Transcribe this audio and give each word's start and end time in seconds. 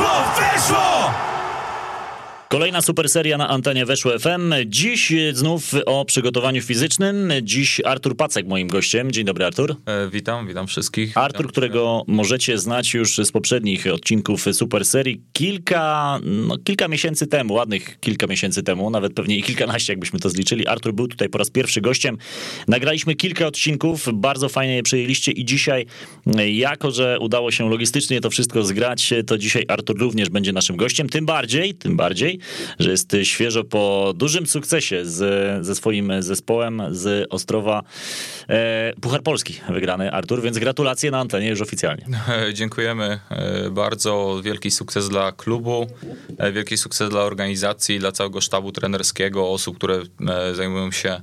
Weszło! 0.00 0.24
Weszło! 0.36 0.99
Kolejna 2.52 2.82
super 2.82 3.08
seria 3.08 3.38
na 3.38 3.48
antenie 3.48 3.86
Weszło 3.86 4.18
FM. 4.18 4.54
Dziś 4.66 5.12
znów 5.32 5.72
o 5.86 6.04
przygotowaniu 6.04 6.62
fizycznym. 6.62 7.32
Dziś 7.42 7.80
Artur 7.84 8.16
Pacek 8.16 8.46
moim 8.46 8.68
gościem. 8.68 9.12
Dzień 9.12 9.24
dobry 9.24 9.44
Artur. 9.44 9.76
E, 9.86 10.08
witam, 10.12 10.48
witam 10.48 10.66
wszystkich. 10.66 11.16
Artur, 11.16 11.38
witam. 11.38 11.50
którego 11.50 12.04
możecie 12.06 12.58
znać 12.58 12.94
już 12.94 13.16
z 13.16 13.32
poprzednich 13.32 13.86
odcinków 13.86 14.44
super 14.52 14.84
serii 14.84 15.22
kilka, 15.32 16.18
no, 16.22 16.58
kilka 16.58 16.88
miesięcy 16.88 17.26
temu, 17.26 17.54
ładnych 17.54 18.00
kilka 18.00 18.26
miesięcy 18.26 18.62
temu, 18.62 18.90
nawet 18.90 19.14
pewnie 19.14 19.36
i 19.36 19.42
kilkanaście 19.42 19.92
jakbyśmy 19.92 20.18
to 20.18 20.30
zliczyli. 20.30 20.66
Artur 20.66 20.92
był 20.92 21.08
tutaj 21.08 21.28
po 21.28 21.38
raz 21.38 21.50
pierwszy 21.50 21.80
gościem. 21.80 22.18
Nagraliśmy 22.68 23.14
kilka 23.14 23.46
odcinków, 23.46 24.08
bardzo 24.14 24.48
fajnie 24.48 24.76
je 24.76 24.82
przyjęliście 24.82 25.32
i 25.32 25.44
dzisiaj, 25.44 25.86
jako 26.52 26.90
że 26.90 27.18
udało 27.20 27.50
się 27.50 27.70
logistycznie 27.70 28.20
to 28.20 28.30
wszystko 28.30 28.62
zgrać, 28.62 29.14
to 29.26 29.38
dzisiaj 29.38 29.64
Artur 29.68 29.98
również 29.98 30.28
będzie 30.28 30.52
naszym 30.52 30.76
gościem. 30.76 31.08
Tym 31.08 31.26
bardziej, 31.26 31.74
tym 31.74 31.96
bardziej, 31.96 32.39
że 32.78 32.90
jest 32.90 33.16
świeżo 33.22 33.64
po 33.64 34.12
dużym 34.16 34.46
sukcesie 34.46 35.06
z, 35.06 35.66
ze 35.66 35.74
swoim 35.74 36.12
zespołem 36.22 36.82
z 36.90 37.26
Ostrowa. 37.30 37.82
E, 38.48 38.92
Puchar 39.00 39.22
Polski 39.22 39.60
wygrany, 39.68 40.12
Artur, 40.12 40.42
więc 40.42 40.58
gratulacje 40.58 41.10
na 41.10 41.18
antenie 41.20 41.48
już 41.48 41.60
oficjalnie. 41.60 42.06
Dziękujemy 42.52 43.20
e, 43.30 43.70
bardzo. 43.70 44.40
Wielki 44.44 44.70
sukces 44.70 45.08
dla 45.08 45.32
klubu, 45.32 45.86
e, 46.38 46.52
wielki 46.52 46.78
sukces 46.78 47.10
dla 47.10 47.20
organizacji, 47.20 47.98
dla 47.98 48.12
całego 48.12 48.40
sztabu 48.40 48.72
trenerskiego, 48.72 49.50
osób, 49.50 49.76
które 49.76 50.02
e, 50.28 50.54
zajmują 50.54 50.90
się 50.90 51.20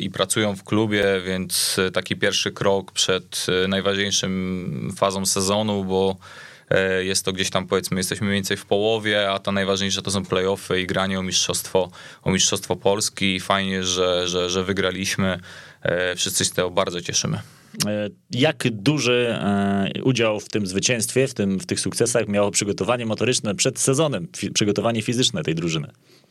i 0.00 0.10
pracują 0.10 0.56
w 0.56 0.64
klubie, 0.64 1.04
więc 1.26 1.80
taki 1.92 2.16
pierwszy 2.16 2.52
krok 2.52 2.92
przed 2.92 3.46
najważniejszym 3.68 4.92
fazą 4.96 5.26
sezonu, 5.26 5.84
bo 5.84 6.16
jest 7.00 7.24
to 7.24 7.32
gdzieś 7.32 7.50
tam, 7.50 7.66
powiedzmy, 7.66 7.96
jesteśmy 7.96 8.26
mniej 8.26 8.36
więcej 8.36 8.56
w 8.56 8.66
połowie, 8.66 9.30
a 9.30 9.38
to 9.38 9.52
najważniejsze 9.52 10.02
to 10.02 10.10
są 10.10 10.24
playoffy 10.24 10.80
i 10.80 10.86
granie 10.86 11.18
o 11.18 11.22
mistrzostwo, 11.22 11.90
o 12.22 12.30
mistrzostwo 12.30 12.76
Polski. 12.76 13.40
Fajnie, 13.40 13.84
że, 13.84 14.28
że, 14.28 14.50
że 14.50 14.64
wygraliśmy. 14.64 15.40
E, 15.82 16.16
wszyscy 16.16 16.44
się 16.44 16.50
tego 16.50 16.70
bardzo 16.70 17.00
cieszymy. 17.00 17.40
E, 17.86 18.08
jak 18.30 18.70
duży 18.70 19.38
udział 20.02 20.40
w 20.40 20.48
tym 20.48 20.66
zwycięstwie, 20.66 21.28
w, 21.28 21.34
tym, 21.34 21.60
w 21.60 21.66
tych 21.66 21.80
sukcesach 21.80 22.28
miało 22.28 22.50
przygotowanie 22.50 23.06
motoryczne 23.06 23.54
przed 23.54 23.78
sezonem, 23.78 24.28
przygotowanie 24.54 25.02
fizyczne 25.02 25.42
tej 25.42 25.54
drużyny? 25.54 25.88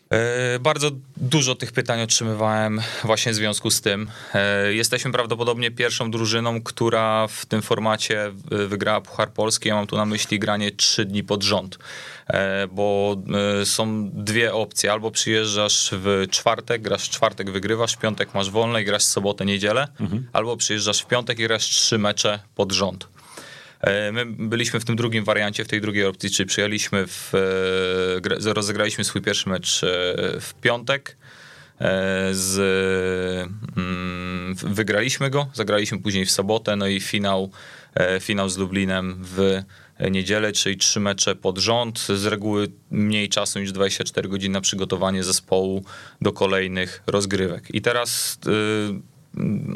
E, 0.09 0.59
bardzo 0.59 0.92
dużo 1.18 1.56
tych 1.56 1.72
pytań 1.72 2.02
otrzymywałem 2.02 2.82
właśnie 3.04 3.32
w 3.32 3.36
związku 3.36 3.72
z 3.72 3.82
tym. 3.82 4.12
E, 4.34 4.73
jesteśmy 4.73 5.12
prawdopodobnie 5.12 5.72
pierwszą 5.72 6.12
drużyną, 6.12 6.62
która 6.62 7.28
w 7.28 7.46
tym 7.46 7.62
formacie 7.62 8.31
wygrała 8.68 9.02
Puchar 9.02 9.31
Polski. 9.31 9.70
Ja 9.70 9.76
mam 9.76 9.88
tu 9.88 9.98
na 9.98 10.06
myśli 10.06 10.40
granie 10.40 10.72
trzy 10.72 11.06
dni 11.06 11.24
pod 11.24 11.44
rząd, 11.44 11.78
e, 12.28 12.68
bo 12.68 13.18
są 13.64 14.09
dwie 14.14 14.54
opcje. 14.54 14.92
Albo 14.92 15.12
przyjeżdżasz 15.12 15.90
w 15.94 16.28
czwartek, 16.30 16.81
grasz 16.81 17.08
w 17.08 17.09
czwartek, 17.09 17.52
wygrywasz, 17.52 17.94
w 17.94 17.98
piątek 17.98 18.34
masz 18.34 18.50
wolne 18.50 18.81
i 18.81 18.86
grasz 18.86 19.04
w 19.04 19.08
sobotę, 19.08 19.46
niedzielę, 19.46 19.88
mhm. 20.00 20.28
albo 20.34 20.58
przyjeżdżasz 20.58 21.02
w 21.02 21.08
piątek 21.08 21.40
i 21.40 21.44
grasz 21.44 21.66
trzy 21.66 21.98
mecze 21.98 22.40
pod 22.56 22.72
rząd. 22.72 23.08
My 24.12 24.26
byliśmy 24.26 24.80
w 24.80 24.86
tym 24.86 24.96
drugim 24.96 25.24
wariancie, 25.24 25.66
w 25.66 25.68
tej 25.68 25.81
drugiej 25.81 26.06
opcji, 26.06 26.30
czyli 26.30 26.48
przyjęliśmy 26.48 27.08
w, 27.08 27.30
rozegraliśmy 28.45 29.03
swój 29.03 29.22
pierwszy 29.22 29.50
mecz 29.50 29.83
e, 29.83 29.88
w 30.39 30.53
piątek. 30.61 31.17
Z, 32.31 32.58
mm, 33.78 34.56
wygraliśmy 34.56 35.30
go, 35.30 35.47
zagraliśmy 35.53 36.00
później 36.00 36.25
w 36.25 36.31
sobotę, 36.31 36.75
no 36.75 36.88
i 36.88 37.00
finał, 37.00 37.52
finał 38.19 38.50
z 38.50 38.58
Lublinem 38.58 39.17
w 39.23 39.61
niedzielę, 40.11 40.52
czyli 40.52 40.78
trzy 40.78 41.00
mecze 41.00 41.36
pod 41.36 41.58
rząd. 41.58 42.00
Z 42.00 42.25
reguły 42.25 42.67
mniej 42.91 43.30
czasu 43.30 43.59
niż 43.59 43.72
24 43.72 44.30
godziny 44.30 44.53
na 44.53 44.62
przygotowanie 44.62 45.24
zespołu 45.24 45.85
do 46.22 46.34
kolejnych 46.34 47.03
rozgrywek. 47.07 47.75
I 47.75 47.81
teraz 47.81 48.40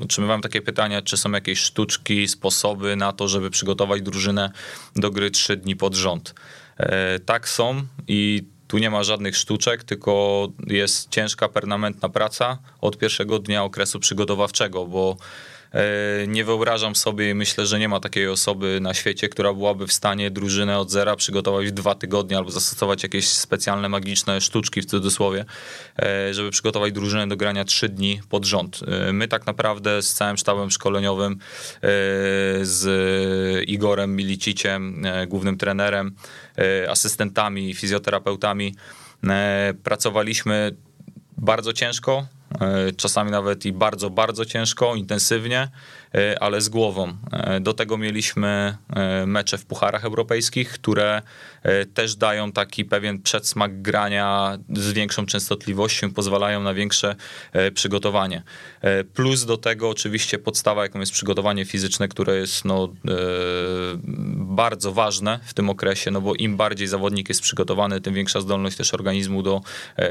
otrzymywałem 0.01 0.41
takie 0.41 0.61
pytania, 0.61 1.01
czy 1.01 1.17
są 1.17 1.31
jakieś 1.31 1.59
sztuczki, 1.59 2.27
sposoby 2.27 2.95
na 2.95 3.13
to, 3.13 3.27
żeby 3.27 3.49
przygotować 3.49 4.01
drużynę 4.01 4.51
do 4.95 5.11
gry 5.11 5.31
trzy 5.31 5.57
dni 5.57 5.75
pod 5.75 5.95
rząd. 5.95 6.33
E, 6.79 7.19
tak 7.19 7.49
są 7.49 7.81
i 8.07 8.43
tu 8.67 8.77
nie 8.77 8.89
ma 8.89 9.03
żadnych 9.03 9.37
sztuczek, 9.37 9.83
tylko 9.83 10.47
jest 10.67 11.09
ciężka, 11.09 11.49
permanentna 11.49 12.09
praca 12.09 12.57
od 12.81 12.97
pierwszego 12.97 13.39
dnia 13.39 13.63
okresu 13.63 13.99
przygotowawczego, 13.99 14.85
bo 14.85 15.17
nie 16.27 16.45
wyobrażam 16.45 16.95
sobie 16.95 17.29
i 17.29 17.33
myślę, 17.33 17.65
że 17.65 17.79
nie 17.79 17.89
ma 17.89 17.99
takiej 17.99 18.27
osoby 18.27 18.79
na 18.81 18.93
świecie, 18.93 19.29
która 19.29 19.53
byłaby 19.53 19.87
w 19.87 19.93
stanie 19.93 20.31
drużynę 20.31 20.79
od 20.79 20.91
zera 20.91 21.15
przygotować 21.15 21.67
w 21.67 21.71
dwa 21.71 21.95
tygodnie 21.95 22.37
albo 22.37 22.51
zastosować 22.51 23.03
jakieś 23.03 23.29
specjalne, 23.29 23.89
magiczne 23.89 24.41
sztuczki 24.41 24.81
w 24.81 24.85
cudzysłowie, 24.85 25.45
e, 25.99 26.33
żeby 26.33 26.51
przygotować 26.51 26.93
drużynę 26.93 27.27
do 27.27 27.37
grania 27.37 27.65
trzy 27.65 27.89
dni 27.89 28.21
pod 28.29 28.45
rząd. 28.45 28.79
E, 28.87 29.13
my 29.13 29.27
tak 29.27 29.45
naprawdę 29.45 30.01
z 30.01 30.13
całym 30.13 30.37
sztabem 30.37 30.71
szkoleniowym, 30.71 31.37
z 32.61 33.69
Igorem 33.69 34.15
Miliciciem, 34.15 35.03
głównym 35.27 35.57
trenerem, 35.57 36.15
asystentami, 36.89 37.73
fizjoterapeutami, 37.73 38.75
pracowaliśmy 39.83 40.75
bardzo 41.37 41.73
ciężko, 41.73 42.27
czasami 42.97 43.31
nawet 43.31 43.65
i 43.65 43.73
bardzo, 43.73 44.09
bardzo 44.09 44.45
ciężko, 44.45 44.95
intensywnie, 44.95 45.67
E, 46.15 46.43
ale 46.43 46.61
z 46.61 46.69
głową. 46.69 47.13
E, 47.31 47.59
do 47.59 47.73
tego 47.73 47.97
mieliśmy 47.97 48.77
e, 48.95 49.25
mecze 49.25 49.57
w 49.57 49.65
pucharach 49.65 50.05
europejskich, 50.05 50.71
które 50.71 51.21
też 51.93 52.15
dają 52.15 52.51
taki 52.51 52.85
pewien 52.85 53.21
przedsmak 53.21 53.81
grania 53.81 54.57
z 54.75 54.93
większą 54.93 55.25
częstotliwością, 55.25 56.11
pozwalają 56.13 56.63
na 56.63 56.73
większe 56.73 57.15
przygotowanie. 57.73 58.43
Plus 59.13 59.45
do 59.45 59.57
tego 59.57 59.89
oczywiście 59.89 60.39
podstawa, 60.39 60.83
jaką 60.83 60.99
jest 60.99 61.11
przygotowanie 61.11 61.65
fizyczne, 61.65 62.07
które 62.07 62.37
jest 62.37 62.65
no, 62.65 62.93
bardzo 64.37 64.91
ważne 64.91 65.39
w 65.45 65.53
tym 65.53 65.69
okresie, 65.69 66.11
no 66.11 66.21
bo 66.21 66.35
im 66.35 66.57
bardziej 66.57 66.87
zawodnik 66.87 67.29
jest 67.29 67.41
przygotowany, 67.41 68.01
tym 68.01 68.13
większa 68.13 68.41
zdolność 68.41 68.77
też 68.77 68.93
organizmu 68.93 69.43
do, 69.43 69.61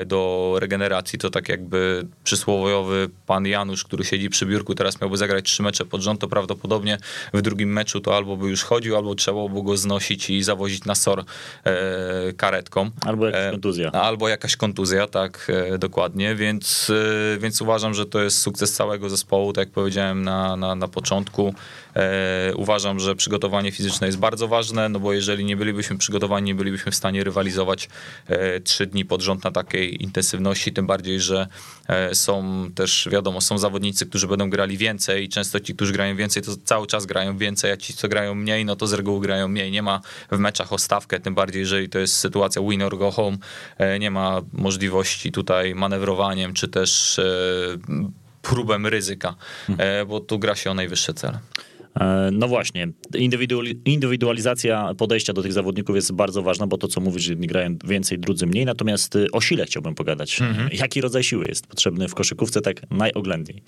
do 0.06 0.52
regeneracji. 0.58 1.18
To 1.18 1.30
tak 1.30 1.48
jakby 1.48 2.06
przysłowiowy 2.24 3.08
pan 3.26 3.46
Janusz, 3.46 3.84
który 3.84 4.04
siedzi 4.04 4.30
przy 4.30 4.46
biurku, 4.46 4.74
teraz 4.74 5.00
miałby 5.00 5.16
zagrać 5.16 5.44
trzy 5.44 5.62
mecze 5.62 5.84
pod 5.84 6.00
rząd, 6.00 6.20
to 6.20 6.28
prawdopodobnie 6.28 6.98
w 7.34 7.42
drugim 7.42 7.72
meczu 7.72 8.00
to 8.00 8.16
albo 8.16 8.36
by 8.36 8.48
już 8.48 8.62
chodził, 8.62 8.96
albo 8.96 9.14
trzeba 9.14 9.48
by 9.48 9.62
go 9.62 9.76
znosić 9.76 10.30
i 10.30 10.42
zawozić 10.42 10.84
na 10.84 10.94
SOR 10.94 11.20
e, 11.20 11.24
karetką. 12.36 12.90
Albo 13.06 13.26
jakaś 13.26 13.40
e, 13.40 13.50
kontuzja. 13.50 13.92
Albo 13.92 14.28
jakaś 14.28 14.56
kontuzja, 14.56 15.06
tak, 15.06 15.52
e, 15.74 15.78
dokładnie, 15.78 16.34
więc, 16.34 16.92
e, 17.34 17.38
więc 17.38 17.62
uważam, 17.62 17.94
że 17.94 18.06
to 18.06 18.22
jest 18.22 18.38
sukces 18.38 18.72
całego 18.72 19.08
zespołu, 19.10 19.52
tak 19.52 19.62
jak 19.62 19.74
powiedziałem 19.74 20.22
na, 20.22 20.56
na, 20.56 20.74
na 20.74 20.88
początku. 20.88 21.54
E, 21.96 22.54
uważam, 22.54 23.00
że 23.00 23.16
przygotowanie 23.16 23.72
fizyczne 23.72 24.06
jest 24.06 24.18
bardzo 24.18 24.48
ważne, 24.48 24.88
no 24.88 25.00
bo 25.00 25.12
jeżeli 25.12 25.44
nie 25.44 25.56
bylibyśmy 25.56 25.98
przygotowani, 25.98 26.46
nie 26.46 26.54
bylibyśmy 26.54 26.92
w 26.92 26.94
stanie 26.94 27.24
rywalizować 27.24 27.88
e, 28.28 28.60
trzy 28.60 28.86
dni 28.86 29.04
pod 29.04 29.22
rząd 29.22 29.44
na 29.44 29.50
takiej 29.50 30.02
intensywności, 30.02 30.72
tym 30.72 30.86
bardziej, 30.86 31.20
że 31.20 31.46
są 32.12 32.64
też, 32.74 33.08
wiadomo, 33.12 33.40
są 33.40 33.58
zawodnicy, 33.58 34.06
którzy 34.06 34.26
będą 34.26 34.50
grali 34.50 34.76
więcej 34.76 35.24
i 35.24 35.28
często 35.28 35.60
ci, 35.60 35.74
którzy 35.74 35.92
grają 35.92 36.16
więcej, 36.16 36.42
to 36.42 36.52
cały 36.64 36.86
czas 36.86 37.06
grają 37.06 37.38
więcej, 37.38 37.70
a 37.70 37.76
ci, 37.76 37.94
co 37.94 38.08
grają 38.08 38.34
mniej, 38.34 38.64
no 38.64 38.76
to 38.76 38.86
z 38.86 38.92
reguły 38.92 39.20
grają 39.20 39.48
mniej. 39.48 39.70
Nie 39.70 39.82
ma 39.82 40.00
w 40.30 40.38
meczach 40.38 40.72
o 40.72 40.78
stawkę, 40.78 41.20
tym 41.26 41.34
bardziej, 41.34 41.60
jeżeli 41.60 41.88
to 41.88 41.98
jest 41.98 42.14
sytuacja 42.14 42.62
win 42.62 42.82
or 42.82 42.98
go 42.98 43.10
home, 43.10 43.37
e, 43.78 43.98
nie 43.98 44.10
ma 44.10 44.42
możliwości 44.53 45.32
tutaj 45.32 45.75
manewrowaniem, 45.75 46.53
czy 46.53 46.69
też 46.69 47.19
e, 47.19 47.25
próbem 48.42 48.87
ryzyka, 48.87 49.34
e, 49.78 50.04
bo 50.04 50.20
tu 50.20 50.38
gra 50.38 50.54
się 50.54 50.70
o 50.70 50.75
najwyższe 50.75 51.14
cele. 51.14 51.38
No 52.32 52.49
właśnie, 52.49 52.88
indywidualizacja 53.84 54.94
podejścia 54.99 55.32
do 55.32 55.43
tych 55.43 55.52
zawodników 55.52 55.96
jest 55.96 56.12
bardzo 56.12 56.43
ważna, 56.43 56.67
bo 56.67 56.78
to, 56.78 56.88
co 56.88 57.00
mówisz, 57.00 57.26
jedni 57.26 57.46
grają 57.46 57.76
więcej, 57.84 58.19
drudzy 58.19 58.46
mniej. 58.46 58.64
Natomiast 58.64 59.14
o 59.32 59.40
sile 59.40 59.67
chciałbym 59.67 59.94
pogadać. 59.94 60.40
Mhm. 60.40 60.69
Jaki 60.73 61.00
rodzaj 61.00 61.25
siły 61.25 61.44
jest 61.49 61.67
potrzebny 61.67 62.08
w 62.08 62.14
koszykówce 62.14 62.61
tak 62.61 62.90
najoględniej? 62.90 63.62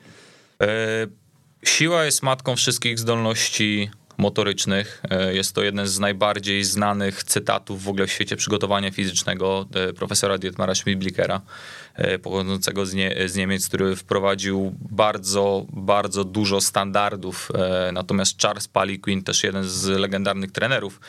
Siła 1.64 2.04
jest 2.04 2.22
matką 2.22 2.56
wszystkich 2.56 2.98
zdolności 2.98 3.90
motorycznych. 4.18 5.02
E, 5.10 5.34
jest 5.34 5.54
to 5.54 5.62
jeden 5.62 5.86
z 5.86 5.98
najbardziej 5.98 6.64
znanych 6.64 7.24
cytatów 7.24 7.82
w 7.82 7.88
ogóle 7.88 8.06
w 8.06 8.12
świecie 8.12 8.36
przygotowania 8.36 8.90
fizycznego 8.90 9.66
e, 9.74 9.92
profesora 9.92 10.38
Dietmara 10.38 10.74
Schmidblickera, 10.74 11.40
e, 11.94 12.18
pochodzącego 12.18 12.86
z, 12.86 12.94
Nie 12.94 13.14
z 13.26 13.36
Niemiec, 13.36 13.68
który 13.68 13.96
wprowadził 13.96 14.74
bardzo, 14.80 15.66
bardzo 15.72 16.24
dużo 16.24 16.60
standardów. 16.60 17.48
Natomiast 17.92 18.42
Charles 18.42 18.68
Paliquin, 18.68 19.22
też 19.22 19.44
jeden 19.44 19.64
z 19.64 19.86
legendarnych 19.86 20.52
trenerów 20.52 21.00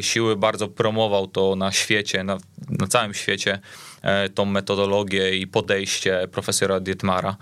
siły, 0.00 0.36
bardzo 0.36 0.68
promował 0.68 1.26
to 1.26 1.56
na 1.56 1.72
świecie, 1.72 2.24
na, 2.24 2.38
na 2.68 2.86
całym 2.86 3.14
świecie, 3.14 3.58
tą 4.34 4.44
metodologię 4.44 5.36
i 5.36 5.46
podejście 5.46 6.28
profesora 6.32 6.80
Dietmara. 6.80 7.36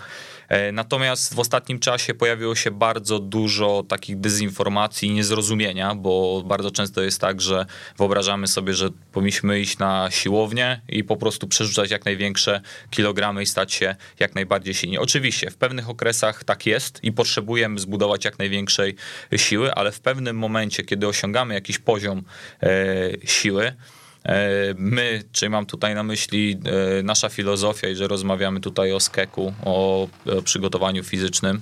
E, 0.51 0.73
natomiast 0.73 1.35
w 1.35 1.39
ostatnim 1.39 1.79
czasie 1.79 2.15
pojawiło 2.15 2.55
się 2.55 2.71
bardzo 2.71 3.19
dużo 3.19 3.85
takich 3.89 4.21
dezinformacji 4.21 5.09
i 5.09 5.13
niezrozumienia, 5.13 5.95
bo 5.95 6.43
bardzo 6.47 6.71
często 6.71 7.03
jest 7.03 7.21
tak, 7.21 7.41
że 7.41 7.67
wyobrażamy 7.99 8.47
sobie, 8.47 8.75
że 8.75 8.89
powinniśmy 9.13 9.61
iść 9.61 9.79
na 9.79 10.11
siłownię 10.11 10.81
i 10.89 11.05
po 11.05 11.17
prostu 11.17 11.49
przerzucać 11.49 11.91
jak 11.91 12.05
największe 12.05 12.61
kilogramy 12.91 13.43
i 13.43 13.47
stać 13.47 13.73
się 13.73 13.97
jak 14.19 14.35
najbardziej 14.35 14.75
silni. 14.75 14.99
Oczywiście 14.99 15.51
w 15.51 15.57
pewnych 15.57 15.91
okresach 15.91 16.45
tak 16.45 16.67
jest 16.67 17.05
i 17.05 17.13
potrzebujemy 17.13 17.79
zbudować 17.79 18.25
jak 18.25 18.39
największej 18.39 18.95
siły, 19.37 19.75
ale 19.75 19.93
w 19.93 20.01
pewnym 20.01 20.37
momencie, 20.37 20.83
kiedy 20.83 21.09
osiągamy 21.09 21.55
jakiś 21.55 21.79
poziom 21.79 22.23
e, 22.63 22.69
siły, 23.25 23.73
My, 24.77 25.23
czyli 25.33 25.51
mam 25.51 25.67
tutaj 25.67 25.95
na 25.95 26.03
myśli 26.03 26.61
e, 26.99 27.03
nasza 27.03 27.29
filozofia 27.29 27.89
i 27.89 27.97
że 27.97 28.09
rozmawiamy 28.09 28.61
tutaj 28.61 28.93
o 28.93 29.01
skeku, 29.01 29.55
o 29.65 30.09
przygotowaniu 30.45 31.05
fizycznym, 31.05 31.61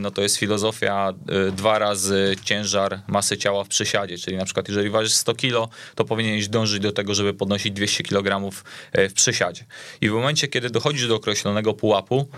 no 0.00 0.10
to 0.10 0.22
jest 0.22 0.36
filozofia 0.36 1.14
dwa 1.52 1.78
razy 1.78 2.36
ciężar 2.44 3.00
masy 3.06 3.36
ciała 3.36 3.64
w 3.64 3.68
przysiadzie, 3.68 4.18
czyli 4.18 4.36
na 4.36 4.44
przykład 4.44 4.68
jeżeli 4.68 4.90
ważysz 4.90 5.14
100 5.14 5.34
kg, 5.34 5.74
to 5.94 6.04
powinieneś 6.04 6.48
dążyć 6.48 6.80
do 6.80 6.92
tego, 6.92 7.14
żeby 7.14 7.34
podnosić 7.34 7.72
200 7.72 8.04
kg 8.04 8.50
w 8.92 9.12
przysiadzie. 9.12 9.64
I 10.00 10.08
w 10.08 10.12
momencie, 10.12 10.48
kiedy 10.48 10.70
dochodzisz 10.70 11.08
do 11.08 11.16
określonego 11.16 11.74
pułapu, 11.74 12.28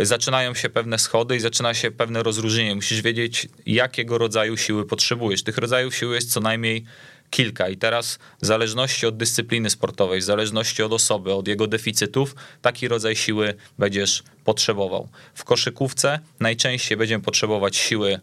zaczynają 0.00 0.54
się 0.54 0.68
pewne 0.68 0.98
schody 0.98 1.36
i 1.36 1.40
zaczyna 1.40 1.74
się 1.74 1.90
pewne 1.90 2.22
rozróżnienie. 2.22 2.74
Musisz 2.74 3.02
wiedzieć, 3.02 3.48
jakiego 3.66 4.18
rodzaju 4.18 4.56
siły 4.56 4.86
potrzebujesz. 4.86 5.42
Tych 5.42 5.58
rodzajów 5.58 5.96
siły 5.96 6.14
jest 6.14 6.32
co 6.32 6.40
najmniej 6.40 6.84
kilka. 7.30 7.68
I 7.68 7.76
teraz 7.76 8.18
w 8.42 8.46
zależności 8.46 9.06
od 9.06 9.16
dyscypliny 9.16 9.70
sportowej, 9.70 10.20
w 10.20 10.24
zależności 10.24 10.82
od 10.82 10.92
osoby, 10.92 11.34
od 11.34 11.48
jego 11.48 11.66
deficytów, 11.66 12.34
taki 12.62 12.88
rodzaj 12.88 13.16
siły 13.16 13.54
będziesz 13.78 14.22
potrzebował. 14.44 15.08
W 15.34 15.44
koszykówce 15.44 16.18
najczęściej 16.40 16.98
będziemy 16.98 17.24
potrzebować 17.24 17.76
siły 17.76 18.20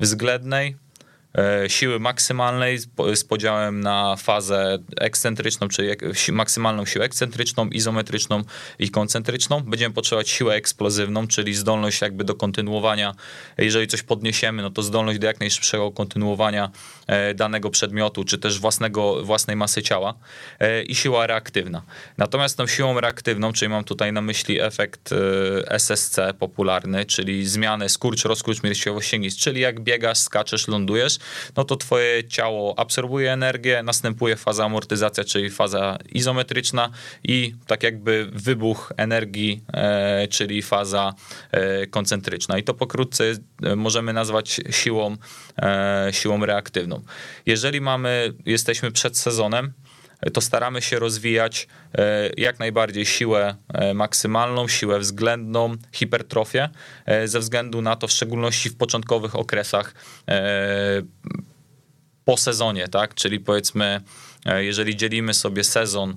względnej, 0.00 0.76
siły 1.68 2.00
maksymalnej 2.00 2.78
z 3.14 3.24
podziałem 3.24 3.80
na 3.80 4.16
fazę 4.16 4.78
ekscentryczną, 4.96 5.68
czyli 5.68 5.88
maksymalną 6.32 6.86
siłę 6.86 7.04
ekscentryczną, 7.04 7.68
izometryczną 7.68 8.42
i 8.78 8.90
koncentryczną. 8.90 9.60
Będziemy 9.60 9.94
potrzebować 9.94 10.28
siłę 10.28 10.54
eksplozywną, 10.54 11.26
czyli 11.26 11.54
zdolność 11.54 12.00
jakby 12.00 12.24
do 12.24 12.34
kontynuowania, 12.34 13.14
jeżeli 13.58 13.86
coś 13.86 14.02
podniesiemy, 14.02 14.62
no 14.62 14.70
to 14.70 14.82
zdolność 14.82 15.18
do 15.18 15.26
jak 15.26 15.40
najszybszego 15.40 15.92
kontynuowania 15.92 16.70
e, 17.06 17.34
danego 17.34 17.70
przedmiotu, 17.70 18.24
czy 18.24 18.38
też 18.38 18.58
własnego, 18.60 19.24
własnej 19.24 19.56
masy 19.56 19.82
ciała 19.82 20.14
e, 20.60 20.82
i 20.82 20.94
siła 20.94 21.26
reaktywna. 21.26 21.82
Natomiast 22.18 22.56
tą 22.56 22.66
siłą 22.66 23.00
reaktywną, 23.00 23.52
czyli 23.52 23.68
mam 23.68 23.84
tutaj 23.84 24.12
na 24.12 24.20
myśli 24.20 24.60
efekt 24.60 25.14
SSC 25.66 26.18
popularny, 26.38 27.04
czyli 27.04 27.46
zmianę 27.46 27.88
skurcz, 27.88 28.24
rozkurcz 28.24 28.60
pierściowości 28.60 29.30
czyli 29.30 29.60
jak 29.60 29.80
biegasz, 29.80 30.18
skaczesz, 30.18 30.68
lądujesz, 30.68 31.18
no 31.56 31.64
to 31.64 31.76
twoje 31.76 32.28
ciało 32.28 32.78
absorbuje 32.78 33.32
energię, 33.32 33.82
następuje 33.82 34.36
faza 34.36 34.64
amortyzacja, 34.64 35.24
czyli 35.24 35.50
faza 35.50 35.98
izometryczna 36.12 36.90
i 37.24 37.54
tak 37.66 37.82
jakby 37.82 38.30
wybuch 38.32 38.92
energii, 38.96 39.64
e, 39.72 40.28
czyli 40.28 40.62
faza 40.62 41.14
e, 41.50 41.86
koncentryczna. 41.86 42.58
I 42.58 42.62
to 42.62 42.74
pokrótce 42.74 43.24
e, 43.62 43.76
możemy 43.76 44.12
nazwać 44.12 44.60
siłą, 44.70 45.16
siłą 46.10 46.46
reaktywną. 46.46 47.02
Jeżeli 47.46 47.80
mamy, 47.80 48.32
jesteśmy 48.46 48.92
przed 48.92 49.18
sezonem, 49.18 49.72
to 50.32 50.40
staramy 50.40 50.82
się 50.82 50.98
rozwijać 50.98 51.68
jak 52.36 52.58
najbardziej 52.58 53.06
siłę 53.06 53.54
maksymalną, 53.94 54.68
siłę 54.68 54.98
względną, 54.98 55.76
hipertrofię, 55.92 56.68
ze 57.24 57.40
względu 57.40 57.82
na 57.82 57.96
to, 57.96 58.08
w 58.08 58.12
szczególności 58.12 58.70
w 58.70 58.76
początkowych 58.76 59.36
okresach 59.36 59.94
po 62.24 62.36
sezonie, 62.36 62.88
tak? 62.88 63.14
Czyli 63.14 63.40
powiedzmy, 63.40 64.00
jeżeli 64.56 64.96
dzielimy 64.96 65.34
sobie 65.34 65.64
sezon 65.64 66.16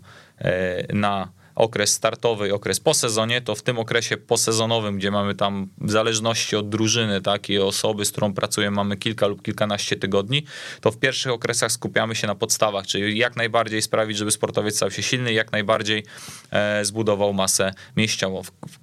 na 0.94 1.32
okres 1.58 1.94
startowy 1.94 2.48
i 2.48 2.52
okres 2.52 2.80
po 2.80 2.94
sezonie, 2.94 3.42
to 3.42 3.56
w 3.56 3.62
tym 3.62 3.80
okresie 3.80 4.18
posezonowym, 4.18 4.98
gdzie 4.98 5.12
mamy 5.12 5.36
tam 5.36 5.68
w 5.78 5.92
zależności 5.92 6.56
od 6.56 6.70
drużyny, 6.70 7.22
tak, 7.22 7.50
i 7.50 7.60
osoby, 7.60 8.06
z 8.06 8.12
którą 8.12 8.34
pracujemy, 8.34 8.76
mamy 8.76 8.98
kilka 8.98 9.28
lub 9.28 9.42
kilkanaście 9.42 9.96
tygodni, 9.96 10.44
to 10.82 10.92
w 10.92 10.98
pierwszych 10.98 11.32
okresach 11.32 11.72
skupiamy 11.72 12.16
się 12.16 12.28
na 12.28 12.36
podstawach, 12.36 12.88
czyli 12.88 13.18
jak 13.18 13.36
najbardziej 13.36 13.82
sprawić, 13.82 14.18
żeby 14.18 14.32
sportowiec 14.32 14.76
stał 14.76 14.92
się 14.92 15.04
silny, 15.04 15.34
jak 15.34 15.52
najbardziej 15.52 16.04
e, 16.52 16.86
zbudował 16.86 17.34
masę 17.34 17.74
mięśniową. 17.96 18.42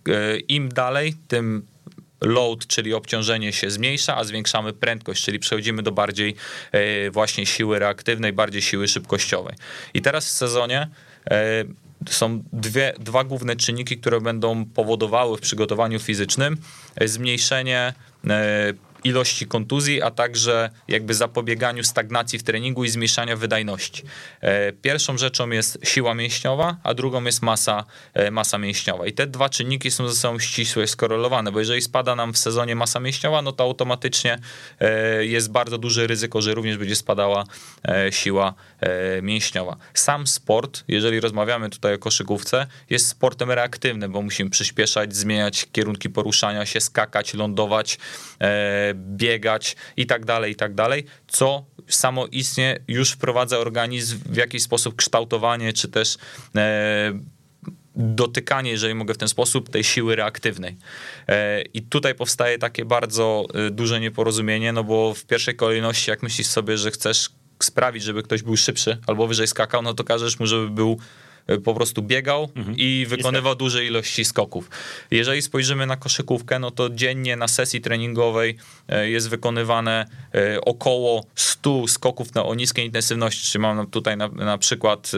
E, 0.08 0.38
Im 0.38 0.68
dalej, 0.68 1.14
tym 1.28 1.66
load, 2.20 2.66
czyli 2.66 2.94
obciążenie 2.94 3.52
się 3.52 3.70
zmniejsza, 3.70 4.16
a 4.16 4.24
zwiększamy 4.24 4.72
prędkość, 4.72 5.24
czyli 5.24 5.38
przechodzimy 5.38 5.82
do 5.82 5.92
bardziej 5.92 6.34
e, 6.72 7.10
właśnie 7.10 7.46
siły 7.46 7.78
reaktywnej, 7.78 8.32
bardziej 8.32 8.62
siły 8.62 8.88
szybkościowej. 8.88 9.54
I 9.94 10.02
teraz 10.02 10.26
w 10.26 10.30
sezonie 10.30 10.88
e, 11.30 11.64
są 12.10 12.42
dwie, 12.52 12.92
dwa 12.98 13.24
główne 13.24 13.56
czynniki, 13.56 13.98
które 13.98 14.20
będą 14.20 14.64
powodowały 14.64 15.36
w 15.36 15.40
przygotowaniu 15.40 15.98
fizycznym 15.98 16.56
e, 16.96 17.08
zmniejszenie 17.08 17.94
ilości 19.04 19.46
kontuzji, 19.46 20.02
a 20.02 20.10
także 20.10 20.70
jakby 20.88 21.14
zapobieganiu 21.14 21.84
stagnacji 21.84 22.38
w 22.38 22.42
treningu 22.42 22.84
i 22.84 22.88
zmniejszania 22.88 23.36
wydajności. 23.36 24.02
E, 24.40 24.72
pierwszą 24.72 25.18
rzeczą 25.18 25.50
jest 25.50 25.78
siła 25.82 26.14
mięśniowa, 26.14 26.76
a 26.82 26.94
drugą 26.94 27.24
jest 27.24 27.42
masa, 27.42 27.84
e, 28.14 28.30
masa 28.30 28.58
mięśniowa. 28.58 29.06
I 29.06 29.12
te 29.12 29.26
dwa 29.26 29.48
czynniki 29.48 29.90
są 29.90 30.08
ze 30.08 30.14
sobą 30.14 30.38
ścisłe 30.38 30.86
skorelowane, 30.86 31.52
bo 31.52 31.58
jeżeli 31.58 31.82
spada 31.82 32.16
nam 32.16 32.32
w 32.32 32.38
sezonie 32.38 32.76
masa 32.76 33.00
mięśniowa, 33.00 33.42
no 33.42 33.52
to 33.52 33.64
automatycznie 33.64 34.38
e, 34.80 35.24
jest 35.24 35.50
bardzo 35.50 35.78
duże 35.78 36.06
ryzyko, 36.06 36.42
że 36.42 36.54
również 36.54 36.78
będzie 36.78 36.96
spadała 36.96 37.44
siła 38.10 38.54
mięśniowa. 39.22 39.76
Sam 39.94 40.26
sport, 40.26 40.84
jeżeli 40.88 41.20
rozmawiamy 41.20 41.70
tutaj 41.70 41.94
o 41.94 41.98
koszykówce, 41.98 42.66
jest 42.90 43.08
sportem 43.08 43.50
reaktywnym, 43.50 44.12
bo 44.12 44.22
musimy 44.22 44.50
przyspieszać, 44.50 45.16
zmieniać 45.16 45.66
kierunki 45.72 46.10
poruszania 46.10 46.66
się, 46.66 46.80
skakać, 46.80 47.34
lądować, 47.34 47.98
biegać 48.94 49.76
i 49.96 50.06
tak 50.06 50.24
dalej, 50.24 50.52
i 50.52 50.56
tak 50.56 50.74
dalej, 50.74 51.04
co 51.28 51.64
samoistnie 51.88 52.78
już 52.88 53.10
wprowadza 53.10 53.58
organizm 53.58 54.18
w 54.26 54.36
jakiś 54.36 54.62
sposób 54.62 54.96
kształtowanie, 54.96 55.72
czy 55.72 55.88
też 55.88 56.16
e, 56.56 57.12
dotykanie, 57.96 58.70
jeżeli 58.70 58.94
mogę 58.94 59.14
w 59.14 59.18
ten 59.18 59.28
sposób, 59.28 59.70
tej 59.70 59.84
siły 59.84 60.16
reaktywnej. 60.16 60.76
E, 61.28 61.62
I 61.62 61.82
tutaj 61.82 62.14
powstaje 62.14 62.58
takie 62.58 62.84
bardzo 62.84 63.46
e, 63.54 63.70
duże 63.70 64.00
nieporozumienie, 64.00 64.72
no 64.72 64.84
bo 64.84 65.14
w 65.14 65.24
pierwszej 65.24 65.56
kolejności, 65.56 66.10
jak 66.10 66.22
myślisz 66.22 66.46
sobie, 66.46 66.78
że 66.78 66.90
chcesz 66.90 67.30
sprawić, 67.62 68.02
żeby 68.02 68.22
ktoś 68.22 68.42
był 68.42 68.56
szybszy 68.56 68.98
albo 69.06 69.26
wyżej 69.26 69.46
skakał, 69.46 69.82
no 69.82 69.94
to 69.94 70.04
każesz 70.04 70.40
mu, 70.40 70.46
żeby 70.46 70.70
był 70.70 70.98
po 71.64 71.74
prostu 71.74 72.02
biegał 72.02 72.48
mhm. 72.56 72.76
i 72.78 73.06
wykonywał 73.08 73.54
I 73.54 73.56
duże 73.56 73.84
ilości 73.84 74.24
skoków. 74.24 74.70
Jeżeli 75.10 75.42
spojrzymy 75.42 75.86
na 75.86 75.96
koszykówkę, 75.96 76.58
no 76.58 76.70
to 76.70 76.90
dziennie 76.90 77.36
na 77.36 77.48
sesji 77.48 77.80
treningowej 77.80 78.56
e, 78.88 79.10
jest 79.10 79.28
wykonywane 79.28 80.06
e, 80.34 80.60
około 80.60 81.24
100 81.34 81.88
skoków 81.88 82.34
na, 82.34 82.44
o 82.44 82.54
niskiej 82.54 82.86
intensywności, 82.86 83.52
czyli 83.52 83.62
mam 83.62 83.86
tutaj 83.86 84.16
na, 84.16 84.28
na 84.28 84.58
przykład, 84.58 85.12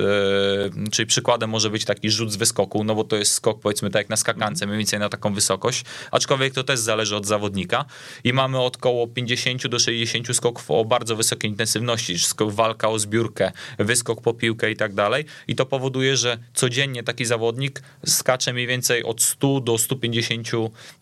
czyli 0.92 1.06
przykładem 1.06 1.50
może 1.50 1.71
być 1.71 1.85
taki 1.85 2.11
rzut 2.11 2.33
z 2.33 2.37
wyskoku, 2.37 2.85
no 2.85 2.95
bo 2.95 3.04
to 3.04 3.16
jest 3.16 3.33
skok 3.33 3.61
powiedzmy 3.61 3.90
tak 3.90 4.00
jak 4.00 4.09
na 4.09 4.16
skakance, 4.16 4.66
mniej 4.66 4.78
więcej 4.78 4.99
na 4.99 5.09
taką 5.09 5.35
wysokość, 5.35 5.85
aczkolwiek 6.11 6.54
to 6.54 6.64
też 6.64 6.78
zależy 6.78 7.16
od 7.16 7.26
zawodnika 7.26 7.85
i 8.25 8.33
mamy 8.33 8.61
od 8.61 8.76
około 8.76 9.06
50 9.06 9.66
do 9.66 9.78
60 9.78 10.37
skoków 10.37 10.71
o 10.71 10.85
bardzo 10.85 11.16
wysokiej 11.16 11.50
intensywności, 11.50 12.18
skok 12.18 12.52
walka 12.52 12.88
o 12.88 12.99
zbiórkę, 12.99 13.52
wyskok 13.78 14.23
po 14.23 14.35
piłkę 14.35 14.71
i 14.71 14.76
tak 14.76 14.95
dalej 14.95 15.25
i 15.49 15.56
to 15.56 15.66
powoduje, 15.66 16.15
że 16.16 16.38
codziennie 16.54 17.02
taki 17.02 17.25
zawodnik 17.25 17.82
skacze 18.06 18.52
mniej 18.52 18.66
więcej 18.66 19.04
od 19.04 19.23
100 19.23 19.61
do 19.61 19.78
150 19.78 20.49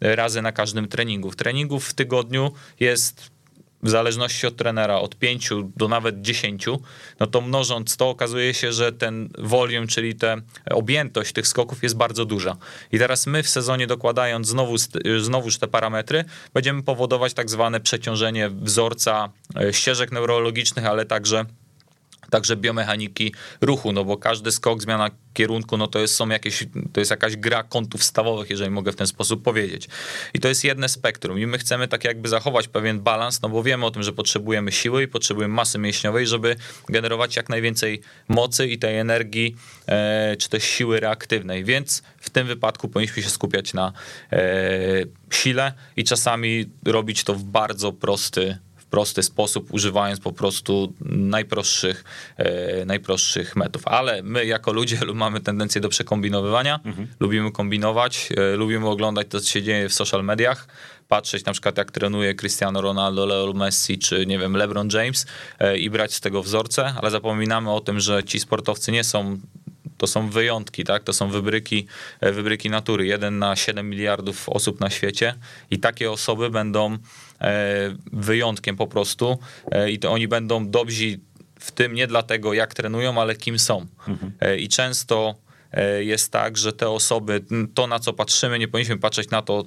razy 0.00 0.42
na 0.42 0.52
każdym 0.52 0.88
treningu. 0.88 1.30
Treningów 1.30 1.88
w 1.88 1.94
tygodniu 1.94 2.52
jest 2.80 3.34
w 3.84 3.90
zależności 3.90 4.46
od 4.46 4.56
trenera 4.56 4.96
od 4.96 5.16
5 5.16 5.50
do 5.76 5.88
nawet 5.88 6.20
10, 6.22 6.66
no 7.20 7.26
to 7.26 7.40
mnożąc 7.40 7.96
to 7.96 8.10
okazuje 8.10 8.54
się, 8.54 8.72
że 8.72 8.92
ten 8.92 9.28
volume, 9.38 9.86
czyli 9.86 10.14
ta 10.14 10.36
objętość 10.70 11.32
tych 11.32 11.46
skoków 11.46 11.82
jest 11.82 11.96
bardzo 11.96 12.24
duża. 12.24 12.56
I 12.92 12.98
teraz 12.98 13.26
my 13.26 13.42
w 13.42 13.48
sezonie 13.48 13.86
dokładając 13.86 14.48
znowu, 14.48 14.76
znowuż 15.18 15.58
te 15.58 15.68
parametry, 15.68 16.24
będziemy 16.54 16.82
powodować 16.82 17.34
tak 17.34 17.50
zwane 17.50 17.80
przeciążenie 17.80 18.50
wzorca 18.50 19.32
e, 19.56 19.72
ścieżek 19.72 20.12
neurologicznych, 20.12 20.86
ale 20.86 21.04
także 21.04 21.44
także 22.34 22.56
biomechaniki 22.56 23.34
ruchu, 23.60 23.92
no 23.92 24.04
bo 24.04 24.16
każdy 24.16 24.52
skok, 24.52 24.82
zmiana 24.82 25.10
kierunku, 25.34 25.76
no 25.76 25.86
to 25.86 25.98
jest, 25.98 26.14
są 26.16 26.28
jakieś, 26.28 26.66
to 26.92 27.00
jest 27.00 27.10
jakaś 27.10 27.36
gra 27.36 27.62
kątów 27.62 28.04
stawowych, 28.04 28.50
jeżeli 28.50 28.70
mogę 28.70 28.92
w 28.92 28.96
ten 28.96 29.06
sposób 29.06 29.42
powiedzieć. 29.42 29.88
I 30.34 30.40
to 30.40 30.48
jest 30.48 30.64
jedne 30.64 30.88
spektrum 30.88 31.38
i 31.38 31.46
my 31.46 31.58
chcemy 31.58 31.88
tak 31.88 32.04
jakby 32.04 32.28
zachować 32.28 32.68
pewien 32.68 33.00
balans, 33.00 33.42
no 33.42 33.48
bo 33.48 33.62
wiemy 33.62 33.86
o 33.86 33.90
tym, 33.90 34.02
że 34.02 34.12
potrzebujemy 34.12 34.72
siły 34.72 35.02
i 35.02 35.08
potrzebujemy 35.08 35.54
masy 35.54 35.78
mięśniowej, 35.78 36.26
żeby 36.26 36.56
generować 36.88 37.36
jak 37.36 37.48
najwięcej 37.48 38.00
mocy 38.28 38.66
i 38.68 38.78
tej 38.78 38.98
energii, 38.98 39.56
e, 39.86 40.36
czy 40.36 40.48
też 40.48 40.64
siły 40.64 41.00
reaktywnej, 41.00 41.64
więc 41.64 42.02
w 42.18 42.30
tym 42.30 42.46
wypadku 42.46 42.88
powinniśmy 42.88 43.22
się 43.22 43.30
skupiać 43.30 43.74
na 43.74 43.92
e, 44.32 44.40
sile 45.30 45.72
i 45.96 46.04
czasami 46.04 46.66
robić 46.84 47.24
to 47.24 47.34
w 47.34 47.44
bardzo 47.44 47.92
prosty 47.92 48.58
prosty 48.94 49.22
sposób, 49.22 49.74
używając 49.74 50.20
po 50.20 50.32
prostu 50.32 50.92
najprostszych, 51.10 52.04
e, 52.36 52.84
najprostszych 52.84 53.56
metod. 53.56 53.82
Ale 53.84 54.22
my 54.22 54.46
jako 54.46 54.72
ludzie 54.72 54.98
mamy 55.24 55.40
tendencję 55.40 55.80
do 55.80 55.88
przekombinowywania, 55.88 56.80
mhm. 56.84 57.08
lubimy 57.20 57.52
kombinować, 57.52 58.28
e, 58.36 58.56
lubimy 58.56 58.88
oglądać 58.88 59.26
to, 59.30 59.40
co 59.40 59.50
się 59.50 59.62
dzieje 59.62 59.88
w 59.88 59.94
social 59.94 60.24
mediach, 60.24 60.68
patrzeć 61.08 61.44
na 61.44 61.52
przykład 61.52 61.78
jak 61.78 61.90
trenuje 61.90 62.34
Cristiano 62.34 62.80
Ronaldo, 62.80 63.26
Leo 63.26 63.52
Messi 63.52 63.98
czy 63.98 64.26
nie 64.26 64.38
wiem 64.38 64.56
LeBron 64.56 64.88
James 64.92 65.26
e, 65.58 65.78
i 65.78 65.90
brać 65.90 66.14
z 66.14 66.20
tego 66.20 66.42
wzorce, 66.42 66.94
ale 67.02 67.10
zapominamy 67.10 67.70
o 67.70 67.80
tym, 67.80 68.00
że 68.00 68.24
ci 68.24 68.40
sportowcy 68.40 68.92
nie 68.92 69.04
są 69.04 69.38
to 69.98 70.06
są 70.06 70.30
wyjątki, 70.30 70.84
tak? 70.84 71.04
To 71.04 71.12
są 71.12 71.28
wybryki, 71.28 71.86
wybryki 72.22 72.70
natury. 72.70 73.06
Jeden 73.06 73.38
na 73.38 73.56
7 73.56 73.90
miliardów 73.90 74.48
osób 74.48 74.80
na 74.80 74.90
świecie 74.90 75.34
i 75.70 75.78
takie 75.78 76.10
osoby 76.10 76.50
będą 76.50 76.98
wyjątkiem 78.12 78.76
po 78.76 78.86
prostu 78.86 79.38
e, 79.70 79.90
i 79.90 79.98
to 79.98 80.12
oni 80.12 80.28
będą 80.28 80.70
dobrzy 80.70 81.20
w 81.60 81.72
tym 81.72 81.94
nie 81.94 82.06
dlatego, 82.06 82.54
jak 82.54 82.74
trenują, 82.74 83.20
ale 83.20 83.36
kim 83.36 83.58
są. 83.58 83.86
Mhm. 84.08 84.32
I 84.58 84.68
często 84.68 85.34
jest 86.00 86.32
tak, 86.32 86.56
że 86.58 86.72
te 86.72 86.90
osoby, 86.90 87.44
to 87.74 87.86
na 87.86 87.98
co 87.98 88.12
patrzymy, 88.12 88.58
nie 88.58 88.68
powinniśmy 88.68 88.98
patrzeć 88.98 89.30
na 89.30 89.42
to, 89.42 89.64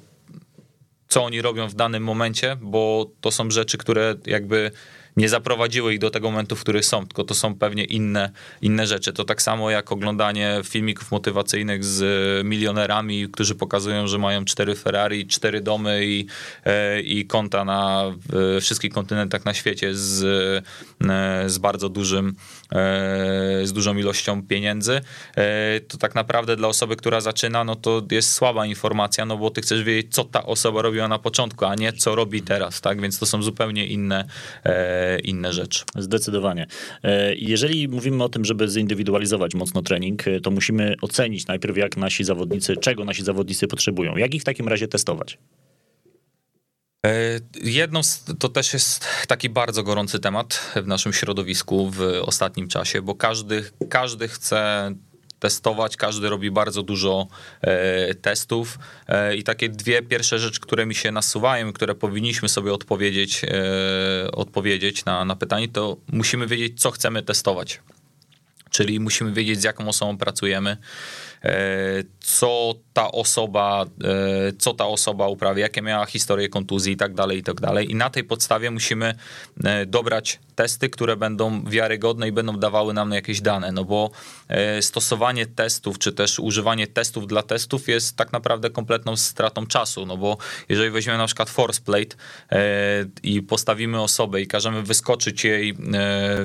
co 1.08 1.24
oni 1.24 1.42
robią 1.42 1.68
w 1.68 1.76
danym 1.76 2.04
momencie, 2.04 2.58
bo 2.62 3.12
to 3.22 3.32
są 3.32 3.52
rzeczy, 3.52 3.78
które 3.78 4.16
jakby 4.26 4.72
nie 5.18 5.30
zaprowadziły 5.30 5.94
ich 5.94 6.00
do 6.00 6.10
tego 6.10 6.32
momentu, 6.32 6.56
w 6.56 6.62
którym 6.62 6.84
są, 6.84 7.08
tylko 7.08 7.24
to 7.24 7.36
są 7.36 7.56
pewnie 7.56 7.84
inne, 7.84 8.32
inne 8.62 8.88
rzeczy. 8.88 9.14
To 9.14 9.24
tak 9.24 9.42
samo 9.42 9.70
jak 9.70 9.92
oglądanie 9.92 10.62
filmików 10.64 11.12
motywacyjnych 11.12 11.86
z 11.86 12.46
milionerami, 12.46 13.28
którzy 13.32 13.56
pokazują, 13.56 14.08
że 14.08 14.18
mają 14.18 14.46
cztery 14.46 14.76
Ferrari, 14.76 15.28
cztery 15.28 15.62
domy 15.62 16.06
i, 16.06 16.26
e, 16.66 17.02
i 17.02 17.26
konta 17.26 17.66
na 17.66 18.04
wszystkich 18.62 18.94
kontynentach 18.94 19.46
na 19.46 19.54
świecie 19.54 19.96
z, 19.96 20.24
e, 21.10 21.50
z 21.50 21.58
bardzo 21.58 21.90
dużym, 21.90 22.36
e, 22.72 23.62
z 23.64 23.74
dużą 23.74 23.98
ilością 23.98 24.44
pieniędzy. 24.48 25.02
To 25.88 25.98
tak 25.98 26.16
naprawdę 26.16 26.56
dla 26.56 26.68
osoby, 26.68 26.96
która 26.96 27.22
zaczyna, 27.22 27.64
no 27.64 27.76
to 27.76 28.02
jest 28.12 28.34
słaba 28.34 28.66
informacja, 28.66 29.26
no 29.26 29.38
bo 29.38 29.50
ty 29.50 29.62
chcesz 29.62 29.84
wiedzieć, 29.84 30.14
co 30.14 30.24
ta 30.24 30.46
osoba 30.46 30.82
robiła 30.82 31.08
na 31.08 31.20
początku, 31.20 31.66
a 31.66 31.76
nie 31.76 31.94
co 31.94 32.16
robi 32.16 32.42
teraz, 32.42 32.82
tak? 32.82 33.02
Więc 33.02 33.20
to 33.20 33.26
są 33.26 33.44
zupełnie 33.44 33.88
inne 33.88 34.26
inne 35.24 35.54
rzeczy. 35.54 35.84
Zdecydowanie. 35.96 36.68
E, 37.04 37.36
jeżeli 37.36 37.88
mówimy 37.88 38.24
o 38.24 38.30
tym, 38.30 38.46
żeby 38.46 38.68
zindywidualizować 38.68 39.56
mocno 39.56 39.82
trening, 39.82 40.28
e, 40.28 40.40
to 40.40 40.52
musimy 40.52 40.96
ocenić 41.02 41.48
najpierw, 41.48 41.78
jak 41.78 41.98
nasi 41.98 42.24
zawodnicy, 42.24 42.78
czego 42.78 43.06
nasi 43.06 43.24
zawodnicy 43.24 43.68
potrzebują. 43.68 44.18
Jak 44.18 44.34
ich 44.34 44.42
w 44.42 44.46
takim 44.46 44.68
razie 44.68 44.88
testować? 44.88 45.38
E, 47.06 47.40
jedną 47.64 48.02
to 48.40 48.50
też 48.50 48.74
jest 48.74 49.06
taki 49.28 49.50
bardzo 49.50 49.84
gorący 49.84 50.20
temat 50.20 50.72
w 50.76 50.88
naszym 50.88 51.14
środowisku 51.14 51.90
w 51.90 52.02
ostatnim 52.22 52.68
czasie, 52.68 53.02
bo 53.02 53.16
każdy, 53.16 53.64
każdy 53.90 54.28
chce 54.28 54.92
testować, 55.40 55.98
każdy 55.98 56.30
robi 56.30 56.52
bardzo 56.52 56.84
dużo 56.84 57.28
e, 57.62 58.16
testów. 58.16 58.80
E, 59.08 59.36
i 59.36 59.44
takie 59.44 59.70
dwie 59.70 60.02
pierwsze 60.02 60.40
rzeczy, 60.40 60.60
które 60.60 60.86
mi 60.86 60.96
się 60.96 61.12
nasuwają, 61.12 61.74
które 61.74 61.96
powinniśmy 61.96 62.50
sobie 62.50 62.74
odpowiedzieć, 62.74 63.42
e, 63.44 64.32
odpowiedzieć 64.32 65.06
na, 65.06 65.26
na 65.26 65.36
pytanie, 65.36 65.68
to 65.68 65.98
musimy 66.12 66.48
wiedzieć, 66.48 66.82
co 66.82 66.92
chcemy 66.92 67.24
testować. 67.24 67.80
Czyli 68.70 69.00
musimy 69.00 69.34
wiedzieć, 69.34 69.62
z 69.62 69.64
jaką 69.64 69.90
osobą 69.90 70.18
pracujemy, 70.18 70.78
co 72.20 72.74
ta 72.94 73.12
osoba, 73.12 73.86
e, 74.04 74.52
co 74.58 74.74
ta 74.74 74.86
osoba 74.86 75.28
uprawia, 75.28 75.62
jakie 75.62 75.82
miała 75.82 76.06
historię 76.06 76.50
kontuzji 76.50 76.94
i 76.94 76.98
tak 76.98 77.14
dalej, 77.14 77.38
i 77.38 77.44
tak 77.44 77.62
dalej. 77.62 77.92
I 77.92 77.96
na 77.96 78.10
tej 78.10 78.24
podstawie 78.24 78.72
musimy 78.72 79.16
e, 79.64 79.86
dobrać 79.86 80.40
testy, 80.56 80.90
które 80.90 81.18
będą 81.18 81.64
wiarygodne 81.64 82.28
i 82.28 82.32
będą 82.32 82.60
dawały 82.60 82.94
nam 82.94 83.12
jakieś 83.12 83.42
dane, 83.42 83.72
no 83.72 83.84
bo 83.84 84.12
stosowanie 84.82 85.46
testów, 85.46 86.00
czy 86.00 86.14
też 86.14 86.40
używanie 86.40 86.88
testów 86.88 87.28
dla 87.28 87.44
testów 87.44 87.88
jest 87.88 88.16
tak 88.16 88.34
naprawdę 88.34 88.70
kompletną 88.70 89.18
stratą 89.18 89.68
czasu, 89.68 90.06
no 90.06 90.18
bo 90.18 90.38
jeżeli 90.70 90.90
weźmiemy 90.90 91.18
na 91.18 91.26
przykład 91.26 91.50
force 91.50 91.82
plate 91.82 92.16
i 93.24 93.42
postawimy 93.42 94.02
osobę 94.02 94.42
i 94.42 94.48
każemy 94.48 94.84
wyskoczyć 94.84 95.44
jej, 95.44 95.78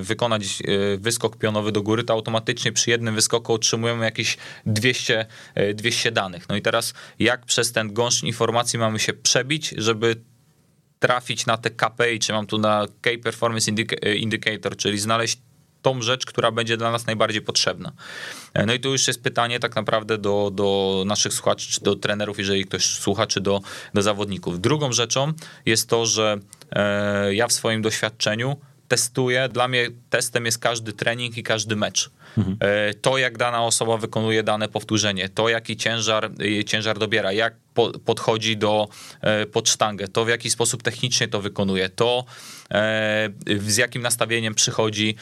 wykonać 0.00 0.62
wyskok 0.98 1.36
pionowy 1.36 1.72
do 1.72 1.82
góry, 1.82 2.04
to 2.04 2.12
automatycznie 2.12 2.72
przy 2.72 2.90
jednym 2.90 3.14
wyskoku 3.14 3.52
otrzymujemy 3.52 4.04
jakieś 4.04 4.36
200, 4.82 5.26
200 5.74 6.08
e, 6.08 6.12
danych. 6.12 6.48
No 6.48 6.56
i 6.56 6.62
teraz 6.62 6.94
jak 7.18 7.46
przez 7.46 7.72
ten 7.72 7.92
gąszcz 7.92 8.22
informacji 8.22 8.78
mamy 8.78 8.98
się 8.98 9.12
przebić, 9.12 9.74
żeby 9.76 10.16
trafić 10.98 11.46
na 11.46 11.56
te 11.56 11.70
KPI, 11.70 12.18
czy 12.18 12.32
mam 12.32 12.46
tu 12.46 12.58
na 12.58 12.86
Key 13.00 13.18
Performance 13.18 13.72
e, 14.02 14.14
Indicator, 14.14 14.76
czyli 14.76 14.98
znaleźć 14.98 15.38
tą 15.82 16.02
rzecz, 16.02 16.26
która 16.26 16.50
będzie 16.50 16.76
dla 16.76 16.90
nas 16.90 17.06
najbardziej 17.06 17.42
potrzebna. 17.42 17.92
E, 18.54 18.66
no 18.66 18.72
i 18.72 18.80
tu 18.80 18.92
już 18.92 19.08
jest 19.08 19.22
pytanie 19.22 19.60
tak 19.60 19.76
naprawdę 19.76 20.18
do, 20.18 20.50
do 20.54 21.02
naszych 21.06 21.32
słuchaczy, 21.32 21.72
czy 21.72 21.80
do 21.80 21.96
trenerów, 21.96 22.38
jeżeli 22.38 22.64
ktoś 22.64 22.84
słucha, 22.84 23.26
czy 23.26 23.40
do, 23.40 23.60
do 23.94 24.02
zawodników. 24.02 24.60
Drugą 24.60 24.92
rzeczą 24.92 25.32
jest 25.66 25.88
to, 25.88 26.06
że 26.06 26.38
e, 26.70 27.34
ja 27.34 27.48
w 27.48 27.52
swoim 27.52 27.82
doświadczeniu 27.82 28.56
testuję, 28.88 29.48
dla 29.48 29.68
mnie 29.68 29.88
testem 30.10 30.46
jest 30.46 30.58
każdy 30.58 30.92
trening 30.92 31.38
i 31.38 31.42
każdy 31.42 31.76
mecz. 31.76 32.10
Mhm. 32.38 32.56
To, 33.02 33.18
jak 33.18 33.38
dana 33.38 33.64
osoba 33.64 33.96
wykonuje 33.96 34.42
dane 34.42 34.68
powtórzenie, 34.68 35.28
to, 35.28 35.48
jaki 35.48 35.76
ciężar, 35.76 36.30
e, 36.60 36.64
ciężar 36.64 36.98
dobiera, 36.98 37.32
jak 37.32 37.54
po, 37.74 37.90
podchodzi 37.98 38.56
do 38.56 38.88
e, 39.20 39.46
pod 39.46 39.68
sztangę, 39.68 40.08
to 40.08 40.24
w 40.24 40.28
jaki 40.28 40.50
sposób 40.50 40.82
technicznie 40.82 41.28
to 41.28 41.40
wykonuje, 41.40 41.88
to 41.88 42.24
z 43.58 43.76
jakim 43.76 44.02
nastawieniem 44.02 44.54
przychodzi 44.54 45.16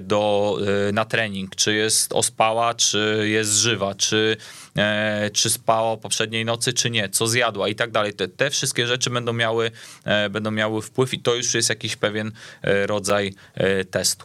do, 0.00 0.56
na 0.92 1.04
trening, 1.04 1.56
czy 1.56 1.74
jest 1.74 2.12
ospała, 2.12 2.74
czy 2.74 3.24
jest 3.24 3.52
żywa, 3.52 3.94
czy, 3.94 4.36
czy 5.32 5.50
spała 5.50 5.96
poprzedniej 5.96 6.44
nocy, 6.44 6.72
czy 6.72 6.90
nie, 6.90 7.08
co 7.08 7.26
zjadła 7.26 7.68
i 7.68 7.74
tak 7.74 7.90
dalej. 7.90 8.12
Te, 8.12 8.28
te 8.28 8.50
wszystkie 8.50 8.86
rzeczy 8.86 9.10
będą 9.10 9.32
miały, 9.32 9.70
będą 10.30 10.50
miały 10.50 10.82
wpływ 10.82 11.14
i 11.14 11.20
to 11.20 11.34
już 11.34 11.54
jest 11.54 11.68
jakiś 11.68 11.96
pewien 11.96 12.32
rodzaj 12.86 13.34
testu. 13.90 14.24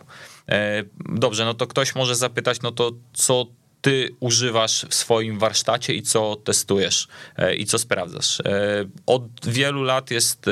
E, 0.49 0.83
dobrze, 0.99 1.45
no 1.45 1.53
to 1.53 1.67
ktoś 1.67 1.95
może 1.95 2.15
zapytać, 2.15 2.61
no 2.61 2.71
to 2.71 2.91
co 3.13 3.45
ty 3.81 4.15
używasz 4.19 4.85
w 4.89 4.93
swoim 4.93 5.39
warsztacie 5.39 5.93
i 5.93 6.01
co 6.01 6.35
testujesz 6.35 7.07
e, 7.37 7.55
i 7.55 7.65
co 7.65 7.79
sprawdzasz. 7.79 8.39
E, 8.39 8.85
od 9.05 9.23
wielu 9.47 9.83
lat 9.83 10.11
jest 10.11 10.45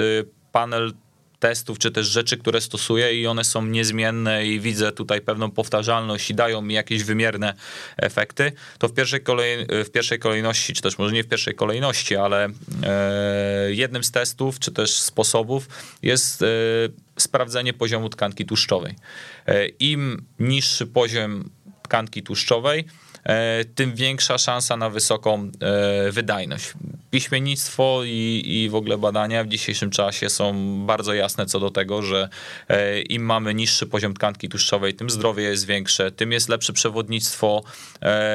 panel 0.52 0.94
testów, 1.42 1.80
czy 1.80 1.92
też 1.92 2.08
rzeczy, 2.08 2.38
które 2.38 2.62
stosuję 2.62 3.22
i 3.22 3.28
one 3.28 3.44
są 3.44 3.66
niezmienne 3.66 4.46
i 4.48 4.60
widzę 4.60 4.92
tutaj 4.92 5.22
pewną 5.22 5.52
powtarzalność 5.52 6.30
i 6.30 6.36
dają 6.36 6.62
mi 6.62 6.74
jakieś 6.74 7.04
wymierne 7.04 7.54
efekty, 7.98 8.52
to 8.78 8.88
w 8.88 8.94
pierwszej, 8.94 9.22
kolej, 9.22 9.66
w 9.86 9.90
pierwszej 9.90 10.20
kolejności, 10.20 10.74
czy 10.74 10.82
też 10.82 10.98
może 10.98 11.14
nie 11.14 11.24
w 11.24 11.28
pierwszej 11.28 11.56
kolejności, 11.56 12.16
ale 12.16 12.48
jednym 13.70 14.04
z 14.04 14.12
testów, 14.12 14.60
czy 14.60 14.72
też 14.72 14.92
sposobów 14.92 15.68
jest 16.04 16.44
sprawdzenie 17.20 17.74
poziomu 17.74 18.10
tkanki 18.10 18.46
tłuszczowej. 18.46 18.96
E, 19.48 19.68
Im 19.68 20.26
niższy 20.40 20.88
poziom 20.88 21.50
tkanki 21.84 22.24
tłuszczowej, 22.24 22.86
E, 22.86 23.01
tym 23.76 23.96
większa 23.96 24.38
szansa 24.38 24.78
na 24.78 24.90
wysoką 24.90 25.52
e, 25.62 26.12
wydajność. 26.12 26.74
Piśmiennictwo 27.12 28.02
i, 28.06 28.44
i 28.46 28.70
w 28.70 28.76
ogóle 28.76 28.98
badania 28.98 29.44
w 29.44 29.48
dzisiejszym 29.48 29.90
czasie 29.90 30.30
są 30.30 30.54
bardzo 30.86 31.14
jasne 31.14 31.46
co 31.46 31.60
do 31.60 31.70
tego, 31.70 32.02
że 32.02 32.30
e, 32.70 33.02
im 33.02 33.26
mamy 33.26 33.54
niższy 33.54 33.88
poziom 33.88 34.14
tkanki 34.14 34.50
tłuszczowej, 34.50 34.94
tym 34.94 35.10
zdrowie 35.10 35.44
jest 35.44 35.66
większe, 35.66 36.12
tym 36.12 36.32
jest 36.32 36.50
lepsze 36.50 36.74
przewodnictwo 36.74 37.64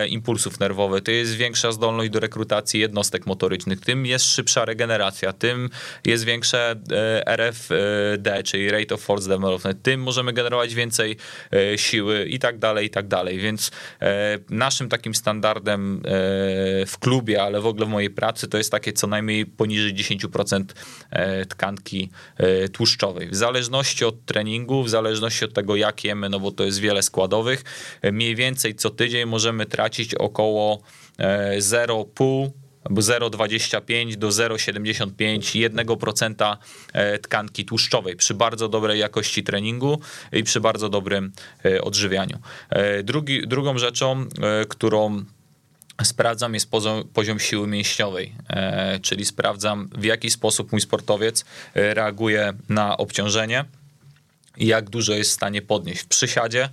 impulsów 0.09 0.61
nerwowych, 0.61 1.02
tym 1.02 1.14
jest 1.14 1.35
większa 1.35 1.73
zdolność 1.73 2.11
do 2.11 2.21
rekrutacji 2.21 2.81
jednostek 2.81 3.26
motorycznych, 3.26 3.81
tym 3.81 4.07
jest 4.07 4.25
szybsza 4.25 4.64
regeneracja, 4.64 5.33
tym 5.33 5.71
jest 6.05 6.25
większe 6.25 6.76
RFD, 7.26 8.43
czyli 8.45 8.71
Rate 8.71 8.95
of 8.95 9.00
Force 9.00 9.28
Development, 9.28 9.83
tym 9.83 10.02
możemy 10.02 10.33
generować 10.33 10.75
więcej 10.75 11.16
siły 11.76 12.25
i 12.25 12.38
tak 12.38 12.59
dalej, 12.59 12.87
i 12.87 12.90
tak 12.90 13.09
dalej. 13.09 13.38
Więc 13.38 13.71
nasz 14.50 14.75
naszym 14.76 14.88
takim 14.88 15.14
standardem 15.14 16.02
w 16.87 16.95
klubie, 17.00 17.42
ale 17.42 17.61
w 17.61 17.66
ogóle 17.66 17.87
w 17.87 17.88
mojej 17.88 18.11
pracy 18.11 18.49
to 18.49 18.59
jest 18.59 18.71
takie 18.71 18.92
co 18.92 19.06
najmniej 19.06 19.47
poniżej 19.47 19.95
10% 19.95 20.64
tkanki 21.49 22.11
tłuszczowej. 22.73 23.28
W 23.28 23.35
zależności 23.37 24.04
od 24.04 24.25
treningu, 24.25 24.83
w 24.83 24.90
zależności 24.90 25.45
od 25.45 25.52
tego 25.52 25.76
jak 25.76 26.04
jemy, 26.04 26.28
no 26.28 26.40
bo 26.40 26.50
to 26.50 26.64
jest 26.64 26.78
wiele 26.78 27.02
składowych, 27.02 27.64
mniej 28.12 28.35
więcej 28.35 28.75
co 28.75 28.90
tydzień 28.90 29.26
możemy 29.26 29.66
tracić 29.66 30.14
około 30.14 30.83
0,5 31.59 32.42
albo 32.45 32.65
0,25 32.90 34.16
do 34.16 34.28
0,75 34.28 35.71
1% 35.71 36.57
e, 36.93 37.19
tkanki 37.19 37.64
tłuszczowej 37.64 38.16
przy 38.16 38.35
bardzo 38.35 38.69
dobrej 38.69 39.00
jakości 39.00 39.43
treningu 39.43 40.00
i 40.33 40.43
przy 40.43 40.61
bardzo 40.61 40.88
dobrym 40.88 41.33
e, 41.64 41.83
odżywianiu. 41.83 42.38
E, 42.71 43.02
drugi, 43.02 43.49
drugą 43.49 43.78
rzeczą, 43.78 44.26
którą 44.69 45.25
sprawdzam 46.02 46.55
jest 46.55 46.71
poziom, 47.14 47.38
siły 47.38 47.66
mięśniowej, 47.66 48.33
czyli 49.02 49.25
sprawdzam 49.25 49.88
w 49.99 50.05
jaki 50.05 50.31
sposób 50.31 50.73
mój 50.73 50.81
sportowiec 50.81 51.45
reaguje 51.75 52.52
na 52.69 52.97
obciążenie 52.97 53.64
i 54.57 54.66
jak 54.66 54.90
dużo 54.90 55.12
jest 55.12 55.31
w 55.31 55.35
stanie 55.35 55.62
podnieść 55.62 56.00
w 56.00 56.07
przysiadzie 56.07 56.69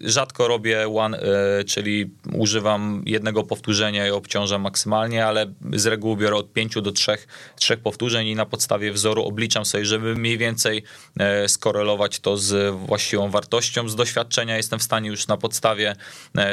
rzadko 0.00 0.48
robię 0.48 0.88
one, 0.96 1.18
e, 1.18 1.64
czyli 1.64 2.10
używam 2.32 3.02
jednego 3.06 3.44
powtórzenia 3.44 4.06
i 4.06 4.10
obciążam 4.10 4.62
maksymalnie, 4.62 5.26
ale 5.26 5.46
z 5.72 5.86
reguły 5.86 6.16
biorę 6.16 6.36
od 6.36 6.52
5 6.52 6.82
do 6.82 6.92
3, 6.92 7.18
3 7.56 7.76
powtórzeń 7.76 8.26
i 8.26 8.34
na 8.34 8.46
podstawie 8.46 8.92
wzoru 8.92 9.24
obliczam 9.24 9.64
sobie, 9.64 9.84
żeby 9.84 10.14
mniej 10.14 10.38
więcej 10.38 10.82
e, 11.18 11.48
skorelować 11.48 12.20
to 12.20 12.36
z 12.36 12.74
właściwą 12.74 13.30
wartością. 13.30 13.88
Z 13.88 13.96
doświadczenia 13.96 14.56
jestem 14.56 14.78
w 14.78 14.82
stanie 14.82 15.08
już 15.08 15.26
na 15.26 15.36
podstawie 15.36 15.96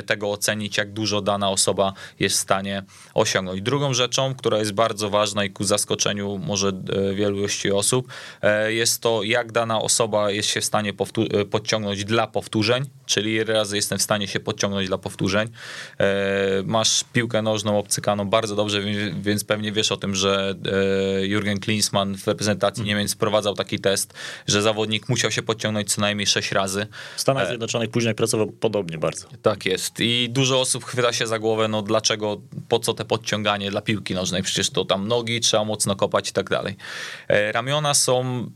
tego 0.05 0.31
ocenić, 0.31 0.77
jak 0.77 0.93
dużo 0.93 1.21
dana 1.21 1.49
osoba 1.49 1.93
jest 2.19 2.35
w 2.35 2.39
stanie 2.39 2.83
osiągnąć. 3.13 3.61
Drugą 3.61 3.93
rzeczą, 3.93 4.35
która 4.35 4.57
jest 4.57 4.73
bardzo 4.73 5.09
ważna 5.09 5.45
i 5.45 5.49
ku 5.49 5.63
zaskoczeniu 5.63 6.37
może 6.37 6.71
wielu 7.15 7.37
osób, 7.73 8.07
jest 8.67 9.01
to, 9.01 9.23
jak 9.23 9.51
dana 9.51 9.81
osoba 9.81 10.31
jest 10.31 10.49
się 10.49 10.61
w 10.61 10.65
stanie 10.65 10.93
podciągnąć 11.49 12.05
dla 12.05 12.27
powtórzeń 12.27 12.78
czyli 13.09 13.33
ile 13.35 13.53
razy 13.53 13.75
jestem 13.75 13.97
w 13.97 14.01
stanie 14.01 14.27
się 14.27 14.39
podciągnąć 14.39 14.87
dla 14.87 14.97
powtórzeń. 14.97 15.49
E, 15.99 16.07
masz 16.65 17.03
piłkę 17.13 17.41
nożną 17.41 17.79
obcykaną 17.79 18.29
bardzo 18.29 18.55
dobrze, 18.55 18.81
więc 19.21 19.43
pewnie 19.43 19.71
wiesz 19.71 19.91
o 19.91 19.97
tym, 19.97 20.15
że 20.15 20.55
e, 21.21 21.25
Jurgen 21.25 21.59
Klinsmann 21.59 22.17
w 22.17 22.27
reprezentacji 22.27 22.81
mhm. 22.81 22.97
Niemiec 22.97 23.13
wprowadzał 23.13 23.53
taki 23.53 23.79
test, 23.79 24.13
że 24.47 24.61
zawodnik 24.61 25.09
musiał 25.09 25.31
się 25.31 25.41
podciągnąć 25.41 25.93
co 25.93 26.01
najmniej 26.01 26.27
6 26.27 26.51
razy. 26.51 26.87
W 27.15 27.21
Stanach 27.21 27.43
e, 27.43 27.47
Zjednoczonych 27.47 27.89
później 27.89 28.15
pracował 28.15 28.47
podobnie 28.47 28.97
bardzo. 28.97 29.27
Tak 29.41 29.65
jest. 29.65 29.99
I 29.99 30.27
dużo 30.29 30.61
osób 30.61 30.85
chwyta 30.85 31.13
się 31.13 31.27
za 31.27 31.39
głowę, 31.39 31.67
no 31.67 31.81
dlaczego, 31.81 32.41
po 32.69 32.79
co 32.79 32.93
te 32.93 33.05
podciąganie 33.05 33.71
dla 33.71 33.81
piłki 33.81 34.13
nożnej? 34.13 34.43
Przecież 34.43 34.69
to 34.69 34.85
tam 34.85 35.07
nogi 35.07 35.39
trzeba 35.39 35.63
mocno 35.63 35.95
kopać 35.95 36.29
i 36.29 36.33
tak 36.33 36.49
dalej. 36.49 36.75
Ramiona 37.51 37.93
są 37.93 38.49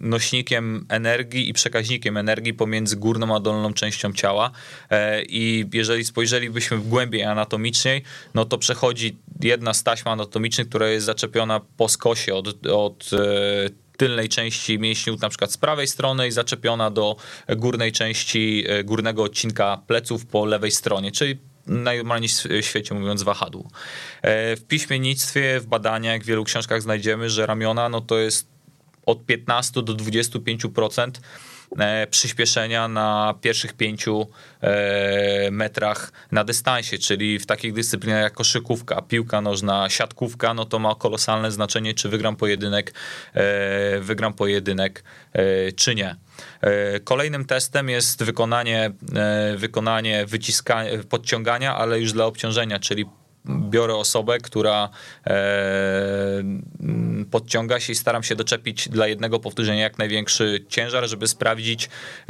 nośnikiem 0.00 0.86
energii 0.88 1.48
i 1.48 1.52
przekaźnikiem 1.52 2.16
energii 2.16 2.54
pomiędzy 2.54 2.96
górną 2.96 3.27
a 3.34 3.40
dolną 3.40 3.74
częścią 3.74 4.12
ciała 4.12 4.50
e, 4.90 5.22
i 5.22 5.64
jeżeli 5.72 6.04
spojrzelibyśmy 6.04 6.78
głębiej 6.78 7.24
anatomiczniej, 7.24 8.02
no 8.34 8.44
to 8.44 8.58
przechodzi 8.58 9.16
jedna 9.40 9.74
z 9.74 9.82
taśm 9.82 10.08
anatomicznych, 10.08 10.68
która 10.68 10.88
jest 10.88 11.06
zaczepiona 11.06 11.60
po 11.76 11.88
skosie 11.88 12.34
od, 12.34 12.66
od 12.66 13.10
e, 13.12 13.18
tylnej 13.96 14.28
części 14.28 14.78
mięśniu, 14.78 15.16
na 15.22 15.28
przykład 15.28 15.52
z 15.52 15.56
prawej 15.56 15.86
strony 15.86 16.28
i 16.28 16.30
zaczepiona 16.30 16.90
do 16.90 17.16
górnej 17.56 17.92
części, 17.92 18.64
e, 18.68 18.84
górnego 18.84 19.22
odcinka 19.22 19.82
pleców 19.86 20.26
po 20.26 20.44
lewej 20.44 20.70
stronie, 20.70 21.12
czyli 21.12 21.36
najnormalniej 21.66 22.30
w 22.62 22.64
świecie 22.64 22.94
mówiąc 22.94 23.22
wahadło. 23.22 23.68
W 24.56 24.60
piśmiennictwie, 24.68 25.60
w 25.60 25.66
badaniach, 25.66 26.22
w 26.22 26.24
wielu 26.24 26.44
książkach 26.44 26.82
znajdziemy, 26.82 27.30
że 27.30 27.46
ramiona 27.46 27.88
no 27.88 28.00
to 28.00 28.18
jest 28.18 28.48
od 29.06 29.26
15 29.26 29.82
do 29.82 29.94
25% 29.94 31.10
E, 31.10 31.20
przyspieszenia 32.10 32.88
na 32.88 33.34
pierwszych 33.40 33.72
pięciu 33.72 34.26
e, 34.60 35.50
metrach 35.50 36.12
na 36.32 36.44
dystansie, 36.44 36.98
czyli 36.98 37.38
w 37.38 37.46
takich 37.46 37.72
dyscyplinach 37.72 38.22
jak 38.22 38.32
koszykówka, 38.32 39.02
piłka 39.02 39.40
nożna, 39.40 39.90
siatkówka, 39.90 40.54
no 40.54 40.64
to 40.64 40.78
ma 40.78 40.94
kolosalne 40.94 41.52
znaczenie, 41.52 41.94
czy 41.94 42.08
wygram 42.08 42.36
pojedynek, 42.36 42.94
e, 43.34 44.00
wygram 44.00 44.34
pojedynek, 44.34 45.04
czy 45.76 45.94
nie. 45.94 46.16
Kolejnym 47.04 47.44
testem 47.44 47.88
jest 47.88 48.24
wykonanie, 48.24 48.90
wykonanie 49.56 50.26
wyciskania, 50.26 50.90
podciągania, 51.08 51.76
ale 51.76 52.00
już 52.00 52.12
dla 52.12 52.24
obciążenia, 52.24 52.78
czyli 52.78 53.06
biorę 53.48 53.96
osobę, 53.96 54.38
która 54.38 54.88
e, 55.26 56.42
podciąga 57.30 57.80
się 57.80 57.92
i 57.92 57.96
staram 57.96 58.22
się 58.22 58.36
doczepić 58.36 58.88
dla 58.88 59.06
jednego 59.06 59.40
powtórzenia 59.40 59.82
jak 59.82 59.98
największy 59.98 60.64
ciężar, 60.68 61.08
żeby 61.08 61.28
sprawdzić, 61.28 61.88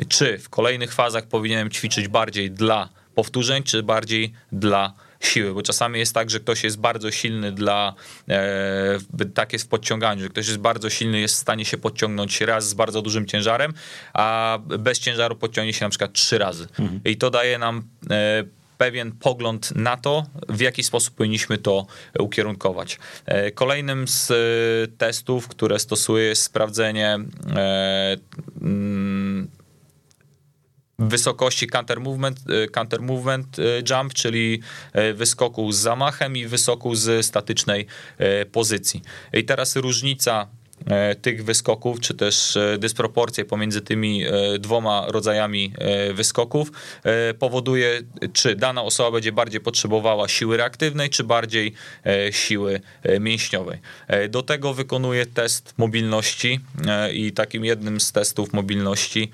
czy 0.08 0.38
w 0.38 0.48
kolejnych 0.48 0.94
fazach 0.94 1.26
powinienem 1.26 1.70
ćwiczyć 1.70 2.08
bardziej 2.08 2.50
dla 2.50 2.88
powtórzeń, 3.14 3.62
czy 3.62 3.82
bardziej 3.82 4.32
dla 4.52 4.92
siły, 5.20 5.54
bo 5.54 5.62
czasami 5.62 5.98
jest 5.98 6.14
tak, 6.14 6.30
że 6.30 6.40
ktoś 6.40 6.64
jest 6.64 6.78
bardzo 6.80 7.10
silny 7.10 7.52
dla, 7.52 7.94
e, 8.28 8.98
tak 9.34 9.52
jest 9.52 9.64
w 9.64 9.68
podciąganiu, 9.68 10.22
że 10.22 10.28
ktoś 10.28 10.46
jest 10.46 10.58
bardzo 10.58 10.90
silny, 10.90 11.20
jest 11.20 11.34
w 11.34 11.38
stanie 11.38 11.64
się 11.64 11.78
podciągnąć 11.78 12.40
raz 12.40 12.68
z 12.68 12.74
bardzo 12.74 13.02
dużym 13.02 13.26
ciężarem, 13.26 13.72
a 14.12 14.58
bez 14.78 14.98
ciężaru 14.98 15.36
podciągnie 15.36 15.72
się 15.72 15.84
na 15.84 15.90
przykład 15.90 16.12
trzy 16.12 16.38
razy. 16.38 16.68
Mhm. 16.78 17.00
I 17.04 17.16
to 17.16 17.30
daje 17.30 17.58
nam 17.58 17.82
e, 18.10 18.44
pewien 18.78 19.12
pogląd 19.12 19.76
na 19.76 19.96
to, 19.96 20.26
w 20.48 20.60
jaki 20.60 20.82
sposób 20.82 21.14
powinniśmy 21.14 21.58
to 21.58 21.86
ukierunkować. 22.18 22.98
E, 23.26 23.50
kolejnym 23.50 24.08
z 24.08 24.30
e, 24.30 24.34
testów, 24.96 25.48
które 25.48 25.78
stosuję, 25.78 26.24
jest 26.24 26.42
sprawdzenie 26.42 27.18
e, 27.56 28.16
mm, 28.60 29.48
wysokości 30.98 31.66
counter 31.66 32.00
movement, 32.00 32.40
counter 32.72 33.02
movement 33.02 33.56
jump, 33.90 34.14
czyli 34.14 34.60
wyskoku 35.14 35.72
z 35.72 35.78
zamachem 35.78 36.36
i 36.36 36.46
wysoku 36.46 36.94
z 36.94 37.26
statycznej 37.26 37.86
pozycji. 38.52 39.02
I 39.32 39.44
teraz 39.44 39.76
różnica 39.76 40.48
tych 41.22 41.44
wyskoków, 41.44 42.00
czy 42.00 42.14
też 42.14 42.56
e, 42.56 42.78
dysproporcje 42.78 43.44
pomiędzy 43.44 43.80
tymi 43.80 44.24
e, 44.24 44.58
dwoma 44.58 45.04
rodzajami 45.08 45.72
wyskoków 46.14 46.72
powoduje, 47.38 48.00
czy 48.32 48.56
dana 48.56 48.82
osoba 48.82 49.10
będzie 49.10 49.32
bardziej 49.32 49.60
potrzebowała 49.60 50.28
siły 50.28 50.56
reaktywnej, 50.56 51.10
czy 51.10 51.24
bardziej 51.24 51.72
siły 52.30 52.80
mięśniowej. 53.20 53.78
Do 54.28 54.42
tego 54.42 54.74
wykonuje 54.74 55.26
test 55.26 55.74
mobilności 55.78 56.60
i 57.12 57.32
takim 57.32 57.64
jednym 57.64 58.00
z 58.00 58.12
testów 58.12 58.52
mobilności, 58.52 59.30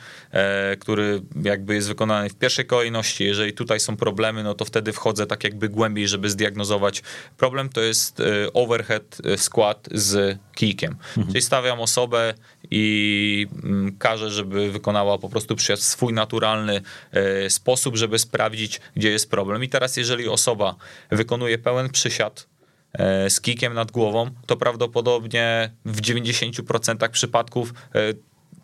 który 0.79 1.23
jakby 1.43 1.75
jest 1.75 1.89
wykonany 1.89 2.31
w 2.31 2.35
pierwszej 2.35 2.67
kolejności, 2.67 3.25
jeżeli 3.25 3.53
tutaj 3.53 3.81
są 3.81 3.97
problemy, 3.97 4.43
no 4.43 4.55
to 4.55 4.65
wtedy 4.65 4.93
wchodzę 4.93 5.27
tak 5.27 5.45
jakby 5.45 5.69
głębiej, 5.69 6.09
żeby 6.09 6.31
zdiagnozować 6.31 7.03
problem, 7.37 7.69
to 7.69 7.81
jest 7.81 8.23
overhead 8.55 9.19
skład 9.37 9.89
z 9.93 10.39
kijkiem. 10.55 10.97
Mhm. 11.17 11.34
Czyli 11.35 11.43
stawiam 11.43 11.81
osobę 11.81 12.35
i 12.71 13.47
mm, 13.65 13.97
każę, 13.99 14.31
żeby 14.31 14.73
wykonała 14.73 15.19
po 15.19 15.29
prostu 15.29 15.57
w 15.57 15.63
swój 15.81 16.13
naturalny 16.13 16.81
e, 17.13 17.51
sposób, 17.51 17.97
żeby 17.97 18.19
sprawdzić, 18.19 18.81
gdzie 18.97 19.11
jest 19.11 19.31
problem. 19.31 19.65
I 19.65 19.69
teraz, 19.69 19.97
jeżeli 19.97 20.29
osoba 20.29 20.75
wykonuje 21.11 21.59
pełen 21.59 21.91
przysiad, 21.91 22.47
e, 22.93 23.31
z 23.31 23.41
kikiem 23.41 23.75
nad 23.75 23.91
głową, 23.91 24.31
to 24.47 24.57
prawdopodobnie 24.57 25.71
w 25.85 26.01
90% 26.01 27.09
przypadków 27.09 27.75
e, 27.95 28.01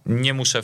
nie 0.06 0.34
muszę 0.34 0.62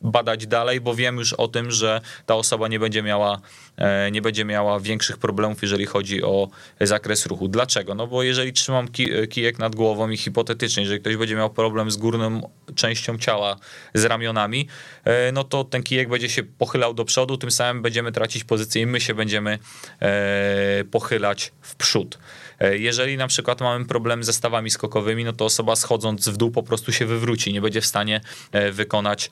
badać 0.00 0.46
dalej, 0.46 0.80
bo 0.80 0.94
wiem 0.94 1.16
już 1.16 1.32
o 1.32 1.48
tym, 1.48 1.70
że 1.70 2.00
ta 2.26 2.34
osoba 2.34 2.68
nie 2.68 2.78
będzie 2.78 3.02
miała, 3.02 3.40
e, 3.76 4.10
nie 4.10 4.22
będzie 4.22 4.44
miała 4.44 4.80
większych 4.80 5.18
problemów, 5.18 5.62
jeżeli 5.62 5.86
chodzi 5.86 6.22
o 6.22 6.48
zakres 6.80 7.26
ruchu. 7.26 7.48
Dlaczego? 7.48 7.94
No 7.94 8.06
bo 8.06 8.22
jeżeli 8.22 8.52
trzymam 8.52 8.88
kijek 9.30 9.58
nad 9.58 9.76
głową 9.76 10.10
i 10.10 10.16
hipotetycznie, 10.16 10.82
jeżeli 10.82 11.00
ktoś 11.00 11.16
będzie 11.16 11.36
miał 11.36 11.50
problem 11.50 11.90
z 11.90 11.96
górną 11.96 12.50
częścią 12.74 13.18
ciała, 13.18 13.56
z 13.94 14.04
ramionami, 14.04 14.68
e, 15.04 15.32
no 15.32 15.44
to 15.44 15.64
ten 15.64 15.82
kijek 15.82 16.08
będzie 16.08 16.28
się 16.28 16.42
pochylał 16.42 16.94
do 16.94 17.04
przodu, 17.04 17.36
tym 17.36 17.50
samym 17.50 17.82
będziemy 17.82 18.12
tracić 18.12 18.44
pozycję 18.44 18.82
i 18.82 18.86
my 18.86 19.00
się 19.00 19.14
będziemy 19.14 19.58
e, 20.00 20.84
pochylać 20.90 21.52
w 21.60 21.76
przód. 21.76 22.18
E, 22.60 22.78
jeżeli 22.78 23.16
na 23.16 23.26
przykład 23.26 23.60
mamy 23.60 23.84
problem 23.84 24.24
ze 24.24 24.32
stawami 24.32 24.70
skokowymi, 24.70 25.24
no 25.24 25.32
to 25.32 25.44
osoba 25.44 25.76
schodząc 25.76 26.28
w 26.28 26.36
dół 26.36 26.50
po 26.50 26.62
prostu 26.62 26.92
się 26.92 27.06
wywróci, 27.06 27.52
nie 27.52 27.60
będzie 27.60 27.80
w 27.80 27.86
stanie 27.86 28.20
e, 28.52 28.72
wykonać, 28.72 29.30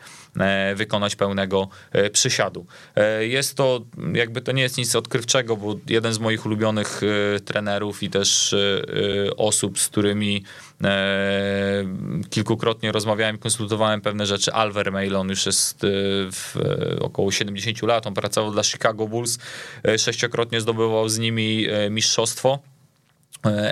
wykonać 0.74 1.16
pełnego 1.16 1.68
przysiadu. 2.12 2.66
Jest 3.20 3.54
to, 3.54 3.80
jakby 4.14 4.40
to 4.40 4.52
nie 4.52 4.62
jest 4.62 4.78
nic 4.78 4.96
odkrywczego, 4.96 5.56
bo 5.56 5.76
jeden 5.88 6.12
z 6.12 6.18
moich 6.18 6.46
ulubionych 6.46 7.00
trenerów 7.44 8.02
i 8.02 8.10
też 8.10 8.54
osób, 9.36 9.78
z 9.78 9.88
którymi 9.88 10.44
kilkukrotnie 12.30 12.92
rozmawiałem, 12.92 13.38
konsultowałem 13.38 14.00
pewne 14.00 14.26
rzeczy, 14.26 14.52
Alver 14.52 14.92
Mail, 14.92 15.16
on 15.16 15.28
już 15.28 15.46
jest 15.46 15.78
w 16.32 16.56
około 17.00 17.32
70 17.32 17.82
lat, 17.82 18.06
on 18.06 18.14
pracował 18.14 18.52
dla 18.52 18.62
Chicago 18.62 19.08
Bulls, 19.08 19.38
sześciokrotnie 19.98 20.60
zdobywał 20.60 21.08
z 21.08 21.18
nimi 21.18 21.66
mistrzostwo. 21.90 22.58
E, 22.62 22.75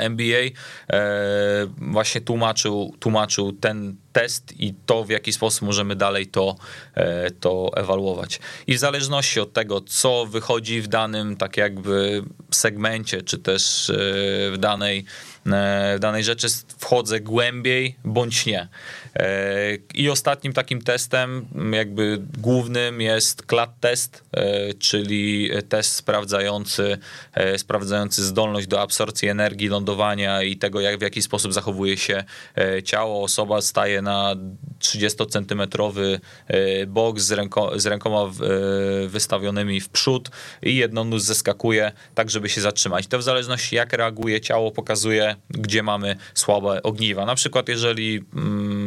NBA 0.01 0.41
e, 0.41 0.53
właśnie 1.77 2.21
tłumaczył, 2.21 2.95
tłumaczył 3.01 3.53
ten 3.53 3.97
test 4.13 4.61
i 4.61 4.75
to, 4.87 5.05
w 5.05 5.11
jaki 5.11 5.33
sposób 5.33 5.63
możemy 5.63 5.97
dalej 5.97 6.27
to, 6.27 6.57
e, 6.95 7.31
to 7.31 7.71
ewaluować. 7.77 8.41
I 8.67 8.75
w 8.75 8.79
zależności 8.79 9.41
od 9.41 9.53
tego, 9.53 9.81
co 9.81 10.27
wychodzi 10.27 10.81
w 10.81 10.89
danym 10.89 11.37
tak 11.37 11.57
jakby 11.57 12.23
segmencie, 12.51 13.23
czy 13.23 13.39
też 13.39 13.93
w 14.53 14.57
danej, 14.59 15.05
w 15.97 15.99
danej 16.01 16.25
rzeczy 16.25 16.47
wchodzę 16.79 17.21
głębiej 17.21 17.97
bądź 18.05 18.47
nie. 18.47 18.69
I 19.95 20.11
ostatnim 20.11 20.53
takim 20.53 20.83
testem, 20.83 21.47
jakby 21.73 22.19
głównym 22.39 23.01
jest 23.01 23.43
CLAD 23.47 23.71
test, 23.81 24.25
czyli 24.79 25.51
test 25.69 25.93
sprawdzający, 25.93 26.99
sprawdzający 27.57 28.25
zdolność 28.25 28.67
do 28.67 28.81
absorpcji 28.81 29.29
energii, 29.29 29.69
lądowania 29.69 30.43
i 30.43 30.57
tego, 30.57 30.81
jak, 30.81 30.99
w 30.99 31.03
jaki 31.03 31.23
sposób 31.23 31.53
zachowuje 31.53 31.97
się 31.97 32.25
ciało. 32.85 33.23
Osoba 33.23 33.61
staje 33.61 34.03
na 34.03 34.37
30-centymetrowy 34.81 36.21
boks 36.87 37.23
z, 37.23 37.33
ręko, 37.33 37.79
z 37.81 37.87
rękoma 37.87 38.31
wystawionymi 39.07 39.81
w 39.81 39.89
przód 39.89 40.31
i 40.63 40.77
jedną 40.77 41.05
nóż 41.05 41.23
zeskakuje, 41.23 41.93
tak 42.15 42.31
żeby 42.31 42.49
się 42.49 42.61
zatrzymać. 42.61 43.07
To 43.07 43.19
w 43.19 43.23
zależności 43.23 43.77
jak 43.77 43.93
reaguje 43.93 44.41
ciało, 44.41 44.71
pokazuje, 44.71 45.37
gdzie 45.51 45.83
mamy 45.83 46.17
słabe 46.35 46.83
ogniwa. 46.83 47.27
Na 47.27 47.35
przykład 47.35 47.69
jeżeli 47.69 48.25
mm, 48.35 48.84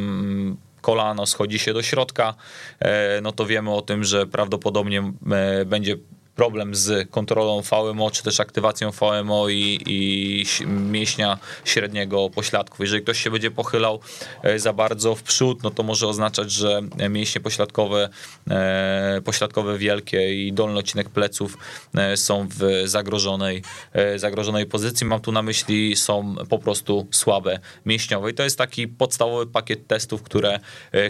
kolano 0.88 1.26
schodzi 1.26 1.60
się 1.60 1.73
do 1.73 1.84
środka, 1.84 2.36
e, 2.80 3.21
no 3.21 3.32
to 3.32 3.45
wiemy 3.45 3.73
o 3.73 3.82
tym, 3.82 4.04
że 4.04 4.28
prawdopodobnie 4.28 5.12
e, 5.32 5.65
będzie 5.65 5.95
problem 6.38 6.76
z 6.76 7.10
kontrolą 7.12 7.62
VMO, 7.62 8.12
czy 8.12 8.23
też 8.23 8.39
aktywacją 8.39 8.91
VMO 8.91 9.50
i, 9.50 9.80
i 9.86 10.45
mięśnia 10.67 11.38
średniego 11.65 12.30
pośladków. 12.30 12.80
Jeżeli 12.80 13.04
ktoś 13.04 13.23
się 13.23 13.32
będzie 13.32 13.52
pochylał 13.52 14.00
e, 14.43 14.60
za 14.60 14.73
bardzo 14.73 15.15
w 15.15 15.23
przód, 15.23 15.63
no 15.63 15.71
to 15.71 15.84
może 15.84 16.08
oznaczać, 16.08 16.52
że 16.52 16.82
mięśnie 17.10 17.41
pośladkowe, 17.41 18.10
e, 18.50 19.21
pośladkowe 19.26 19.78
wielkie 19.78 20.47
i 20.47 20.54
dolny 20.54 20.80
odcinek 20.80 21.10
pleców 21.10 21.58
e, 21.95 22.17
są 22.17 22.47
w 22.58 22.84
zagrożonej, 22.86 23.63
zagrożonej 24.15 24.65
pozycji. 24.65 25.08
Mam 25.08 25.21
tu 25.21 25.32
na 25.32 25.41
myśli, 25.41 25.95
są 25.95 26.36
po 26.50 26.60
prostu 26.60 27.08
słabe 27.12 27.60
mięśniowe. 27.86 28.32
I 28.32 28.34
to 28.34 28.43
jest 28.43 28.58
taki 28.58 28.88
podstawowy 28.88 29.47
pakiet 29.47 29.88
testów, 29.88 30.23
które, 30.23 30.60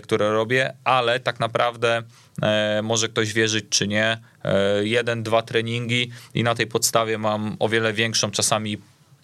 które 0.03 0.31
robię, 0.31 0.73
ale 0.83 1.19
tak 1.19 1.39
naprawdę 1.39 2.03
może 2.83 3.09
ktoś 3.09 3.33
wierzyć 3.33 3.65
czy 3.69 3.87
nie, 3.87 4.17
E, 4.47 4.85
jeden, 4.85 5.23
dwa 5.23 5.41
treningi 5.41 6.11
i 6.33 6.43
na 6.43 6.55
tej 6.55 6.67
podstawie 6.67 7.17
mam 7.17 7.55
o 7.59 7.69
wiele 7.69 7.93
większą 7.93 8.31
czasami 8.31 8.77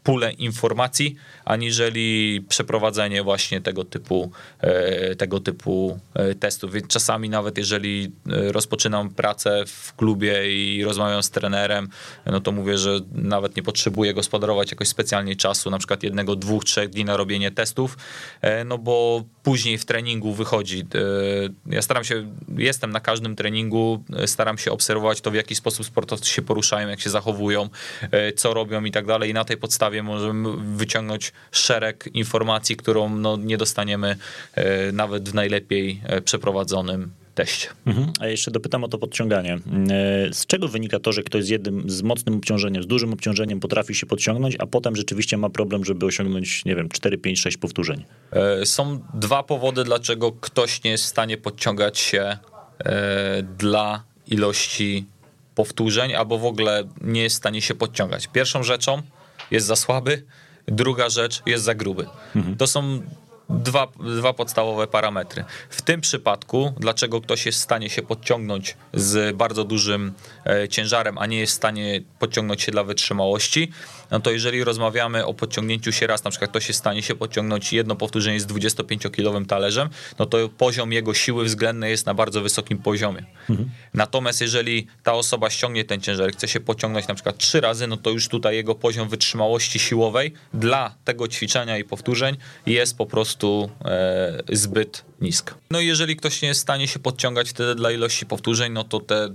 pulę 0.04 0.32
informacji, 0.32 1.16
aniżeli 1.46 2.42
przeprowadzenie 2.50 3.24
właśnie 3.24 3.62
tego 3.62 3.84
typu, 3.84 4.32
e, 4.60 5.16
tego 5.16 5.40
typu 5.40 6.00
e, 6.14 6.36
testów. 6.36 6.74
Więc 6.74 6.88
czasami 6.88 7.30
nawet 7.30 7.58
jeżeli 7.58 8.12
rozpoczynam 8.26 9.10
pracę 9.10 9.64
w 9.68 9.96
klubie 9.96 10.56
i 10.56 10.84
rozmawiam 10.84 11.24
z 11.24 11.30
trenerem, 11.30 11.90
no 12.26 12.42
to 12.42 12.52
mówię, 12.52 12.78
że 12.78 13.00
nawet 13.12 13.56
nie 13.56 13.64
potrzebuję 13.64 14.14
gospodarować 14.14 14.72
jakoś 14.72 14.88
specjalnie 14.88 15.36
czasu, 15.36 15.70
na 15.70 15.78
przykład 15.78 16.04
jednego, 16.04 16.36
dwóch, 16.36 16.64
trzech 16.66 16.90
dni 16.90 17.06
na 17.06 17.18
robienie 17.18 17.52
testów, 17.52 17.98
no 18.66 18.78
bo 18.78 19.24
później 19.44 19.78
w 19.78 19.86
treningu 19.86 20.34
wychodzi. 20.34 20.86
Ja 21.66 21.82
staram 21.82 22.04
się, 22.04 22.32
jestem 22.58 22.92
na 22.92 23.00
każdym 23.00 23.36
treningu, 23.36 24.04
staram 24.26 24.58
się 24.58 24.72
obserwować 24.72 25.22
to, 25.22 25.32
w 25.32 25.36
jaki 25.36 25.56
sposób 25.56 25.86
sportowcy 25.86 26.30
się 26.30 26.42
poruszają, 26.42 26.88
jak 26.88 27.00
się 27.00 27.10
zachowują, 27.10 27.70
co 28.36 28.54
robią 28.54 28.84
i 28.84 28.92
tak 28.92 29.06
dalej. 29.06 29.30
I 29.30 29.34
na 29.34 29.46
tej 29.46 29.58
podstawie 29.58 29.93
możemy 30.02 30.50
wyciągnąć 30.76 31.32
szereg 31.52 32.10
informacji, 32.14 32.76
którą 32.76 33.10
no, 33.10 33.38
nie 33.38 33.58
dostaniemy 33.58 34.16
nawet 34.94 35.30
w 35.30 35.34
najlepiej 35.34 36.02
przeprowadzonym 36.26 37.12
teście. 37.36 37.68
Mhm. 37.86 38.12
A 38.20 38.28
jeszcze 38.28 38.52
dopytam 38.52 38.84
o 38.84 38.88
to 38.88 38.98
podciąganie. 38.98 39.60
Z 40.32 40.46
czego 40.46 40.68
wynika 40.68 41.00
to, 41.00 41.12
że 41.12 41.24
ktoś 41.24 41.46
z 41.46 41.50
jednym, 41.50 41.90
z 41.90 42.02
mocnym 42.02 42.36
obciążeniem, 42.36 42.84
z 42.84 42.88
dużym 42.88 43.14
obciążeniem 43.14 43.60
potrafi 43.60 43.96
się 43.96 44.06
podciągnąć, 44.06 44.56
a 44.60 44.68
potem 44.68 44.96
rzeczywiście 44.96 45.38
ma 45.38 45.50
problem, 45.50 45.86
żeby 45.86 46.06
osiągnąć, 46.06 46.66
nie 46.66 46.76
wiem, 46.76 46.90
4, 46.90 47.18
5, 47.18 47.40
6 47.40 47.58
powtórzeń? 47.58 48.06
Są 48.64 49.00
dwa 49.14 49.44
powody, 49.44 49.84
dlaczego 49.84 50.32
ktoś 50.32 50.84
nie 50.84 50.92
jest 50.92 51.04
w 51.04 51.08
stanie 51.08 51.38
podciągać 51.38 52.00
się 52.00 52.38
dla 53.58 54.04
ilości 54.28 55.06
powtórzeń, 55.56 56.14
albo 56.16 56.38
w 56.38 56.46
ogóle 56.46 56.84
nie 57.02 57.22
jest 57.22 57.36
w 57.36 57.38
stanie 57.38 57.62
się 57.62 57.76
podciągać. 57.76 58.28
Pierwszą 58.28 58.64
rzeczą 58.64 59.02
jest 59.54 59.68
za 59.68 59.76
słaby, 59.76 60.24
druga 60.68 61.10
rzecz 61.10 61.42
jest 61.46 61.64
za 61.64 61.76
gruby. 61.76 62.08
Mhm. 62.36 62.58
To 62.58 62.68
są 62.68 63.02
dwa, 63.50 63.88
dwa 64.18 64.34
podstawowe 64.34 64.88
parametry. 64.88 65.46
W 65.70 65.82
tym 65.82 66.02
przypadku, 66.02 66.74
dlaczego 66.80 67.22
ktoś 67.22 67.46
jest 67.46 67.60
w 67.60 67.62
stanie 67.62 67.90
się 67.90 68.02
podciągnąć 68.02 68.78
z 68.94 69.36
bardzo 69.36 69.64
dużym 69.64 70.14
e, 70.46 70.70
ciężarem, 70.70 71.18
a 71.18 71.26
nie 71.26 71.40
jest 71.40 71.54
w 71.54 71.56
stanie 71.56 72.02
podciągnąć 72.20 72.62
się 72.62 72.72
dla 72.72 72.84
wytrzymałości, 72.84 73.72
no 74.14 74.20
to 74.20 74.32
jeżeli 74.32 74.64
rozmawiamy 74.64 75.26
o 75.26 75.34
podciągnięciu 75.34 75.92
się 75.92 76.08
raz, 76.08 76.24
na 76.24 76.30
przykład 76.30 76.50
ktoś 76.50 76.68
jest 76.68 76.80
w 76.80 76.82
stanie 76.82 77.02
się 77.02 77.16
podciągnąć 77.16 77.74
jedno 77.74 77.96
powtórzenie 77.96 78.40
z 78.40 78.48
25-kilowym 78.48 79.46
talerzem, 79.46 79.90
no 80.20 80.26
to 80.26 80.50
poziom 80.50 80.94
jego 80.94 81.14
siły 81.14 81.46
względnej 81.46 81.92
jest 81.92 82.06
na 82.06 82.14
bardzo 82.14 82.42
wysokim 82.42 82.78
poziomie. 82.78 83.26
Mhm. 83.50 83.70
Natomiast 83.94 84.42
jeżeli 84.42 84.88
ta 85.04 85.14
osoba 85.14 85.50
ściągnie 85.50 85.86
ten 85.86 86.02
ciężar, 86.02 86.32
chce 86.32 86.48
się 86.48 86.60
pociągnąć 86.60 87.08
na 87.08 87.14
przykład 87.14 87.38
trzy 87.38 87.62
razy, 87.62 87.88
no 87.88 87.98
to 87.98 88.10
już 88.10 88.28
tutaj 88.28 88.56
jego 88.56 88.76
poziom 88.76 89.10
wytrzymałości 89.10 89.80
siłowej 89.80 90.34
dla 90.54 90.96
tego 91.06 91.28
ćwiczenia 91.28 91.78
i 91.78 91.84
powtórzeń 91.84 92.38
jest 92.66 92.98
po 92.98 93.06
prostu 93.06 93.70
e, 93.86 94.44
zbyt 94.52 95.06
nisko. 95.22 95.54
No 95.72 95.80
i 95.80 95.88
jeżeli 95.88 96.16
ktoś 96.16 96.42
nie 96.42 96.48
jest 96.48 96.60
w 96.60 96.64
stanie 96.64 96.88
się 96.88 97.00
podciągać 97.00 97.50
wtedy 97.50 97.76
dla 97.76 97.92
ilości 97.92 98.26
powtórzeń, 98.26 98.72
no 98.72 98.84
to 98.84 99.00
te, 99.00 99.30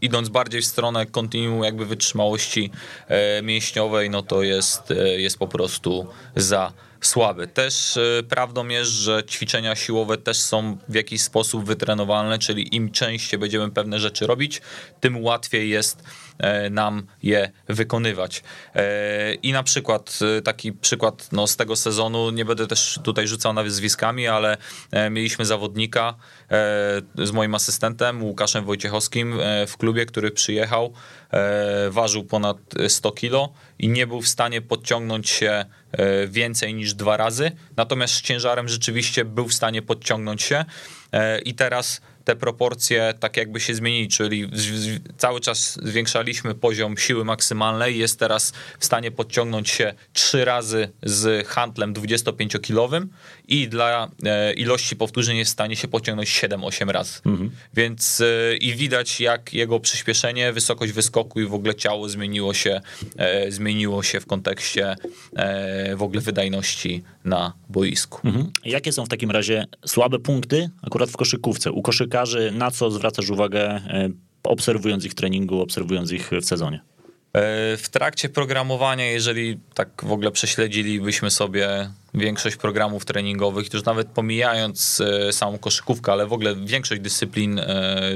idąc 0.00 0.28
bardziej 0.28 0.62
w 0.62 0.66
stronę 0.66 1.06
kontinuum 1.06 1.64
jakby 1.64 1.86
wytrzymałości 1.86 2.70
e, 3.08 3.42
mięśniowej, 3.42 4.05
no 4.10 4.22
to 4.22 4.42
jest, 4.42 4.90
e, 4.90 5.20
jest 5.20 5.38
po 5.38 5.48
prostu 5.48 6.06
za 6.36 6.72
słaby. 7.00 7.46
Też 7.46 7.96
e, 7.96 8.22
prawdą 8.22 8.68
jest, 8.68 8.90
że 8.90 9.24
ćwiczenia 9.24 9.76
siłowe 9.76 10.16
też 10.16 10.40
są 10.40 10.78
w 10.88 10.94
jakiś 10.94 11.22
sposób 11.22 11.64
wytrenowalne, 11.64 12.38
czyli 12.38 12.76
im 12.76 12.90
częściej 12.90 13.40
będziemy 13.40 13.70
pewne 13.70 13.98
rzeczy 13.98 14.26
robić, 14.26 14.62
tym 15.00 15.24
łatwiej 15.24 15.70
jest 15.70 16.02
E, 16.38 16.70
nam 16.70 17.06
je 17.22 17.50
wykonywać. 17.68 18.42
I 19.42 19.52
na 19.52 19.62
przykład 19.62 20.18
taki 20.44 20.72
przykład 20.72 21.28
no, 21.32 21.46
z 21.46 21.56
tego 21.56 21.76
sezonu, 21.76 22.30
nie 22.30 22.44
będę 22.44 22.66
też 22.66 22.98
tutaj 23.04 23.28
rzucał 23.28 23.52
nazwiskami, 23.52 24.28
ale 24.28 24.56
mieliśmy 25.10 25.44
zawodnika 25.44 26.14
z 27.18 27.30
moim 27.32 27.54
asystentem 27.54 28.24
Łukaszem 28.24 28.64
Wojciechowskim 28.64 29.38
w 29.66 29.76
klubie, 29.76 30.06
który 30.06 30.30
przyjechał, 30.30 30.92
ważył 31.90 32.24
ponad 32.24 32.56
100 32.88 33.12
kilo 33.12 33.52
i 33.78 33.88
nie 33.88 34.06
był 34.06 34.20
w 34.20 34.28
stanie 34.28 34.62
podciągnąć 34.62 35.30
się 35.30 35.64
więcej 36.28 36.74
niż 36.74 36.94
dwa 36.94 37.16
razy, 37.16 37.52
natomiast 37.76 38.14
z 38.14 38.22
ciężarem 38.22 38.68
rzeczywiście 38.68 39.24
był 39.24 39.48
w 39.48 39.54
stanie 39.54 39.82
podciągnąć 39.82 40.42
się 40.42 40.64
i 41.44 41.54
teraz 41.54 42.00
te 42.24 42.36
proporcje 42.36 43.14
tak 43.20 43.36
jakby 43.36 43.60
się 43.60 43.74
zmienili, 43.74 44.08
czyli 44.08 44.50
cały 45.18 45.40
czas 45.40 45.78
zwiększaliśmy 45.82 46.54
poziom 46.54 46.96
siły 46.98 47.24
maksymalnej, 47.24 47.98
jest 47.98 48.18
teraz 48.18 48.52
w 48.78 48.84
stanie 48.84 49.10
podciągnąć 49.10 49.70
się 49.70 49.94
trzy 50.12 50.44
razy 50.44 50.88
z 51.02 51.46
handlem 51.46 51.94
25-kilowym 51.94 53.06
i 53.48 53.68
dla 53.68 54.10
e, 54.24 54.52
ilości 54.52 54.96
powtórzeń 54.96 55.36
jest 55.36 55.50
w 55.50 55.52
stanie 55.52 55.76
się 55.76 55.88
pociągnąć 55.88 56.28
7-8 56.28 56.90
razy. 56.90 57.20
Mhm. 57.26 57.50
Więc 57.74 58.20
e, 58.20 58.56
i 58.56 58.74
widać 58.74 59.20
jak 59.20 59.54
jego 59.54 59.80
przyspieszenie, 59.80 60.52
wysokość 60.52 60.92
wyskoku 60.92 61.40
i 61.40 61.46
w 61.46 61.54
ogóle 61.54 61.74
ciało 61.74 62.08
zmieniło 62.08 62.54
się, 62.54 62.80
e, 63.16 63.52
zmieniło 63.52 64.02
się 64.02 64.20
w 64.20 64.26
kontekście 64.26 64.96
w 65.96 66.02
ogóle 66.02 66.20
wydajności 66.20 67.02
na 67.24 67.52
boisku. 67.68 68.28
Mhm. 68.28 68.50
Jakie 68.64 68.92
są 68.92 69.04
w 69.04 69.08
takim 69.08 69.30
razie 69.30 69.66
słabe 69.86 70.18
punkty 70.18 70.70
akurat 70.82 71.10
w 71.10 71.16
koszykówce? 71.16 71.72
U 71.72 71.82
koszykarzy 71.82 72.52
na 72.54 72.70
co 72.70 72.90
zwracasz 72.90 73.30
uwagę 73.30 73.80
obserwując 74.42 75.04
ich 75.04 75.12
w 75.12 75.14
treningu, 75.14 75.60
obserwując 75.60 76.12
ich 76.12 76.30
w 76.42 76.44
sezonie? 76.44 76.80
W 77.76 77.88
trakcie 77.90 78.28
programowania, 78.28 79.10
jeżeli 79.10 79.60
tak 79.74 79.88
w 80.02 80.12
ogóle 80.12 80.30
prześledzilibyśmy 80.30 81.30
sobie 81.30 81.90
większość 82.14 82.56
programów 82.56 83.04
treningowych, 83.04 83.74
już 83.74 83.84
nawet 83.84 84.08
pomijając 84.08 85.02
samą 85.30 85.58
koszykówkę, 85.58 86.12
ale 86.12 86.26
w 86.26 86.32
ogóle 86.32 86.56
większość 86.56 87.00
dyscyplin 87.00 87.60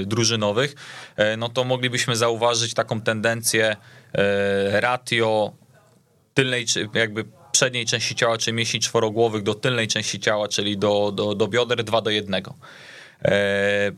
drużynowych, 0.06 0.74
no 1.38 1.48
to 1.48 1.64
moglibyśmy 1.64 2.16
zauważyć 2.16 2.74
taką 2.74 3.00
tendencję 3.00 3.76
ratio 4.80 5.52
tylnej, 6.34 6.66
jakby 6.94 7.24
przedniej 7.52 7.86
części 7.86 8.14
ciała, 8.14 8.38
czyli 8.38 8.56
mięśni 8.56 8.80
czworogłowych 8.80 9.42
do 9.42 9.54
tylnej 9.54 9.88
części 9.88 10.20
ciała, 10.20 10.48
czyli 10.48 10.78
do, 10.78 11.12
do, 11.12 11.34
do 11.34 11.48
bioder 11.48 11.84
2 11.84 12.00
do 12.00 12.10
1. 12.10 12.42
E, 13.24 13.92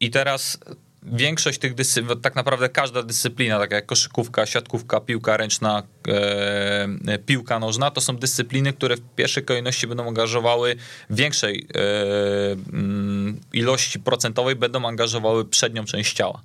I 0.00 0.10
teraz 0.10 0.58
większość 1.02 1.58
tych 1.58 1.74
dyscyplin, 1.74 2.20
tak 2.20 2.34
naprawdę 2.34 2.68
każda 2.68 3.02
dyscyplina, 3.02 3.58
tak 3.58 3.70
jak 3.70 3.86
koszykówka, 3.86 4.46
siatkówka, 4.46 5.00
piłka 5.00 5.36
ręczna, 5.36 5.82
e, 6.08 7.18
piłka 7.26 7.58
nożna, 7.58 7.90
to 7.90 8.00
są 8.00 8.16
dyscypliny, 8.16 8.72
które 8.72 8.96
w 8.96 9.00
pierwszej 9.16 9.44
kolejności 9.44 9.86
będą 9.86 10.08
angażowały 10.08 10.76
większej 11.10 11.66
e, 11.74 12.52
mm, 12.72 13.40
ilości 13.52 14.00
procentowej, 14.00 14.56
będą 14.56 14.88
angażowały 14.88 15.44
przednią 15.44 15.84
część 15.84 16.12
ciała. 16.12 16.42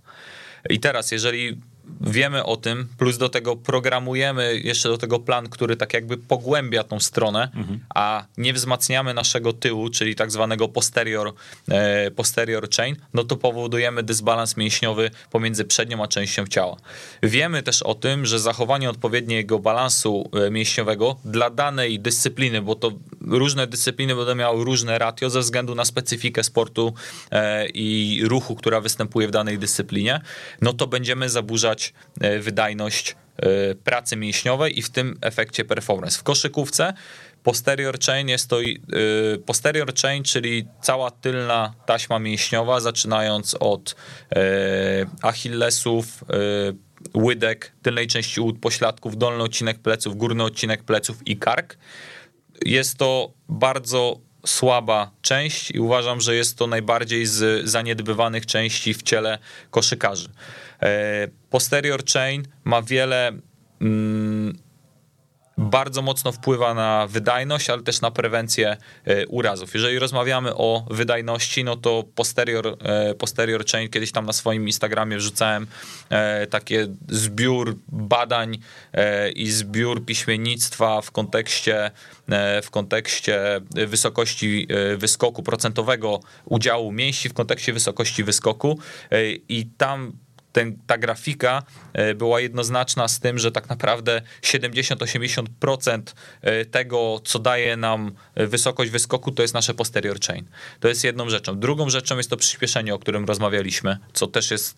I 0.69 0.79
teraz, 0.79 1.11
jeżeli 1.11 1.57
wiemy 2.01 2.43
o 2.43 2.57
tym, 2.57 2.87
plus 2.97 3.17
do 3.17 3.29
tego 3.29 3.55
programujemy 3.55 4.59
jeszcze 4.63 4.89
do 4.89 4.97
tego 4.97 5.19
plan, 5.19 5.49
który 5.49 5.75
tak 5.75 5.93
jakby 5.93 6.17
pogłębia 6.17 6.83
tą 6.83 6.99
stronę, 6.99 7.49
mhm. 7.55 7.79
a 7.95 8.25
nie 8.37 8.53
wzmacniamy 8.53 9.13
naszego 9.13 9.53
tyłu, 9.53 9.89
czyli 9.89 10.15
tak 10.15 10.31
zwanego 10.31 10.67
posterior, 10.67 11.33
e, 11.69 12.11
posterior 12.11 12.69
chain, 12.69 12.95
no 13.13 13.23
to 13.23 13.37
powodujemy 13.37 14.03
dysbalans 14.03 14.57
mięśniowy 14.57 15.11
pomiędzy 15.31 15.65
przednią 15.65 16.03
a 16.03 16.07
częścią 16.07 16.47
ciała. 16.47 16.77
Wiemy 17.23 17.63
też 17.63 17.83
o 17.83 17.95
tym, 17.95 18.25
że 18.25 18.39
zachowanie 18.39 18.89
odpowiedniego 18.89 19.59
balansu 19.59 20.29
e, 20.33 20.51
mięśniowego 20.51 21.15
dla 21.25 21.49
danej 21.49 21.99
dyscypliny, 21.99 22.61
bo 22.61 22.75
to 22.75 22.91
różne 23.21 23.67
dyscypliny 23.67 24.15
będą 24.15 24.35
miały 24.35 24.65
różne 24.65 24.99
ratio 24.99 25.29
ze 25.29 25.39
względu 25.39 25.75
na 25.75 25.85
specyfikę 25.85 26.43
sportu 26.43 26.93
e, 27.31 27.67
i 27.67 28.21
ruchu, 28.23 28.55
która 28.55 28.81
występuje 28.81 29.27
w 29.27 29.31
danej 29.31 29.57
dyscyplinie, 29.57 30.21
no 30.61 30.73
to 30.73 30.87
będziemy 30.87 31.29
zaburzać 31.29 31.76
e, 32.21 32.39
wydajność 32.39 33.15
e, 33.37 33.75
pracy 33.75 34.15
mięśniowej 34.15 34.79
i 34.79 34.81
w 34.81 34.89
tym 34.89 35.17
efekcie 35.21 35.65
performance. 35.65 36.19
W 36.19 36.23
koszykówce 36.23 36.93
posterior 37.43 37.99
chain 37.99 38.29
jest 38.29 38.49
to 38.49 38.57
posterior 39.45 39.93
chain, 39.93 40.23
czyli 40.23 40.67
cała 40.81 41.11
tylna 41.11 41.73
taśma 41.85 42.19
mięśniowa, 42.19 42.79
zaczynając 42.79 43.55
od 43.59 43.95
achillesów, 45.21 46.23
łydek, 47.13 47.71
tylnej 47.81 48.07
części 48.07 48.41
łód, 48.41 48.59
pośladków, 48.59 49.17
dolny 49.17 49.43
odcinek 49.43 49.79
pleców, 49.79 50.17
górny 50.17 50.43
odcinek 50.43 50.83
pleców 50.83 51.27
i 51.27 51.37
kark 51.37 51.77
jest 52.65 52.97
to 52.97 53.33
bardzo 53.49 54.19
słaba 54.49 55.11
część 55.21 55.71
i 55.71 55.79
uważam, 55.79 56.21
że 56.21 56.35
jest 56.35 56.57
to 56.57 56.67
najbardziej 56.67 57.25
z 57.25 57.69
zaniedbywanych 57.69 58.45
części 58.45 58.93
w 58.93 59.03
ciele 59.03 59.39
koszykarzy. 59.71 60.29
E, 60.81 61.27
posterior 61.49 62.05
chain 62.05 62.47
ma 62.63 62.81
wiele 62.81 63.31
mm, 63.81 64.57
bardzo 65.57 66.01
mocno 66.01 66.31
wpływa 66.31 66.73
na 66.73 67.07
wydajność, 67.07 67.69
ale 67.69 67.83
też 67.83 68.01
na 68.01 68.11
prewencję 68.11 68.77
e, 69.05 69.27
urazów. 69.27 69.73
Jeżeli 69.73 69.99
rozmawiamy 69.99 70.55
o 70.55 70.85
wydajności, 70.89 71.63
no 71.63 71.75
to 71.75 72.03
posterior, 72.15 72.77
e, 72.81 73.13
posterior 73.13 73.65
chain, 73.65 73.89
kiedyś 73.89 74.11
tam 74.11 74.25
na 74.25 74.33
swoim 74.33 74.67
Instagramie 74.67 75.17
wrzucałem 75.17 75.67
e, 76.09 76.47
takie 76.47 76.87
zbiór 77.09 77.75
badań 77.87 78.57
i 79.35 79.51
zbiór 79.51 80.05
piśmiennictwa 80.05 81.01
w 81.01 81.11
kontekście, 81.11 81.91
w 82.63 82.69
kontekście 82.71 83.61
wysokości 83.71 84.67
wyskoku, 84.97 85.43
procentowego 85.43 86.19
udziału 86.45 86.91
mięśni 86.91 87.29
w 87.29 87.33
kontekście 87.33 87.73
wysokości 87.73 88.23
wyskoku 88.23 88.79
i 89.49 89.65
tam 89.77 90.13
ten, 90.57 90.77
ta 90.87 90.97
grafika 90.97 91.63
e, 91.93 92.15
była 92.15 92.39
jednoznaczna 92.39 93.07
z 93.07 93.19
tym, 93.19 93.39
że 93.39 93.51
tak 93.51 93.69
naprawdę 93.69 94.21
70-80% 94.41 96.01
e, 96.41 96.65
tego, 96.65 97.21
co 97.23 97.39
daje 97.39 97.77
nam 97.77 98.11
e, 98.35 98.47
wysokość 98.47 98.91
wyskoku, 98.91 99.31
to 99.31 99.41
jest 99.41 99.53
nasze 99.53 99.73
posterior 99.73 100.19
chain. 100.19 100.45
To 100.79 100.87
jest 100.87 101.03
jedną 101.03 101.29
rzeczą. 101.29 101.59
Drugą 101.59 101.89
rzeczą 101.89 102.17
jest 102.17 102.29
to 102.29 102.37
przyspieszenie, 102.37 102.95
o 102.95 102.99
którym 102.99 103.25
rozmawialiśmy, 103.25 103.97
co 104.13 104.27
też 104.27 104.51
jest 104.51 104.77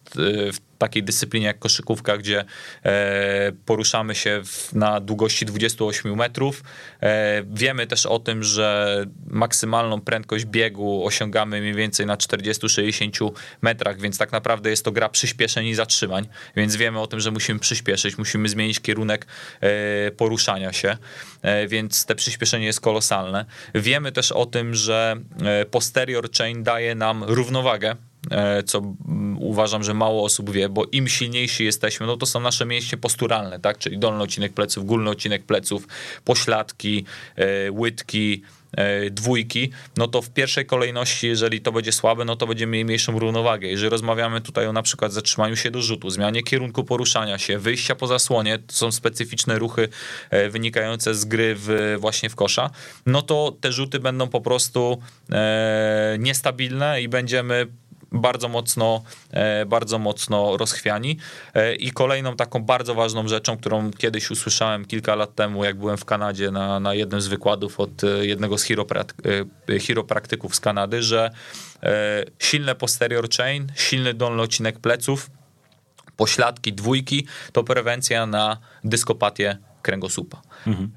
w 0.53 0.68
takiej 0.79 1.03
dyscyplinie 1.03 1.47
jak 1.47 1.59
koszykówka, 1.59 2.17
gdzie 2.17 2.45
poruszamy 3.65 4.15
się 4.15 4.41
na 4.73 4.99
długości 4.99 5.45
28 5.45 6.15
metrów. 6.15 6.63
Wiemy 7.45 7.87
też 7.87 8.05
o 8.05 8.19
tym, 8.19 8.43
że 8.43 9.05
maksymalną 9.27 10.01
prędkość 10.01 10.45
biegu 10.45 11.05
osiągamy 11.05 11.61
mniej 11.61 11.73
więcej 11.73 12.05
na 12.05 12.15
40-60 12.15 13.31
metrach, 13.61 13.99
więc 13.99 14.17
tak 14.17 14.31
naprawdę 14.31 14.69
jest 14.69 14.85
to 14.85 14.91
gra 14.91 15.09
przyspieszeń 15.09 15.67
i 15.67 15.75
zatrzymań, 15.75 16.27
więc 16.55 16.75
wiemy 16.75 16.99
o 16.99 17.07
tym, 17.07 17.19
że 17.19 17.31
musimy 17.31 17.59
przyspieszyć, 17.59 18.17
musimy 18.17 18.49
zmienić 18.49 18.79
kierunek 18.79 19.27
e, 19.61 20.11
poruszania 20.11 20.73
się, 20.73 20.97
e, 21.41 21.67
więc 21.67 22.05
te 22.05 22.15
przyspieszenie 22.15 22.65
jest 22.65 22.81
kolosalne. 22.81 23.45
Wiemy 23.75 24.11
też 24.11 24.31
o 24.31 24.45
tym, 24.45 24.75
że 24.75 25.15
e, 25.41 25.65
posterior 25.65 26.31
chain 26.31 26.63
daje 26.63 26.95
nam 26.95 27.23
równowagę 27.23 27.95
co 28.65 28.81
uważam, 29.39 29.83
że 29.83 29.93
mało 29.93 30.23
osób 30.23 30.51
wie, 30.51 30.69
bo 30.69 30.85
im 30.91 31.07
silniejsi 31.07 31.65
jesteśmy, 31.65 32.07
no 32.07 32.17
to 32.17 32.25
są 32.25 32.39
nasze 32.39 32.65
mięśnie 32.65 32.97
posturalne, 32.97 33.59
tak, 33.59 33.77
czyli 33.77 33.97
dolny 33.97 34.23
odcinek 34.23 34.53
pleców, 34.53 34.85
górny 34.85 35.09
odcinek 35.09 35.43
pleców, 35.43 35.87
pośladki, 36.25 37.05
łydki, 37.71 38.43
E, 38.77 39.09
dwójki, 39.09 39.69
no 39.97 40.07
to 40.07 40.21
w 40.21 40.29
pierwszej 40.29 40.65
kolejności, 40.65 41.27
jeżeli 41.27 41.61
to 41.61 41.71
będzie 41.71 41.91
słabe, 41.91 42.25
no 42.25 42.35
to 42.35 42.47
będziemy 42.47 42.71
mieli 42.71 42.85
mniejszą 42.85 43.19
równowagę. 43.19 43.67
Jeżeli 43.67 43.89
rozmawiamy 43.89 44.41
tutaj 44.41 44.67
o 44.67 44.73
na 44.73 44.81
przykład 44.81 45.13
zatrzymaniu 45.13 45.55
się 45.55 45.71
do 45.71 45.81
rzutu, 45.81 46.09
zmianie 46.09 46.43
kierunku 46.43 46.83
poruszania 46.83 47.37
się, 47.37 47.57
wyjścia 47.57 47.95
po 47.95 48.07
zasłonie, 48.07 48.59
to 48.59 48.73
są 48.73 48.91
specyficzne 48.91 49.59
ruchy 49.59 49.89
e, 50.29 50.49
wynikające 50.49 51.15
z 51.15 51.25
gry 51.25 51.55
w, 51.57 51.95
właśnie 51.99 52.29
w 52.29 52.35
kosza, 52.35 52.69
no 53.05 53.21
to 53.21 53.55
te 53.61 53.71
rzuty 53.71 53.99
będą 53.99 54.27
po 54.27 54.41
prostu 54.41 55.01
e, 55.31 56.17
niestabilne 56.19 57.01
i 57.01 57.07
będziemy 57.07 57.67
bardzo 58.11 58.49
mocno, 58.49 59.03
e, 59.31 59.65
bardzo 59.65 59.99
mocno 59.99 60.57
rozchwiani. 60.57 61.17
E, 61.53 61.75
I 61.75 61.91
kolejną 61.91 62.35
taką 62.35 62.63
bardzo 62.63 62.95
ważną 62.95 63.27
rzeczą, 63.27 63.57
którą 63.57 63.91
kiedyś 63.91 64.31
usłyszałem 64.31 64.85
kilka 64.85 65.15
lat 65.15 65.35
temu, 65.35 65.63
jak 65.63 65.77
byłem 65.77 65.97
w 65.97 66.05
Kanadzie 66.05 66.51
na, 66.51 66.79
na 66.79 66.93
jednym 66.93 67.21
z 67.21 67.27
wykładów 67.27 67.79
od 67.79 68.03
e, 68.03 68.25
jednego 68.25 68.57
z 68.57 68.63
chiropraktyków 69.79 70.55
z 70.55 70.59
Kanady, 70.59 71.03
że 71.03 71.31
silne 72.39 72.75
posterior 72.75 73.29
chain, 73.29 73.71
silny 73.75 74.13
dolny 74.13 74.41
odcinek 74.41 74.79
pleców, 74.79 75.29
pośladki, 76.17 76.73
dwójki, 76.73 77.27
to 77.51 77.63
prewencja 77.63 78.25
na 78.25 78.57
dyskopatię 78.83 79.57
kręgosłupa. 79.81 80.41
Mhm. 80.67 80.91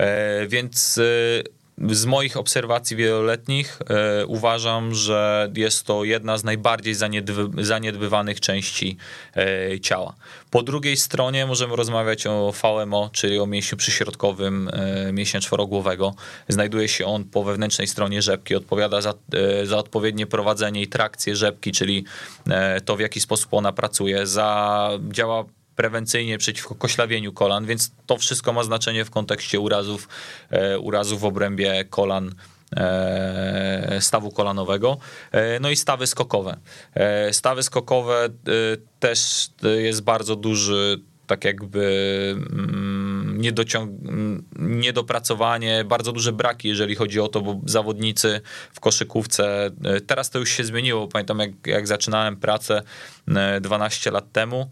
Więc 0.48 1.00
z 1.90 2.04
moich 2.04 2.36
obserwacji 2.36 2.96
wieloletnich 2.96 3.78
e, 3.88 4.26
uważam, 4.26 4.94
że 4.94 5.50
jest 5.56 5.86
to 5.86 6.04
jedna 6.04 6.38
z 6.38 6.44
najbardziej 6.44 6.94
zaniedby, 6.94 7.64
zaniedbywanych 7.64 8.40
części 8.40 8.96
e, 9.36 9.80
ciała. 9.80 10.14
Po 10.50 10.62
drugiej 10.62 10.96
stronie 10.96 11.46
możemy 11.46 11.76
rozmawiać 11.76 12.26
o 12.26 12.52
VMO, 12.62 13.10
czyli 13.12 13.38
o 13.38 13.46
mięśniu 13.46 13.78
przyśrodkowym 13.78 14.70
e, 14.72 15.12
mięśnia 15.12 15.40
czworogłowego. 15.40 16.14
Znajduje 16.48 16.88
się 16.88 17.06
on 17.06 17.24
po 17.24 17.44
wewnętrznej 17.44 17.86
stronie 17.86 18.22
rzepki, 18.22 18.54
odpowiada 18.54 19.00
za, 19.00 19.14
e, 19.32 19.66
za 19.66 19.78
odpowiednie 19.78 20.26
prowadzenie 20.26 20.82
i 20.82 20.88
trakcję 20.88 21.36
rzepki, 21.36 21.72
czyli 21.72 22.04
to 22.84 22.96
w 22.96 23.00
jaki 23.00 23.20
sposób 23.20 23.54
ona 23.54 23.72
pracuje, 23.72 24.26
za, 24.26 24.90
działa 25.10 25.44
prewencyjnie 25.82 26.38
przeciwko 26.38 26.74
koślawieniu 26.74 27.32
kolan, 27.32 27.66
więc 27.66 27.90
to 28.06 28.16
wszystko 28.16 28.52
ma 28.52 28.64
znaczenie 28.64 29.04
w 29.04 29.10
kontekście 29.10 29.60
urazów, 29.60 30.08
e, 30.50 30.78
urazów 30.78 31.20
w 31.20 31.24
obrębie 31.24 31.84
kolan 31.84 32.34
e, 32.76 33.98
stawu 34.00 34.30
kolanowego. 34.30 34.98
E, 35.32 35.60
no 35.60 35.70
i 35.70 35.76
stawy 35.76 36.06
skokowe. 36.06 36.56
Stawy 37.32 37.62
skokowe 37.62 38.28
też 39.00 39.48
jest 39.62 40.02
bardzo 40.02 40.36
duży 40.36 41.00
tak 41.26 41.44
jakby 41.44 41.84
mm, 42.52 43.38
niedociąg- 43.40 44.08
mm, 44.08 44.44
niedopracowanie, 44.58 45.84
bardzo 45.84 46.12
duże 46.12 46.32
braki, 46.32 46.68
jeżeli 46.68 46.94
chodzi 46.94 47.20
o 47.20 47.28
to, 47.28 47.40
bo 47.40 47.60
zawodnicy 47.66 48.40
w 48.72 48.80
koszykówce, 48.80 49.70
teraz 50.06 50.30
to 50.30 50.38
już 50.38 50.50
się 50.50 50.64
zmieniło, 50.64 51.08
pamiętam 51.08 51.38
jak, 51.38 51.50
jak 51.66 51.86
zaczynałem 51.86 52.36
pracę 52.36 52.82
12 53.60 54.10
lat 54.10 54.32
temu, 54.32 54.70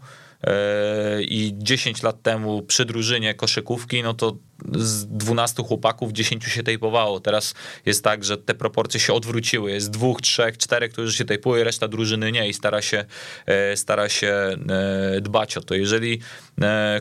i 1.21 1.53
10 1.57 2.03
lat 2.03 2.21
temu 2.21 2.61
przy 2.61 2.85
drużynie 2.85 3.33
koszykówki, 3.33 4.03
no 4.03 4.13
to 4.13 4.37
z 4.71 5.05
12 5.05 5.63
chłopaków 5.63 6.11
10 6.11 6.43
się 6.45 6.63
tejpowało. 6.63 7.19
Teraz 7.19 7.53
jest 7.85 8.03
tak, 8.03 8.23
że 8.23 8.37
te 8.37 8.55
proporcje 8.55 8.99
się 8.99 9.13
odwróciły. 9.13 9.71
Jest 9.71 9.89
dwóch, 9.89 10.21
trzech, 10.21 10.57
czterech, 10.57 10.91
którzy 10.91 11.13
się 11.13 11.25
tejpuje, 11.25 11.63
reszta 11.63 11.87
drużyny 11.87 12.31
nie 12.31 12.49
i 12.49 12.53
stara 12.53 12.81
się, 12.81 13.05
stara 13.75 14.09
się 14.09 14.57
dbać 15.21 15.57
o 15.57 15.61
to. 15.61 15.75
Jeżeli 15.75 16.19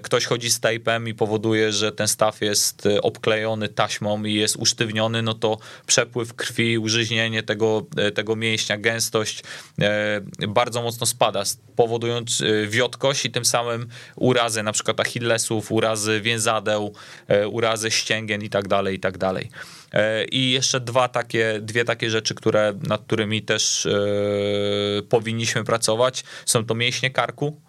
ktoś 0.03 0.25
chodzi 0.25 0.51
z 0.51 0.61
tejpem 0.61 1.09
i 1.09 1.15
powoduje, 1.15 1.73
że 1.73 1.93
ten 1.93 2.09
staw 2.09 2.41
jest 2.41 2.89
obklejony 3.03 3.69
taśmą 3.69 4.25
i 4.25 4.35
jest 4.35 4.57
usztywniony, 4.57 5.23
no 5.23 5.35
to 5.35 5.59
przepływ 5.87 6.35
krwi, 6.35 6.79
użyźnienie 6.79 7.43
tego, 7.43 7.87
tego 8.15 8.37
mięśnia, 8.37 8.79
gęstość 8.79 9.43
bardzo 10.49 10.83
mocno 10.83 11.07
spada, 11.07 11.43
powodując 11.77 12.43
wiotkość 12.69 13.25
i 13.25 13.31
tym 13.31 13.45
samym 13.45 13.89
urazy, 14.17 14.63
na 14.63 14.73
przykład 14.73 15.01
achillesów, 15.01 15.73
urazy 15.73 16.21
więzadeł, 16.21 16.95
e, 17.29 17.49
urazy 17.51 17.91
ścięgien 17.91 18.43
i 18.43 18.51
tak 18.51 18.69
dalej, 18.69 18.97
i 18.97 19.01
tak 19.01 19.19
dalej. 19.19 19.51
E, 19.93 20.25
I 20.25 20.51
jeszcze 20.51 20.81
dwa 20.81 21.09
takie, 21.09 21.59
dwie 21.63 21.85
takie 21.85 22.11
rzeczy, 22.11 22.35
które, 22.35 22.75
nad 22.83 23.03
którymi 23.03 23.43
też 23.43 23.87
e, 23.87 23.93
powinniśmy 25.09 25.65
pracować, 25.65 26.25
są 26.47 26.65
to 26.65 26.75
mięśnie 26.75 27.11
karku, 27.11 27.61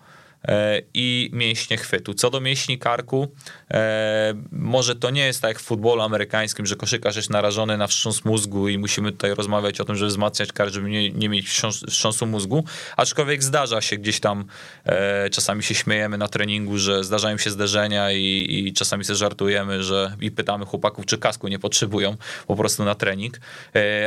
i 0.93 1.29
mięśnie 1.33 1.77
chwytu. 1.77 2.13
Co 2.13 2.29
do 2.29 2.41
mięśni 2.41 2.77
karku, 2.77 3.27
e, 3.71 4.33
może 4.51 4.95
to 4.95 5.09
nie 5.09 5.25
jest 5.25 5.41
tak 5.41 5.49
jak 5.49 5.59
w 5.59 5.63
futbolu 5.63 6.01
amerykańskim, 6.01 6.65
że 6.65 6.75
koszykarz 6.75 7.15
jest 7.15 7.29
narażony 7.29 7.77
na 7.77 7.87
wstrząs 7.87 8.25
mózgu 8.25 8.67
i 8.67 8.77
musimy 8.77 9.11
tutaj 9.11 9.35
rozmawiać 9.35 9.81
o 9.81 9.85
tym, 9.85 9.95
żeby 9.95 10.09
wzmacniać 10.09 10.51
kark, 10.51 10.73
żeby 10.73 10.89
nie, 10.89 11.09
nie 11.09 11.29
mieć 11.29 11.49
wstrząsu 11.49 12.25
mózgu, 12.25 12.63
aczkolwiek 12.97 13.43
zdarza 13.43 13.81
się 13.81 13.97
gdzieś 13.97 14.19
tam, 14.19 14.45
e, 14.85 15.29
czasami 15.29 15.63
się 15.63 15.75
śmiejemy 15.75 16.17
na 16.17 16.27
treningu, 16.27 16.77
że 16.77 17.03
zdarzają 17.03 17.37
się 17.37 17.49
zderzenia 17.49 18.11
i, 18.11 18.47
i 18.67 18.73
czasami 18.73 19.03
sobie 19.03 19.17
żartujemy, 19.17 19.83
że 19.83 20.15
i 20.21 20.31
pytamy 20.31 20.65
chłopaków, 20.65 21.05
czy 21.05 21.17
kasku 21.17 21.47
nie 21.47 21.59
potrzebują 21.59 22.17
po 22.47 22.55
prostu 22.55 22.83
na 22.83 22.95
trening, 22.95 23.39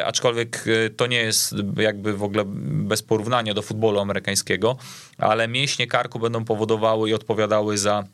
aczkolwiek 0.04 0.64
to 0.96 1.06
nie 1.06 1.16
jest 1.16 1.54
jakby 1.76 2.16
w 2.16 2.22
ogóle 2.22 2.44
bez 2.46 3.02
porównania 3.02 3.54
do 3.54 3.62
futbolu 3.62 4.00
amerykańskiego, 4.00 4.76
ale 5.18 5.48
mięśnie 5.48 5.86
karku 5.86 6.18
będą 6.18 6.44
powodowały 6.44 7.10
i 7.10 7.14
odpowiadały 7.14 7.78
za 7.78 8.04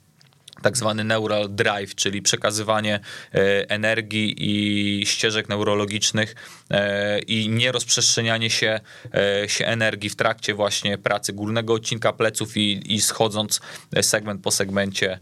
tak 0.62 0.76
zwany 0.76 1.04
neural 1.04 1.48
drive, 1.54 1.94
czyli 1.94 2.22
przekazywanie 2.22 3.00
e, 3.34 3.70
energii 3.70 4.34
i 4.38 5.06
ścieżek 5.06 5.48
neurologicznych 5.48 6.34
e, 6.70 7.18
i 7.18 7.48
nierozprzestrzenianie 7.48 8.50
się, 8.50 8.80
e, 9.14 9.48
się 9.48 9.66
energii 9.66 10.10
w 10.10 10.16
trakcie 10.16 10.54
właśnie 10.54 10.98
pracy 10.98 11.32
górnego 11.32 11.74
odcinka 11.74 12.12
pleców 12.12 12.56
i, 12.56 12.94
i 12.94 13.00
schodząc 13.00 13.60
segment 14.02 14.42
po 14.42 14.50
segmencie 14.50 15.18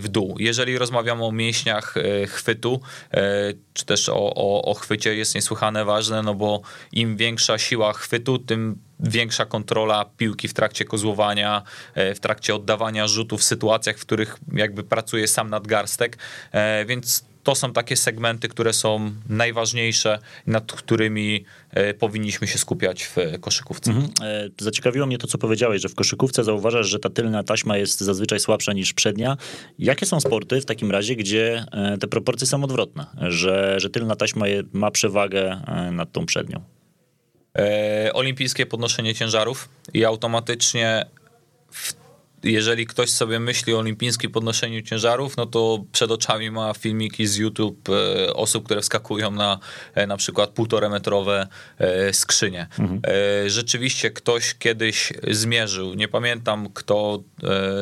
w 0.00 0.08
dół. 0.08 0.36
Jeżeli 0.38 0.78
rozmawiamy 0.78 1.24
o 1.24 1.32
mięśniach 1.32 1.94
chwytu, 2.26 2.80
czy 3.74 3.84
też 3.84 4.08
o, 4.08 4.34
o, 4.34 4.64
o 4.64 4.74
chwycie 4.74 5.14
jest 5.14 5.34
niesłychane 5.34 5.84
ważne, 5.84 6.22
no 6.22 6.34
bo 6.34 6.62
im 6.92 7.16
większa 7.16 7.58
siła 7.58 7.92
chwytu, 7.92 8.38
tym 8.38 8.78
większa 9.00 9.46
kontrola 9.46 10.04
piłki 10.16 10.48
w 10.48 10.54
trakcie 10.54 10.84
kozłowania, 10.84 11.62
e, 11.94 12.14
w 12.14 12.20
trakcie 12.20 12.54
oddawania 12.54 13.08
rzutów 13.08 13.40
w 13.40 13.44
sytuacjach, 13.44 13.98
w 13.98 14.00
których 14.00 14.36
jakby 14.52 14.84
pracuje 14.84 15.28
sam 15.28 15.50
nadgarstek, 15.50 16.18
e, 16.52 16.84
więc 16.84 17.24
to 17.42 17.54
są 17.54 17.72
takie 17.72 17.96
segmenty, 17.96 18.48
które 18.48 18.72
są 18.72 19.12
najważniejsze, 19.28 20.18
nad 20.46 20.72
którymi 20.72 21.44
e, 21.70 21.94
powinniśmy 21.94 22.46
się 22.46 22.58
skupiać 22.58 23.04
w 23.04 23.16
koszykówce. 23.40 23.90
Mhm. 23.90 24.10
Zaciekawiło 24.60 25.06
mnie 25.06 25.18
to, 25.18 25.26
co 25.26 25.38
powiedziałeś, 25.38 25.82
że 25.82 25.88
w 25.88 25.94
koszykówce 25.94 26.44
zauważasz, 26.44 26.86
że 26.86 26.98
ta 26.98 27.10
tylna 27.10 27.42
taśma 27.42 27.76
jest 27.76 28.00
zazwyczaj 28.00 28.40
słabsza 28.40 28.72
niż 28.72 28.92
przednia. 28.92 29.36
Jakie 29.78 30.06
są 30.06 30.20
sporty 30.20 30.60
w 30.60 30.64
takim 30.64 30.90
razie, 30.90 31.16
gdzie 31.16 31.66
te 32.00 32.06
proporcje 32.06 32.46
są 32.46 32.64
odwrotne, 32.64 33.06
że, 33.20 33.80
że 33.80 33.90
tylna 33.90 34.16
taśma 34.16 34.46
ma 34.72 34.90
przewagę 34.90 35.60
nad 35.92 36.12
tą 36.12 36.26
przednią? 36.26 36.64
E, 37.58 38.12
olimpijskie 38.12 38.66
podnoszenie 38.66 39.14
ciężarów 39.14 39.68
i 39.94 40.04
automatycznie 40.04 41.06
w 41.70 42.04
jeżeli 42.44 42.86
ktoś 42.86 43.10
sobie 43.10 43.40
myśli 43.40 43.74
o 43.74 43.78
olimpijskim 43.78 44.30
podnoszeniu 44.30 44.82
ciężarów, 44.82 45.36
no 45.36 45.46
to 45.46 45.84
przed 45.92 46.10
oczami 46.10 46.50
ma 46.50 46.74
filmiki 46.74 47.26
z 47.26 47.36
YouTube 47.36 47.88
e, 47.88 48.34
osób, 48.34 48.64
które 48.64 48.80
wskakują 48.80 49.30
na 49.30 49.58
e, 49.94 50.06
na 50.06 50.16
przykład 50.16 50.50
półtora 50.50 50.88
metrowe 50.88 51.46
skrzynie. 52.12 52.66
Mhm. 52.78 53.00
Rzeczywiście 53.46 54.10
ktoś 54.10 54.54
kiedyś 54.54 55.12
zmierzył, 55.30 55.94
nie 55.94 56.08
pamiętam 56.08 56.68
kto, 56.74 57.22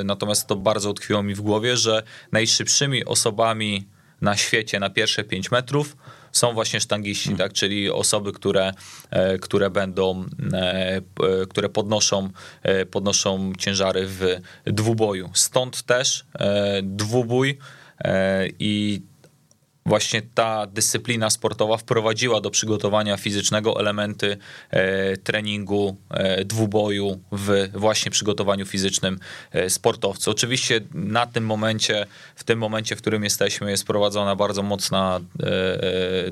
natomiast 0.05 0.47
to 0.47 0.57
bardzo 0.57 0.91
utkwiło 0.91 1.23
mi 1.23 1.35
w 1.35 1.41
głowie, 1.41 1.77
że 1.77 2.03
najszybszymi 2.33 3.05
osobami 3.05 3.87
na 4.21 4.37
świecie 4.37 4.81
na 4.81 4.91
pierwsze 4.91 5.25
5 5.25 5.51
metrów 5.51 5.97
są 6.33 6.55
właśnie 6.55 6.81
sztangiści, 6.81 7.25
hmm. 7.25 7.39
tak, 7.39 7.53
czyli 7.53 7.91
osoby, 7.91 8.33
które, 8.33 8.73
e, 9.11 9.39
które 9.39 9.71
będą, 9.71 10.25
e, 10.53 11.47
które 11.49 11.69
podnoszą, 11.69 12.31
e, 12.63 12.87
podnoszą 12.87 13.53
ciężary 13.59 14.07
w 14.07 14.37
dwuboju. 14.65 15.31
Stąd 15.35 15.83
też 15.83 16.25
dwubój 16.83 17.59
i 18.59 19.03
właśnie 19.87 20.23
ta 20.35 20.67
dyscyplina 20.67 21.31
sportowa 21.31 21.77
wprowadziła 21.77 22.41
do 22.41 22.51
przygotowania 22.51 23.17
fizycznego 23.17 23.81
elementy 23.81 24.37
e, 24.71 25.17
treningu 25.17 25.97
e, 26.11 26.45
dwuboju 26.45 27.21
w 27.33 27.69
właśnie 27.75 28.11
przygotowaniu 28.11 28.67
fizycznym 28.67 29.19
e, 29.53 29.71
sportowców. 29.71 30.33
Oczywiście 30.33 30.81
na 30.95 31.27
tym 31.27 31.47
momencie, 31.47 32.07
w 32.37 32.45
tym 32.45 32.59
momencie, 32.59 32.97
w 32.97 32.99
którym 32.99 33.25
jesteśmy, 33.25 33.71
jest 33.71 33.87
prowadzona 33.87 34.37
bardzo 34.37 34.63
mocna 34.63 35.21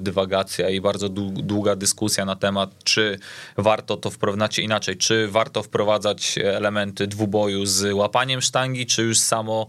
dywagacja 0.01 0.71
i 0.71 0.81
bardzo 0.81 1.09
długa 1.09 1.77
dyskusja 1.77 2.25
na 2.25 2.37
temat, 2.37 2.85
czy 2.85 3.19
warto 3.57 3.97
to 3.97 4.11
wprowadzać 4.11 4.59
inaczej, 4.59 4.97
czy 4.97 5.29
warto 5.29 5.63
wprowadzać 5.63 6.39
elementy 6.39 7.07
dwuboju 7.07 7.67
z 7.67 7.93
łapaniem 7.93 8.43
sztangi, 8.43 8.87
czy 8.87 9.03
już 9.03 9.19
samo 9.19 9.67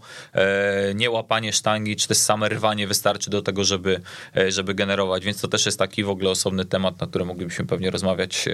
nie 0.94 1.10
łapanie 1.10 1.52
sztangi, 1.52 1.96
czy 1.96 2.08
też 2.08 2.18
same 2.18 2.48
rwanie 2.48 2.86
wystarczy 2.86 3.30
do 3.30 3.42
tego, 3.42 3.64
żeby, 3.72 4.00
e, 4.36 4.52
żeby 4.52 4.74
generować, 4.74 5.24
więc 5.24 5.40
to 5.40 5.48
też 5.48 5.66
jest 5.66 5.78
taki 5.78 6.04
w 6.04 6.10
ogóle 6.10 6.30
osobny 6.30 6.64
temat, 6.64 7.00
na 7.00 7.06
który 7.06 7.24
moglibyśmy 7.24 7.66
pewnie 7.66 7.90
rozmawiać, 7.90 8.48
e, 8.48 8.52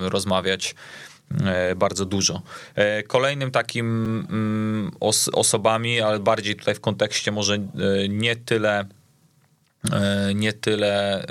rozmawiać 0.00 0.74
e, 1.44 1.74
bardzo 1.74 2.04
dużo. 2.04 2.42
Kolejnym 3.06 3.50
takim 3.50 4.96
os 5.00 5.28
osobami, 5.28 6.00
ale 6.00 6.18
bardziej 6.18 6.56
tutaj 6.56 6.74
w 6.74 6.80
kontekście 6.80 7.32
może 7.32 7.58
nie 8.08 8.36
tyle 8.36 8.84
nie 10.34 10.52
tyle 10.52 11.26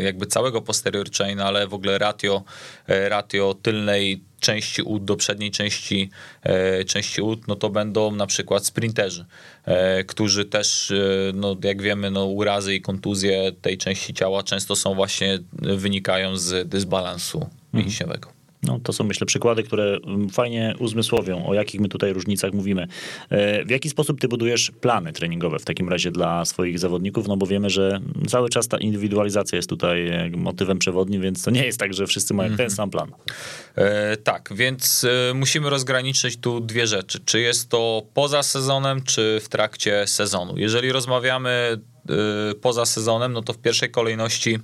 jakby 0.00 0.26
całego 0.26 0.62
posterior 0.62 1.10
chain, 1.10 1.40
ale 1.40 1.66
w 1.66 1.74
ogóle 1.74 1.98
ratio, 1.98 2.42
ratio 2.88 3.54
tylnej 3.62 4.20
części 4.40 4.82
ud 4.82 5.04
do 5.04 5.16
przedniej 5.16 5.50
części, 5.50 6.10
e, 6.42 6.84
części 6.84 7.22
ud, 7.22 7.48
no 7.48 7.56
to 7.56 7.70
będą 7.70 8.12
na 8.12 8.26
przykład 8.26 8.66
sprinterzy, 8.66 9.24
e, 9.64 10.04
którzy 10.04 10.44
też, 10.44 10.90
e, 10.90 10.94
no 11.34 11.56
jak 11.64 11.82
wiemy, 11.82 12.10
no 12.10 12.26
urazy 12.26 12.74
i 12.74 12.80
kontuzje 12.80 13.52
tej 13.62 13.78
części 13.78 14.14
ciała 14.14 14.42
często 14.42 14.76
są 14.76 14.94
właśnie, 14.94 15.38
wynikają 15.52 16.36
z 16.36 16.68
dysbalansu 16.68 17.38
mhm. 17.38 17.50
mięśniowego. 17.72 18.39
No, 18.62 18.80
to 18.82 18.92
są, 18.92 19.04
myślę, 19.04 19.26
przykłady, 19.26 19.62
które 19.62 19.98
mm, 20.06 20.28
fajnie 20.28 20.74
uzmysłowią, 20.78 21.46
o 21.46 21.54
jakich 21.54 21.80
my 21.80 21.88
tutaj 21.88 22.12
różnicach 22.12 22.52
mówimy. 22.52 22.86
E, 23.30 23.64
w 23.64 23.70
jaki 23.70 23.90
sposób 23.90 24.20
ty 24.20 24.28
budujesz 24.28 24.70
plany 24.80 25.12
treningowe 25.12 25.58
w 25.58 25.64
takim 25.64 25.88
razie 25.88 26.10
dla 26.10 26.44
swoich 26.44 26.78
zawodników? 26.78 27.28
No 27.28 27.36
bo 27.36 27.46
wiemy, 27.46 27.70
że 27.70 28.00
cały 28.28 28.48
czas 28.48 28.68
ta 28.68 28.78
indywidualizacja 28.78 29.56
jest 29.56 29.68
tutaj 29.68 30.08
e, 30.08 30.30
motywem 30.30 30.78
przewodnim, 30.78 31.22
więc 31.22 31.44
to 31.44 31.50
nie 31.50 31.64
jest 31.64 31.78
tak, 31.78 31.94
że 31.94 32.06
wszyscy 32.06 32.34
mają 32.34 32.48
ten 32.48 32.52
mhm. 32.52 32.70
sam 32.70 32.90
plan. 32.90 33.12
E, 33.76 34.16
tak, 34.16 34.52
więc 34.54 35.06
musimy 35.34 35.70
rozgraniczyć 35.70 36.36
tu 36.36 36.60
dwie 36.60 36.86
rzeczy. 36.86 37.20
Czy 37.24 37.40
jest 37.40 37.68
to 37.68 38.02
poza 38.14 38.42
sezonem, 38.42 39.02
czy 39.02 39.40
w 39.42 39.48
trakcie 39.48 40.06
sezonu? 40.06 40.54
Jeżeli 40.56 40.92
rozmawiamy 40.92 41.80
poza 42.60 42.86
sezonem, 42.86 43.32
no 43.32 43.42
to 43.42 43.52
w 43.52 43.58
pierwszej 43.58 43.90
kolejności 43.90 44.58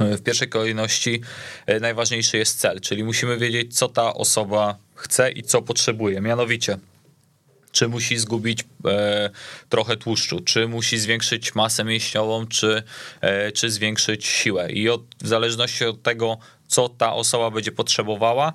w 0.00 0.22
pierwszej 0.22 0.48
kolejności 0.48 1.20
e, 1.66 1.80
najważniejszy 1.80 2.38
jest 2.38 2.60
cel, 2.60 2.80
czyli 2.80 3.04
musimy 3.04 3.38
wiedzieć, 3.38 3.78
co 3.78 3.88
ta 3.88 4.14
osoba 4.14 4.78
chce 4.94 5.30
i 5.30 5.42
co 5.42 5.62
potrzebuje. 5.62 6.20
Mianowicie, 6.20 6.78
czy 7.72 7.88
musi 7.88 8.18
zgubić 8.18 8.64
e, 8.84 9.30
trochę 9.68 9.96
tłuszczu, 9.96 10.40
czy 10.40 10.68
musi 10.68 10.98
zwiększyć 10.98 11.54
masę 11.54 11.84
mięśniową, 11.84 12.46
czy, 12.46 12.82
e, 13.20 13.52
czy 13.52 13.70
zwiększyć 13.70 14.26
siłę. 14.26 14.72
I 14.72 14.88
od, 14.88 15.02
w 15.22 15.26
zależności 15.26 15.84
od 15.84 16.02
tego, 16.02 16.38
co 16.68 16.88
ta 16.88 17.14
osoba 17.14 17.50
będzie 17.50 17.72
potrzebowała, 17.72 18.52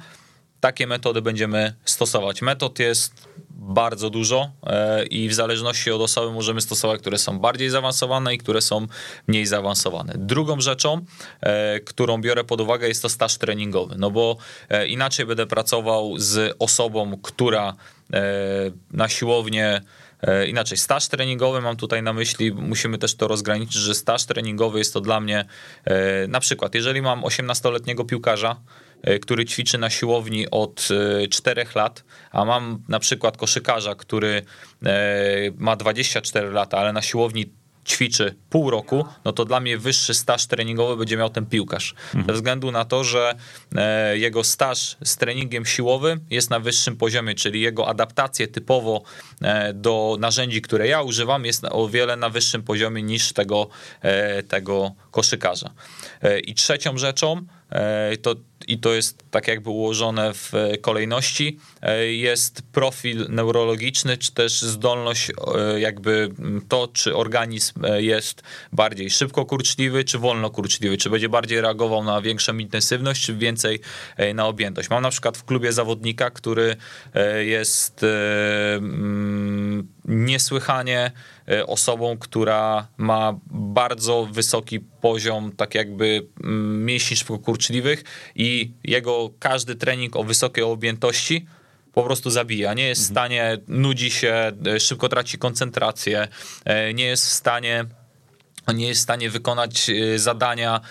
takie 0.64 0.88
metody 0.88 1.22
będziemy 1.22 1.74
stosować. 1.86 2.42
Metod 2.42 2.80
jest 2.80 3.28
bardzo 3.50 4.10
dużo 4.10 4.52
e, 4.64 5.06
i 5.06 5.30
w 5.30 5.34
zależności 5.34 5.92
od 5.92 6.02
osoby 6.02 6.34
możemy 6.34 6.62
stosować, 6.62 7.02
które 7.02 7.18
są 7.18 7.40
bardziej 7.40 7.70
zaawansowane 7.70 8.34
i 8.34 8.38
które 8.38 8.62
są 8.62 8.88
mniej 9.28 9.46
zaawansowane. 9.46 10.14
Drugą 10.18 10.62
rzeczą, 10.62 11.06
e, 11.42 11.80
którą 11.80 12.22
biorę 12.22 12.44
pod 12.44 12.62
uwagę 12.62 12.88
jest 12.88 13.02
to 13.02 13.10
staż 13.10 13.38
treningowy, 13.38 13.96
no 13.98 14.12
bo 14.12 14.38
e, 14.70 14.88
inaczej 14.88 15.26
będę 15.26 15.46
pracował 15.48 16.14
z 16.18 16.56
osobą, 16.60 17.18
która 17.22 17.74
na 18.92 19.10
siłownię 19.10 19.82
inaczej, 20.48 20.78
staż 20.78 21.08
treningowy 21.08 21.62
mam 21.62 21.76
tutaj 21.78 22.04
na 22.04 22.14
myśli, 22.14 22.52
musimy 22.52 22.98
też 22.98 23.16
to 23.16 23.28
rozgraniczyć, 23.28 23.74
że 23.74 23.96
staż 23.96 24.26
treningowy 24.26 24.80
jest 24.80 24.94
to 24.94 25.02
dla 25.02 25.20
mnie, 25.20 25.46
na 26.28 26.40
przykład, 26.40 26.76
jeżeli 26.76 27.02
mam 27.02 27.22
18-letniego 27.22 28.06
piłkarza, 28.06 28.56
który 29.22 29.46
ćwiczy 29.46 29.78
na 29.78 29.90
siłowni 29.90 30.50
od 30.52 30.88
4 31.30 31.66
lat, 31.76 32.04
a 32.32 32.46
mam 32.46 32.84
na 32.90 33.00
przykład 33.00 33.38
koszykarza, 33.38 33.96
który 33.96 34.42
ma 35.58 35.76
24 35.76 36.52
lata, 36.52 36.78
ale 36.78 36.94
na 36.94 37.02
siłowni 37.02 37.46
ćwiczy 37.88 38.36
pół 38.50 38.70
roku, 38.70 39.06
no 39.26 39.34
to 39.34 39.46
dla 39.46 39.60
mnie 39.60 39.78
wyższy 39.78 40.14
staż 40.14 40.46
treningowy 40.46 40.98
będzie 40.98 41.18
miał 41.18 41.30
ten 41.30 41.46
piłkarz. 41.46 41.96
Mhm. 42.06 42.26
Ze 42.28 42.34
względu 42.34 42.72
na 42.72 42.86
to, 42.86 43.04
że 43.04 43.36
e, 43.76 44.18
jego 44.18 44.44
staż 44.44 44.98
z 45.04 45.18
treningiem 45.18 45.66
siłowym 45.66 46.20
jest 46.30 46.50
na 46.50 46.60
wyższym 46.60 46.98
poziomie, 46.98 47.36
czyli 47.36 47.62
jego 47.62 47.88
adaptacje 47.88 48.48
typowo 48.48 49.04
e, 49.42 49.74
do 49.74 50.18
narzędzi, 50.20 50.62
które 50.62 50.88
ja 50.88 51.02
używam, 51.02 51.46
jest 51.46 51.66
o 51.70 51.90
wiele 51.90 52.18
na 52.18 52.30
wyższym 52.30 52.64
poziomie 52.64 53.04
niż 53.04 53.34
tego, 53.34 53.68
e, 54.02 54.44
tego 54.44 54.92
koszykarza. 55.12 55.70
I 56.46 56.54
trzecią 56.54 56.98
rzeczą, 56.98 57.46
to 58.22 58.36
i 58.68 58.78
to 58.78 58.94
jest 58.94 59.24
tak 59.32 59.48
jakby 59.48 59.70
ułożone 59.70 60.34
w 60.34 60.54
kolejności, 60.82 61.60
e, 61.82 62.06
jest 62.06 62.62
profil 62.62 63.26
neurologiczny, 63.30 64.18
czy 64.18 64.34
też 64.34 64.62
zdolność, 64.62 65.30
e, 65.30 65.80
jakby 65.80 66.30
to, 66.70 66.88
czy 66.94 67.16
organizm 67.16 67.86
e, 67.86 68.02
jest 68.02 68.44
bardziej 68.72 69.10
szybko 69.10 69.46
kurczliwy, 69.46 70.04
czy 70.04 70.20
wolno 70.20 70.50
kurczliwy, 70.50 70.98
czy 70.98 71.10
będzie 71.10 71.30
bardziej 71.30 71.62
reagował 71.62 72.04
na 72.04 72.22
większą 72.22 72.58
intensywność, 72.58 73.26
czy 73.26 73.36
więcej 73.36 73.80
na 74.34 74.48
objętość. 74.48 74.90
Mam 74.90 75.04
na 75.04 75.10
przykład 75.10 75.38
w 75.38 75.44
klubie 75.44 75.74
zawodnika, 75.74 76.30
który 76.30 76.76
jest 77.40 78.06
mm, 78.78 79.88
niesłychanie 80.06 81.12
E, 81.52 81.68
osobą, 81.68 82.18
która 82.18 82.88
ma 82.98 83.40
bardzo 83.52 84.26
wysoki 84.32 84.80
poziom 84.80 85.52
tak 85.52 85.76
jakby 85.76 86.28
mm, 86.44 86.86
mięśni 86.86 87.18
szybkokurczliwych 87.18 88.04
i 88.36 88.72
jego 88.84 89.30
każdy 89.40 89.76
trening 89.76 90.16
o 90.16 90.24
wysokiej 90.24 90.64
objętości 90.64 91.46
po 91.94 92.04
prostu 92.04 92.30
zabija. 92.30 92.74
Nie 92.74 92.88
jest 92.88 93.02
w 93.02 93.12
mhm. 93.12 93.14
stanie, 93.14 93.58
nudzi 93.68 94.12
się, 94.12 94.52
e, 94.66 94.80
szybko 94.80 95.10
traci 95.10 95.38
koncentrację, 95.38 96.28
e, 96.66 96.94
nie 96.94 97.06
jest 97.06 97.26
w 97.26 97.30
stanie 97.30 97.86
nie 98.74 98.88
jest 98.88 99.00
w 99.00 99.04
stanie 99.04 99.30
wykonać 99.30 99.92
zadania 100.16 100.82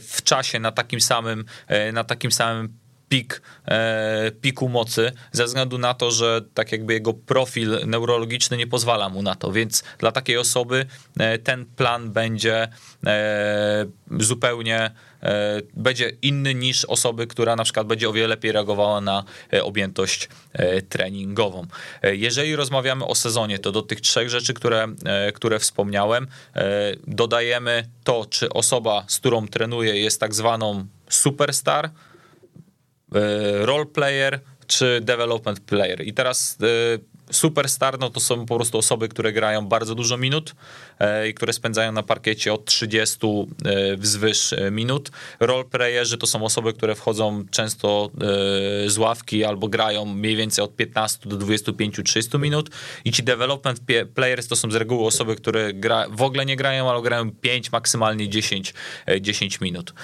w 0.00 0.22
czasie 0.22 0.58
na 0.58 0.72
takim 0.72 1.00
samym, 1.00 1.44
na 1.92 2.04
takim 2.04 2.32
samym 2.32 2.78
pik, 3.12 3.42
e, 3.68 4.30
piku 4.40 4.68
mocy, 4.68 5.12
ze 5.32 5.44
względu 5.44 5.78
na 5.78 5.94
to, 5.94 6.10
że 6.10 6.40
tak 6.54 6.72
jakby 6.72 6.92
jego 6.92 7.14
profil 7.14 7.78
neurologiczny 7.86 8.56
nie 8.56 8.66
pozwala 8.66 9.08
mu 9.08 9.22
na 9.22 9.34
to, 9.34 9.52
więc 9.52 9.82
dla 9.98 10.12
takiej 10.12 10.38
osoby 10.38 10.86
e, 11.18 11.38
ten 11.38 11.66
plan 11.66 12.10
będzie 12.10 12.68
e, 13.06 13.86
zupełnie 14.18 14.90
będzie 15.74 16.12
inny 16.22 16.54
niż 16.54 16.84
osoby, 16.84 17.26
która 17.26 17.56
na 17.56 17.64
przykład 17.64 17.86
będzie 17.86 18.08
o 18.08 18.12
wiele 18.12 18.28
lepiej 18.28 18.52
reagowała 18.52 19.00
na 19.00 19.24
objętość 19.62 20.28
treningową. 20.88 21.66
Jeżeli 22.02 22.56
rozmawiamy 22.56 23.04
o 23.04 23.14
sezonie, 23.14 23.58
to 23.58 23.72
do 23.72 23.82
tych 23.82 24.00
trzech 24.00 24.30
rzeczy, 24.30 24.54
które, 24.54 24.88
które 25.34 25.58
wspomniałem, 25.58 26.26
dodajemy 27.06 27.88
to, 28.04 28.26
czy 28.30 28.48
osoba, 28.48 29.04
z 29.08 29.18
którą 29.18 29.48
trenuję, 29.48 30.00
jest 30.00 30.20
tak 30.20 30.34
zwaną 30.34 30.86
superstar, 31.08 31.90
E, 33.14 33.66
role 33.66 33.86
player 33.86 34.40
czy 34.66 35.00
development 35.04 35.60
player. 35.60 36.06
I 36.06 36.12
teraz 36.12 36.58
e, 36.62 36.66
superstar 37.32 37.98
no 37.98 38.10
to 38.10 38.20
są 38.20 38.46
po 38.46 38.56
prostu 38.56 38.78
osoby, 38.78 39.08
które 39.08 39.32
grają 39.32 39.66
bardzo 39.66 39.94
dużo 39.94 40.16
minut 40.16 40.54
e, 40.98 41.28
i 41.28 41.34
które 41.34 41.52
spędzają 41.52 41.92
na 41.92 42.02
parkiecie 42.02 42.52
od 42.52 42.64
30 42.64 43.18
e, 43.26 43.96
wzwyż 43.96 44.52
e, 44.52 44.70
minut. 44.70 45.10
Roleplayerzy 45.40 46.18
to 46.18 46.26
są 46.26 46.44
osoby, 46.44 46.72
które 46.72 46.94
wchodzą 46.94 47.44
często 47.50 48.10
z 48.86 48.98
ławki 48.98 49.44
albo 49.44 49.68
grają 49.68 50.04
mniej 50.04 50.36
więcej 50.36 50.64
od 50.64 50.76
15 50.76 51.28
do 51.28 51.36
25-30 51.36 52.40
minut 52.40 52.70
i 53.04 53.12
ci 53.12 53.22
development 53.22 53.80
players 54.14 54.48
to 54.48 54.56
są 54.56 54.70
z 54.70 54.74
reguły 54.74 55.06
osoby, 55.06 55.36
które 55.36 55.72
gra, 55.72 56.06
w 56.10 56.22
ogóle 56.22 56.46
nie 56.46 56.56
grają, 56.56 56.90
ale 56.90 57.02
grają 57.02 57.30
5, 57.30 57.72
maksymalnie 57.72 58.28
10, 58.28 58.74
10 59.20 59.60
minut. 59.60 59.94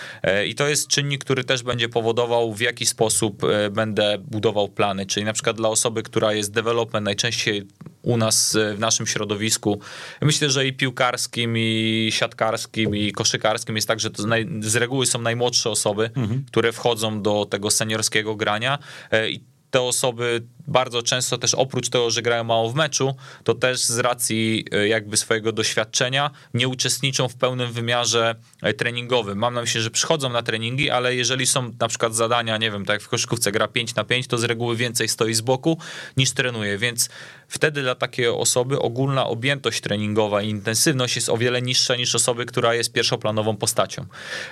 I 0.47 0.55
to 0.55 0.69
jest 0.69 0.89
czynnik, 0.89 1.25
który 1.25 1.45
też 1.45 1.63
będzie 1.63 1.89
powodował 1.89 2.55
w 2.55 2.61
jaki 2.61 2.87
sposób 2.87 3.43
będę 3.71 4.19
budował 4.19 4.69
plany, 4.69 5.07
czyli 5.07 5.27
na 5.27 5.33
przykład 5.33 5.57
dla 5.57 5.69
osoby, 5.69 6.03
która 6.03 6.33
jest 6.33 6.53
development 6.53 7.05
najczęściej 7.19 7.63
u 8.03 8.17
nas 8.17 8.57
e, 8.57 8.75
w 8.75 8.79
naszym 8.79 9.07
środowisku. 9.07 9.81
Myślę, 10.21 10.51
że 10.51 10.67
i 10.67 10.73
piłkarskim, 10.73 11.55
i 11.59 12.09
siatkarskim, 12.13 12.97
i 12.97 13.13
koszykarskim 13.13 13.77
jest 13.77 13.89
tak, 13.89 14.01
że 14.01 14.11
to 14.11 14.23
z 14.61 14.77
reguły 14.77 15.07
są 15.07 15.19
najmłodsze 15.19 15.71
osoby, 15.71 16.11
mhm. 16.17 16.45
które 16.47 16.73
wchodzą 16.73 17.23
do 17.23 17.45
tego 17.45 17.71
seniorskiego 17.71 18.37
grania 18.37 18.79
e, 19.11 19.31
i 19.31 19.41
te 19.71 19.81
osoby 19.81 20.43
bardzo 20.69 21.03
często 21.03 21.39
też 21.39 21.55
oprócz 21.55 21.89
tego, 21.89 22.11
że 22.11 22.23
grają 22.23 22.45
mało 22.45 22.71
w 22.71 22.75
meczu, 22.75 23.15
to 23.45 23.55
też 23.55 23.85
z 23.85 23.99
racji 23.99 24.65
e, 24.73 24.89
jakby 24.89 25.17
swojego 25.17 25.53
doświadczenia 25.53 26.31
nie 26.55 26.69
uczestniczą 26.69 27.29
w 27.29 27.35
pełnym 27.35 27.73
wymiarze 27.73 28.35
e, 28.63 28.75
treningowym. 28.75 29.39
Mam 29.39 29.55
na 29.55 29.61
myśli, 29.61 29.81
że 29.81 29.91
przychodzą 29.91 30.29
na 30.29 30.43
treningi, 30.43 30.91
ale 30.91 31.15
jeżeli 31.15 31.47
są 31.47 31.73
na 31.81 31.89
przykład 31.89 32.15
zadania, 32.15 32.57
nie 32.57 32.71
wiem, 32.71 32.85
tak 32.85 32.95
jak 32.95 33.03
w 33.03 33.09
koszykówce 33.09 33.53
gra 33.53 33.69
5 33.69 33.95
na 33.95 34.05
5, 34.05 34.27
to 34.27 34.39
z 34.39 34.45
reguły 34.45 34.77
więcej 34.77 35.09
stoi 35.09 35.35
z 35.35 35.41
boku 35.41 35.79
niż 36.17 36.31
trenuje, 36.31 36.79
więc 36.79 37.09
wtedy 37.49 37.83
dla 37.83 37.95
takiej 37.95 38.27
osoby 38.27 38.79
ogólna 38.79 39.27
objętość 39.27 39.81
treningowa 39.81 40.43
i 40.43 40.49
intensywność 40.49 41.17
jest 41.17 41.29
o 41.29 41.37
wiele 41.37 41.63
niższa 41.63 41.97
niż 41.97 42.15
osoby, 42.15 42.47
która 42.47 42.75
jest 42.75 42.93
pierwszoplanową 42.93 43.57
postacią. 43.57 44.07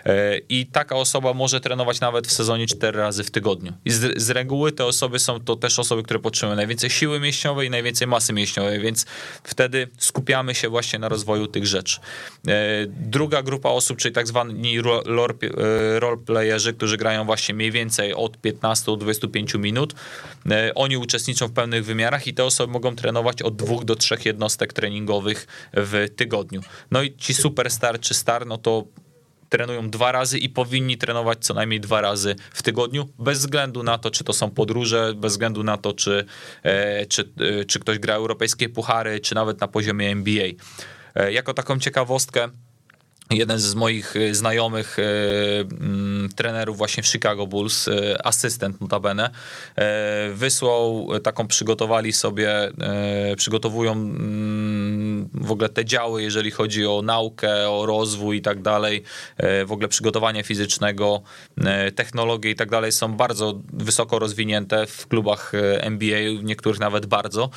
E, 0.05 0.39
I 0.39 0.67
taka 0.67 0.97
osoba 0.97 1.35
może 1.35 1.61
trenować 1.61 2.01
nawet 2.01 2.27
w 2.27 2.33
sezonie 2.33 2.67
4 2.67 2.99
razy 2.99 3.25
w 3.25 3.31
tygodniu. 3.31 3.73
I 3.85 3.91
z, 3.91 4.23
z 4.23 4.31
reguły 4.31 4.73
te 4.73 4.85
osoby 4.85 5.19
są 5.19 5.41
to 5.41 5.57
też 5.57 5.79
osoby, 5.79 6.03
które 6.07 6.21
potrzebują 6.21 6.57
najwięcej 6.57 6.91
siły 6.91 7.21
mięśniowej 7.21 7.67
i 7.67 7.71
najwięcej 7.71 8.07
masy 8.07 8.33
mięśniowej, 8.33 8.81
więc 8.81 9.07
wtedy 9.45 9.89
skupiamy 9.99 10.55
się 10.55 10.69
właśnie 10.69 10.99
na 10.99 11.09
rozwoju 11.09 11.47
tych 11.47 11.67
rzeczy. 11.67 12.01
E, 12.49 12.87
druga 12.87 13.43
grupa 13.43 13.69
osób, 13.69 13.99
czyli 13.99 14.15
tak 14.15 14.27
zwani 14.27 14.79
e, 14.79 14.83
roleplayerzy, 16.01 16.75
którzy 16.75 16.97
grają 16.97 17.25
właśnie 17.25 17.55
mniej 17.55 17.71
więcej 17.71 18.15
od 18.15 18.39
15 18.39 18.87
do 18.87 18.97
25 18.97 19.55
minut, 19.55 19.95
e, 20.51 20.75
oni 20.75 20.97
uczestniczą 20.97 21.47
w 21.49 21.53
pełnych 21.53 21.85
wymiarach 21.85 22.27
i 22.27 22.35
te 22.35 22.45
osoby 22.45 22.73
mogą 22.73 22.97
trenować 22.97 23.43
od 23.43 23.57
dwóch 23.57 23.85
do 23.85 23.97
trzech 23.97 24.27
jednostek 24.27 24.73
treningowych 24.73 25.47
w 25.73 26.07
tygodniu. 26.17 26.61
No 26.91 27.03
i 27.03 27.17
ci 27.17 27.35
superstar 27.35 28.01
czy 28.01 28.15
star, 28.15 28.47
no 28.47 28.59
to 28.59 28.85
trenują 29.49 29.91
dwa 29.91 30.13
razy 30.13 30.39
i 30.39 30.49
powinni 30.49 30.99
trenować 30.99 31.39
co 31.39 31.55
najmniej 31.55 31.81
dwa 31.81 32.01
razy 32.01 32.37
w 32.53 32.63
tygodniu, 32.63 33.09
bez 33.19 33.39
względu 33.39 33.83
na 33.83 33.99
to, 33.99 34.11
czy 34.11 34.25
to 34.25 34.33
są 34.33 34.51
podróże, 34.51 35.15
bez 35.17 35.33
względu 35.33 35.63
na 35.63 35.77
to, 35.77 35.93
czy, 35.93 36.25
e, 36.63 37.07
czy, 37.07 37.23
e, 37.61 37.65
czy 37.65 37.81
ktoś 37.81 37.99
gra 37.99 38.15
europejskie 38.15 38.69
puchary, 38.69 39.21
czy 39.21 39.35
nawet 39.35 39.61
na 39.61 39.69
poziomie 39.69 40.11
NBA. 40.11 40.47
E, 41.15 41.33
jako 41.33 41.55
taką 41.55 41.79
ciekawostkę, 41.79 42.49
jeden 43.31 43.59
z 43.59 43.75
moich 43.75 44.17
y, 44.17 44.35
znajomych 44.35 44.99
y, 44.99 45.03
mm, 45.71 46.29
trenerów 46.37 46.79
właśnie 46.79 47.03
w 47.03 47.07
Chicago 47.07 47.47
Bulls, 47.47 47.89
y, 47.89 48.17
asystent 48.25 48.81
notabene, 48.81 49.31
wysłał 50.33 51.09
taką, 51.23 51.47
przygotowali 51.47 52.13
sobie, 52.13 52.71
przygotowują 53.37 53.93
mm, 53.93 55.29
w 55.35 55.51
ogóle 55.51 55.69
te 55.69 55.85
działy, 55.85 56.23
jeżeli 56.23 56.51
chodzi 56.51 56.87
o 56.87 57.03
naukę, 57.03 57.71
o 57.71 57.87
rozwój 57.87 58.37
i 58.37 58.43
tak 58.43 58.63
dalej, 58.63 59.03
w 59.67 59.73
ogóle 59.73 59.89
przygotowania 59.89 60.43
fizycznego, 60.43 61.23
technologie 61.97 62.51
i 62.51 62.55
tak 62.55 62.71
dalej 62.71 62.93
są 62.93 63.17
bardzo 63.17 63.61
wysoko 63.73 64.19
rozwinięte 64.19 64.87
w 64.87 65.07
klubach 65.07 65.53
NBA, 65.81 66.21
niektórych 66.43 66.81
nawet 66.81 67.07
bardzo 67.07 67.51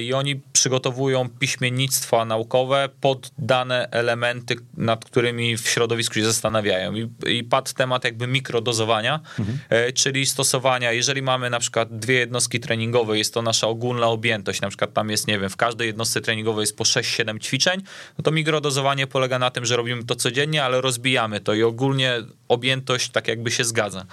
i 0.00 0.12
oni 0.12 0.40
przygotowują 0.52 1.28
piśmiennictwa 1.28 2.24
naukowe 2.24 2.88
pod 3.00 3.30
dane 3.38 3.88
elementy 3.90 4.56
nad 4.76 5.04
którymi 5.04 5.56
w 5.56 5.68
środowisku 5.68 6.14
się 6.14 6.24
zastanawiają. 6.24 6.94
I, 6.94 7.08
i 7.26 7.44
padł 7.44 7.72
temat 7.74 8.04
jakby 8.04 8.26
mikrodozowania, 8.26 9.20
mhm. 9.38 9.58
E, 9.68 9.92
czyli 9.92 10.26
stosowania, 10.26 10.92
jeżeli 10.92 11.22
mamy 11.22 11.50
na 11.50 11.58
przykład 11.58 11.98
dwie 11.98 12.14
jednostki 12.14 12.60
treningowe, 12.60 13.18
jest 13.18 13.34
to 13.34 13.42
nasza 13.42 13.66
ogólna 13.66 14.06
objętość, 14.06 14.60
na 14.60 14.68
przykład 14.68 14.92
tam 14.92 15.10
jest, 15.10 15.28
nie 15.28 15.38
wiem, 15.38 15.50
w 15.50 15.56
każdej 15.56 15.86
jednostce 15.86 16.20
treningowej 16.20 16.62
jest 16.62 16.76
po 16.76 16.84
6-7 16.84 17.38
ćwiczeń, 17.38 17.82
no 18.18 18.22
to 18.22 18.30
mikrodozowanie 18.30 19.06
polega 19.06 19.38
na 19.38 19.50
tym, 19.50 19.64
że 19.64 19.76
robimy 19.76 20.04
to 20.04 20.14
codziennie, 20.14 20.64
ale 20.64 20.80
rozbijamy 20.80 21.40
to 21.40 21.54
i 21.54 21.62
ogólnie 21.62 22.22
objętość 22.48 23.10
tak 23.10 23.28
jakby 23.28 23.50
się 23.50 23.64
zgadza. 23.64 24.06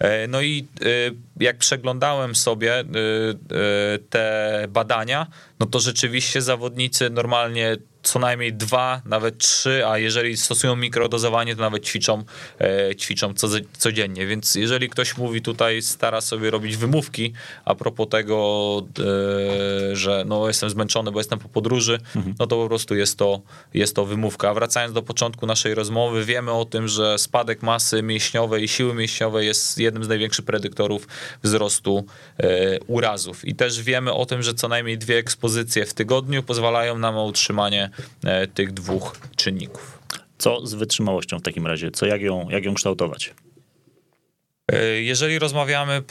E, 0.00 0.28
no 0.28 0.40
i 0.40 0.66
e, 0.80 0.86
jak 1.40 1.58
przeglądałem 1.58 2.34
sobie 2.34 2.84
te 4.10 4.66
badania, 4.68 5.26
no 5.60 5.66
to 5.66 5.80
rzeczywiście 5.80 6.42
zawodnicy 6.42 7.10
normalnie 7.10 7.76
co 8.02 8.18
najmniej 8.18 8.52
dwa, 8.52 9.02
nawet 9.04 9.38
trzy, 9.38 9.86
a 9.86 9.98
jeżeli 9.98 10.36
stosują 10.36 10.76
mikrodozowanie, 10.76 11.56
to 11.56 11.60
nawet 11.60 11.84
ćwiczą, 11.84 12.24
e, 12.58 12.96
ćwiczą 12.96 13.34
co, 13.34 13.48
codziennie. 13.78 14.26
Więc 14.26 14.54
jeżeli 14.54 14.88
ktoś 14.88 15.16
mówi 15.16 15.42
tutaj, 15.42 15.82
stara 15.82 16.20
sobie 16.20 16.50
robić 16.50 16.76
wymówki 16.76 17.32
a 17.64 17.74
propos 17.74 18.08
tego, 18.08 18.82
e, 19.92 19.96
że 19.96 20.24
no 20.26 20.48
jestem 20.48 20.70
zmęczony, 20.70 21.12
bo 21.12 21.20
jestem 21.20 21.38
po 21.38 21.48
podróży, 21.48 21.98
mhm. 22.16 22.34
no 22.38 22.46
to 22.46 22.56
po 22.56 22.68
prostu 22.68 22.94
jest 22.94 23.18
to, 23.18 23.40
jest 23.74 23.96
to 23.96 24.04
wymówka. 24.04 24.50
A 24.50 24.54
wracając 24.54 24.94
do 24.94 25.02
początku 25.02 25.46
naszej 25.46 25.74
rozmowy, 25.74 26.24
wiemy 26.24 26.52
o 26.52 26.64
tym, 26.64 26.88
że 26.88 27.18
spadek 27.18 27.62
masy 27.62 28.02
mięśniowej 28.02 28.64
i 28.64 28.68
siły 28.68 28.94
mięśniowej 28.94 29.46
jest 29.46 29.78
jednym 29.78 30.04
z 30.04 30.08
największych 30.08 30.44
predyktorów 30.44 31.08
wzrostu 31.42 32.04
e, 32.38 32.78
urazów. 32.86 33.44
I 33.44 33.54
też 33.54 33.82
wiemy 33.82 34.12
o 34.12 34.26
tym, 34.26 34.42
że 34.42 34.54
co 34.54 34.68
najmniej 34.68 34.98
dwie 34.98 35.16
ekspozycje 35.16 35.86
w 35.86 35.94
tygodniu 35.94 36.42
pozwalają 36.42 36.98
nam 36.98 37.14
na 37.14 37.22
utrzymanie 37.22 37.89
E, 38.24 38.46
tych 38.46 38.72
dwóch 38.72 39.16
czynników. 39.36 39.98
Co 40.38 40.66
z 40.66 40.74
wytrzymałością 40.74 41.38
w 41.38 41.42
takim 41.42 41.66
razie? 41.66 41.90
Co, 41.90 42.06
jak, 42.06 42.22
ją, 42.22 42.48
jak 42.50 42.64
ją 42.64 42.74
kształtować? 42.74 43.34
E, 44.72 45.02
jeżeli 45.02 45.38
rozmawiamy, 45.38 46.02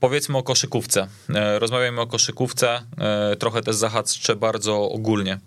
powiedzmy 0.00 0.38
o 0.38 0.42
koszykówce, 0.42 1.08
e, 1.34 1.58
rozmawiamy 1.58 2.00
o 2.00 2.06
koszykówce, 2.06 2.82
trochę 3.38 3.62
też 3.62 3.76
zahaczę 3.76 4.36
bardzo 4.36 4.90
ogólnie. 4.90 5.38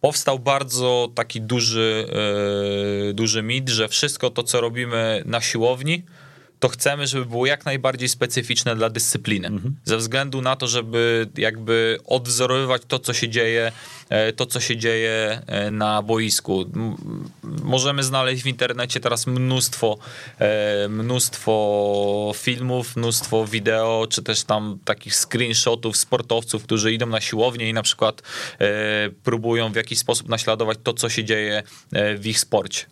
Powstał 0.00 0.38
bardzo 0.38 1.08
taki 1.14 1.40
duży, 1.40 2.06
duży 3.14 3.42
mit, 3.42 3.68
że 3.68 3.88
wszystko 3.88 4.30
to, 4.30 4.42
co 4.42 4.60
robimy 4.60 5.22
na 5.26 5.40
siłowni, 5.40 6.02
to 6.60 6.68
chcemy, 6.68 7.06
żeby 7.06 7.26
było 7.26 7.46
jak 7.46 7.64
najbardziej 7.64 8.08
specyficzne 8.08 8.76
dla 8.76 8.90
dyscypliny. 8.90 9.48
Mhm. 9.48 9.76
Ze 9.84 9.96
względu 9.96 10.42
na 10.42 10.56
to, 10.56 10.66
żeby 10.66 11.28
jakby 11.36 11.98
odwzorowywać 12.06 12.82
to, 12.88 12.98
co 12.98 13.12
się 13.12 13.28
dzieje, 13.28 13.72
e, 14.08 14.32
to, 14.32 14.46
co 14.46 14.60
się 14.60 14.76
dzieje 14.76 15.42
e, 15.46 15.70
na 15.70 16.02
boisku. 16.02 16.64
Możemy 17.62 18.02
znaleźć 18.02 18.42
w 18.42 18.46
internecie 18.46 19.00
teraz 19.00 19.26
mnóstwo, 19.26 19.98
e, 20.38 20.88
mnóstwo 20.88 22.32
filmów, 22.36 22.96
mnóstwo 22.96 23.46
wideo, 23.46 24.06
czy 24.10 24.22
też 24.22 24.44
tam 24.44 24.78
takich 24.84 25.14
screenshotów 25.14 25.96
sportowców, 25.96 26.62
którzy 26.62 26.92
idą 26.92 27.06
na 27.06 27.20
siłownię 27.20 27.68
i 27.68 27.72
na 27.72 27.82
przykład 27.82 28.22
próbują 29.24 29.72
w 29.72 29.76
jakiś 29.76 29.98
sposób 29.98 30.28
naśladować 30.28 30.78
to, 30.82 30.92
co 30.92 31.08
się 31.08 31.24
dzieje 31.24 31.62
w 31.92 32.26
ich 32.26 32.40
sporcie. 32.40 32.86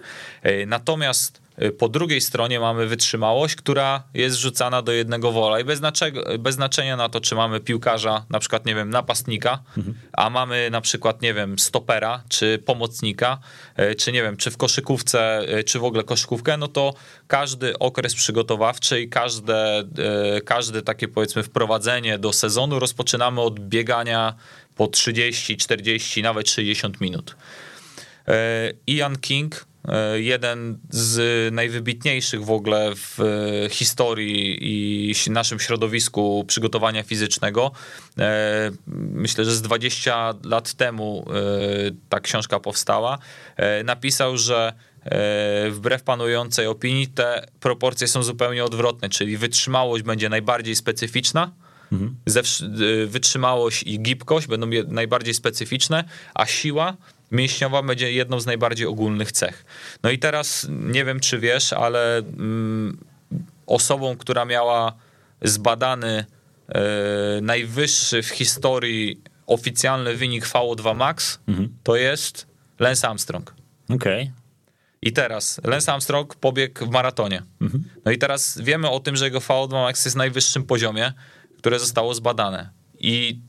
Natomiast 0.67 1.46
po 1.79 1.89
drugiej 1.89 2.21
stronie 2.21 2.61
mamy 2.61 2.87
wytrzymałość, 2.87 3.57
która 3.57 4.03
jest 4.15 4.37
rzucana 4.37 4.83
do 4.83 4.93
jednego 4.93 5.33
wola 5.33 5.61
i 5.61 5.65
bez, 5.65 5.79
znaczego, 5.79 6.39
bez 6.39 6.55
znaczenia 6.55 6.97
na 6.97 7.09
to, 7.09 7.21
czy 7.21 7.35
mamy 7.35 7.61
piłkarza, 7.61 8.25
na 8.31 8.39
przykład, 8.39 8.67
nie 8.67 8.75
wiem, 8.75 8.91
napastnika, 8.91 9.63
mhm. 9.77 9.97
a 10.13 10.31
mamy 10.31 10.71
na 10.71 10.81
przykład, 10.81 11.23
nie 11.23 11.35
wiem, 11.35 11.59
stopera, 11.59 12.23
czy 12.29 12.59
pomocnika, 12.59 13.39
y, 13.79 13.95
czy 13.95 14.13
nie 14.13 14.23
wiem, 14.23 14.37
czy 14.37 14.51
w 14.51 14.57
koszykówce, 14.57 15.43
y, 15.59 15.65
czy 15.65 15.79
w 15.79 15.85
ogóle 15.85 16.05
koszykówkę, 16.05 16.57
no 16.57 16.69
to 16.69 16.95
każdy 17.27 17.79
okres 17.79 18.15
przygotowawczy 18.15 19.01
i 19.01 19.09
każde, 19.09 19.85
każde 20.45 20.83
takie 20.83 21.09
powiedzmy 21.09 21.43
wprowadzenie 21.43 22.19
do 22.19 22.33
sezonu 22.33 22.79
rozpoczynamy 22.79 23.41
od 23.41 23.61
biegania 23.61 24.35
po 24.77 24.87
30, 24.87 25.57
40, 25.57 26.23
nawet 26.23 26.51
60 26.51 27.01
minut. 27.01 27.37
Ian 28.87 29.19
King 29.19 29.67
jeden 30.15 30.79
z 30.91 31.55
najwybitniejszych 31.55 32.45
w 32.45 32.51
ogóle 32.51 32.93
w 32.95 33.21
e, 33.21 33.69
historii 33.71 34.59
i 34.61 35.31
naszym 35.31 35.61
środowisku 35.61 36.45
przygotowania 36.47 37.03
fizycznego. 37.03 37.71
E, 38.19 38.71
myślę, 38.87 39.45
że 39.45 39.51
z 39.51 39.63
20 39.63 40.35
lat 40.45 40.75
temu 40.75 41.27
ta 42.09 42.21
książka 42.21 42.61
powstała. 42.61 43.19
Napisał, 43.85 44.37
że 44.37 44.73
wbrew 45.71 46.03
panującej 46.03 46.67
opinii 46.67 47.09
te 47.09 47.47
proporcje 47.61 48.09
są 48.09 48.23
zupełnie 48.23 48.65
odwrotne, 48.65 49.09
czyli 49.09 49.37
wytrzymałość 49.37 50.05
będzie 50.05 50.29
najbardziej 50.29 50.77
specyficzna, 50.77 51.53
mhm. 51.93 52.17
wytrzymałość 53.07 53.83
i 53.83 54.01
gibkość 54.01 54.47
będą 54.47 54.67
najbardziej 54.89 55.35
specyficzne, 55.35 56.05
a 56.35 56.47
siła 56.47 56.97
mięśniowa 57.31 57.83
będzie 57.83 58.13
jedną 58.13 58.41
z 58.41 58.47
najbardziej 58.47 58.87
ogólnych 58.87 59.33
cech. 59.33 59.65
No 60.03 60.11
i 60.11 60.19
teraz 60.19 60.67
nie 60.71 61.05
wiem, 61.05 61.21
czy 61.21 61.39
wiesz, 61.39 61.73
ale 61.73 62.19
mm, 62.19 62.99
osobą, 63.67 64.17
która 64.17 64.45
miała 64.45 64.93
zbadany 65.43 66.25
e, 66.69 66.81
najwyższy 67.43 68.23
w 68.23 68.29
historii 68.29 69.23
oficjalny 69.47 70.17
wynik 70.17 70.47
VO2 70.47 70.97
max, 70.97 71.39
mhm. 71.49 71.69
to 71.83 71.97
jest 71.97 72.47
Lance 72.79 73.09
Armstrong. 73.09 73.55
Okej. 73.89 74.23
Okay. 74.23 74.47
I 75.03 75.13
teraz 75.13 75.61
Lance 75.65 75.93
Armstrong 75.93 76.35
pobiegł 76.35 76.87
w 76.87 76.91
maratonie. 76.91 77.43
Mhm. 77.61 77.85
No 78.05 78.13
i 78.13 78.19
teraz 78.19 78.59
wiemy 78.63 78.91
o 78.91 79.01
tym, 79.01 79.17
że 79.17 79.25
jego 79.25 79.39
VO2 79.39 79.73
max 79.73 80.05
jest 80.05 80.17
najwyższym 80.17 80.65
poziomie, 80.65 81.13
które 81.59 81.79
zostało 81.79 82.15
zbadane. 82.15 82.71
I 82.99 83.41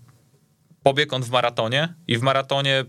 pobiegł 0.84 1.16
on 1.16 1.24
w 1.24 1.30
maratonie 1.30 1.94
i 2.08 2.18
w 2.18 2.22
maratonie 2.22 2.86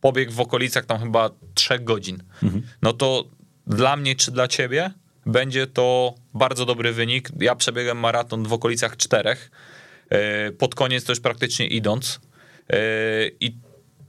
pobieg 0.00 0.32
w 0.32 0.40
okolicach 0.40 0.84
tam 0.84 0.98
chyba 0.98 1.30
3 1.54 1.78
godzin. 1.78 2.22
Mhm. 2.42 2.62
No 2.82 2.92
to 2.92 3.24
dla 3.66 3.96
mnie 3.96 4.16
czy 4.16 4.30
dla 4.30 4.48
ciebie 4.48 4.90
będzie 5.26 5.66
to 5.66 6.14
bardzo 6.34 6.66
dobry 6.66 6.92
wynik. 6.92 7.28
Ja 7.40 7.54
przebiegłem 7.54 7.98
maraton 7.98 8.44
w 8.44 8.52
okolicach 8.52 8.96
4, 8.96 9.36
e, 10.08 10.52
pod 10.52 10.74
koniec 10.74 11.04
też 11.04 11.20
praktycznie 11.20 11.66
idąc. 11.66 12.20
E, 12.70 12.76
I 13.40 13.56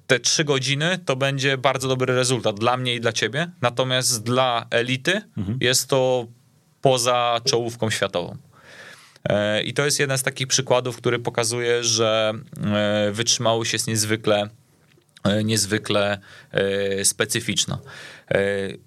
te 0.08 0.20
3 0.20 0.44
godziny 0.44 1.00
to 1.06 1.16
będzie 1.16 1.58
bardzo 1.58 1.88
dobry 1.88 2.16
rezultat 2.16 2.60
dla 2.60 2.78
mnie 2.78 2.96
i 2.96 3.00
dla 3.00 3.14
ciebie. 3.14 3.52
Natomiast 3.62 4.24
dla 4.24 4.66
elity 4.70 5.22
mhm. 5.38 5.58
jest 5.62 5.88
to 5.88 6.28
poza 6.82 7.42
czołówką 7.44 7.90
światową. 7.90 8.38
E, 9.30 9.64
I 9.64 9.74
to 9.74 9.86
jest 9.86 10.00
jeden 10.00 10.18
z 10.18 10.24
takich 10.24 10.48
przykładów, 10.48 10.98
który 10.98 11.20
pokazuje, 11.20 11.84
że 11.84 12.34
wytrzymałość 13.12 13.74
jest 13.74 13.88
niezwykle 13.88 14.50
niezwykle 15.44 16.20
e, 16.52 17.06
specyficzna. 17.06 17.80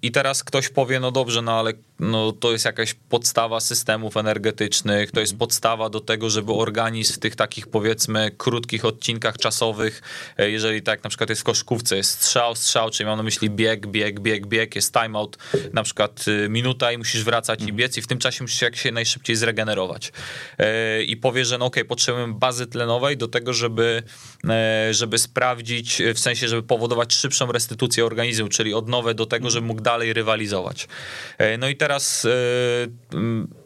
I 0.01 0.11
teraz 0.11 0.43
ktoś 0.43 0.69
powie, 0.69 0.99
no 0.99 1.11
dobrze, 1.11 1.41
no 1.41 1.59
ale 1.59 1.73
no, 1.99 2.31
to 2.31 2.51
jest 2.51 2.65
jakaś 2.65 2.93
podstawa 2.93 3.59
systemów 3.59 4.17
energetycznych, 4.17 5.11
to 5.11 5.19
jest 5.19 5.33
mhm. 5.33 5.39
podstawa 5.39 5.89
do 5.89 5.99
tego, 5.99 6.29
żeby 6.29 6.53
organizm 6.53 7.13
w 7.13 7.19
tych 7.19 7.35
takich 7.35 7.67
powiedzmy 7.67 8.31
krótkich 8.37 8.85
odcinkach 8.85 9.37
czasowych, 9.37 10.01
e, 10.37 10.49
jeżeli 10.49 10.81
tak 10.81 11.03
na 11.03 11.09
przykład 11.09 11.29
jest 11.29 11.41
w 11.41 11.45
koszkówce, 11.45 11.97
jest 11.97 12.11
strzał, 12.11 12.55
strzał, 12.55 12.89
czyli 12.89 13.07
mam 13.07 13.17
na 13.17 13.23
myśli 13.23 13.49
bieg, 13.49 13.87
bieg, 13.87 14.19
bieg, 14.19 14.47
bieg, 14.47 14.75
jest 14.75 14.93
timeout, 14.93 15.37
na 15.73 15.83
przykład 15.83 16.27
y, 16.27 16.49
minuta 16.49 16.91
i 16.91 16.97
musisz 16.97 17.23
wracać 17.23 17.59
i 17.59 17.63
mhm. 17.63 17.77
biec 17.77 17.97
i 17.97 18.01
w 18.01 18.07
tym 18.07 18.17
czasie 18.17 18.43
musisz 18.43 18.61
jak 18.61 18.75
się 18.75 18.91
najszybciej 18.91 19.35
zregenerować. 19.35 20.11
E, 20.57 21.03
I 21.03 21.17
powie, 21.17 21.45
że 21.45 21.57
no 21.57 21.65
okej, 21.65 21.83
okay, 21.83 21.89
potrzebujemy 21.89 22.33
bazy 22.33 22.67
tlenowej 22.67 23.17
do 23.17 23.27
tego, 23.27 23.53
żeby, 23.53 24.03
e, 24.49 24.93
żeby 24.93 25.17
sprawdzić, 25.17 26.01
w 26.15 26.19
sensie, 26.19 26.47
żeby 26.47 26.63
powodować 26.63 27.13
szybszą 27.13 27.51
restytucję 27.51 28.05
organizmu, 28.05 28.47
czyli 28.47 28.73
odnowę 28.73 29.13
do 29.13 29.25
tego, 29.25 29.34
tego, 29.35 29.49
żeby 29.49 29.67
mógł 29.67 29.81
dalej 29.81 30.13
rywalizować. 30.13 30.87
E, 31.37 31.57
no 31.57 31.69
i 31.69 31.75
teraz 31.75 32.25
e, 32.25 32.29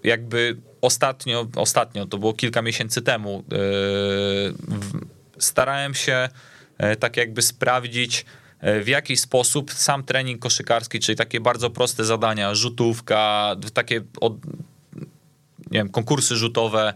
jakby 0.04 0.58
ostatnio, 0.82 1.48
ostatnio, 1.56 2.06
to 2.06 2.18
było 2.18 2.34
kilka 2.34 2.62
miesięcy 2.62 3.02
temu, 3.02 3.44
e, 3.52 3.58
starałem 5.40 5.94
się 5.94 6.30
tak 7.00 7.18
jakby 7.18 7.42
sprawdzić, 7.42 8.26
w 8.84 8.88
jaki 8.88 9.18
sposób 9.18 9.74
sam 9.74 10.04
trening 10.04 10.42
koszykarski, 10.42 11.00
czyli 11.00 11.16
takie 11.16 11.40
bardzo 11.40 11.70
proste 11.70 12.06
zadania, 12.06 12.56
rzutówka, 12.56 13.56
takie 13.74 14.02
od, 14.22 14.34
nie 15.72 15.80
wiem, 15.80 15.90
konkursy 15.90 16.36
rzutowe, 16.36 16.94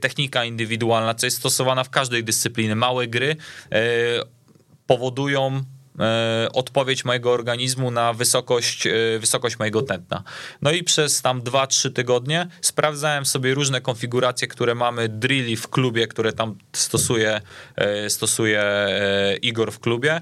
technika 0.00 0.44
indywidualna, 0.44 1.14
co 1.14 1.26
jest 1.26 1.36
stosowana 1.36 1.84
w 1.84 1.90
każdej 1.90 2.24
dyscyplinie, 2.24 2.76
małe 2.76 3.06
gry 3.06 3.36
powodują 4.86 5.62
odpowiedź 6.52 7.04
mojego 7.04 7.32
organizmu 7.32 7.90
na 7.90 8.12
wysokość, 8.12 8.86
e, 8.86 8.92
wysokość 9.18 9.58
mojego 9.58 9.82
tętna. 9.82 10.22
No 10.62 10.70
i 10.70 10.82
przez 10.82 11.22
tam 11.22 11.42
2-3 11.42 11.90
tygodnie 11.92 12.46
sprawdzałem 12.60 13.26
sobie 13.26 13.54
różne 13.54 13.80
konfiguracje, 13.80 14.48
które 14.48 14.74
mamy 14.74 15.08
drilli 15.08 15.56
w 15.56 15.68
klubie, 15.68 16.06
które 16.06 16.32
tam 16.32 16.58
stosuje, 16.72 17.40
e, 17.76 18.10
stosuje 18.10 18.64
Igor 19.42 19.72
w 19.72 19.80
klubie, 19.80 20.20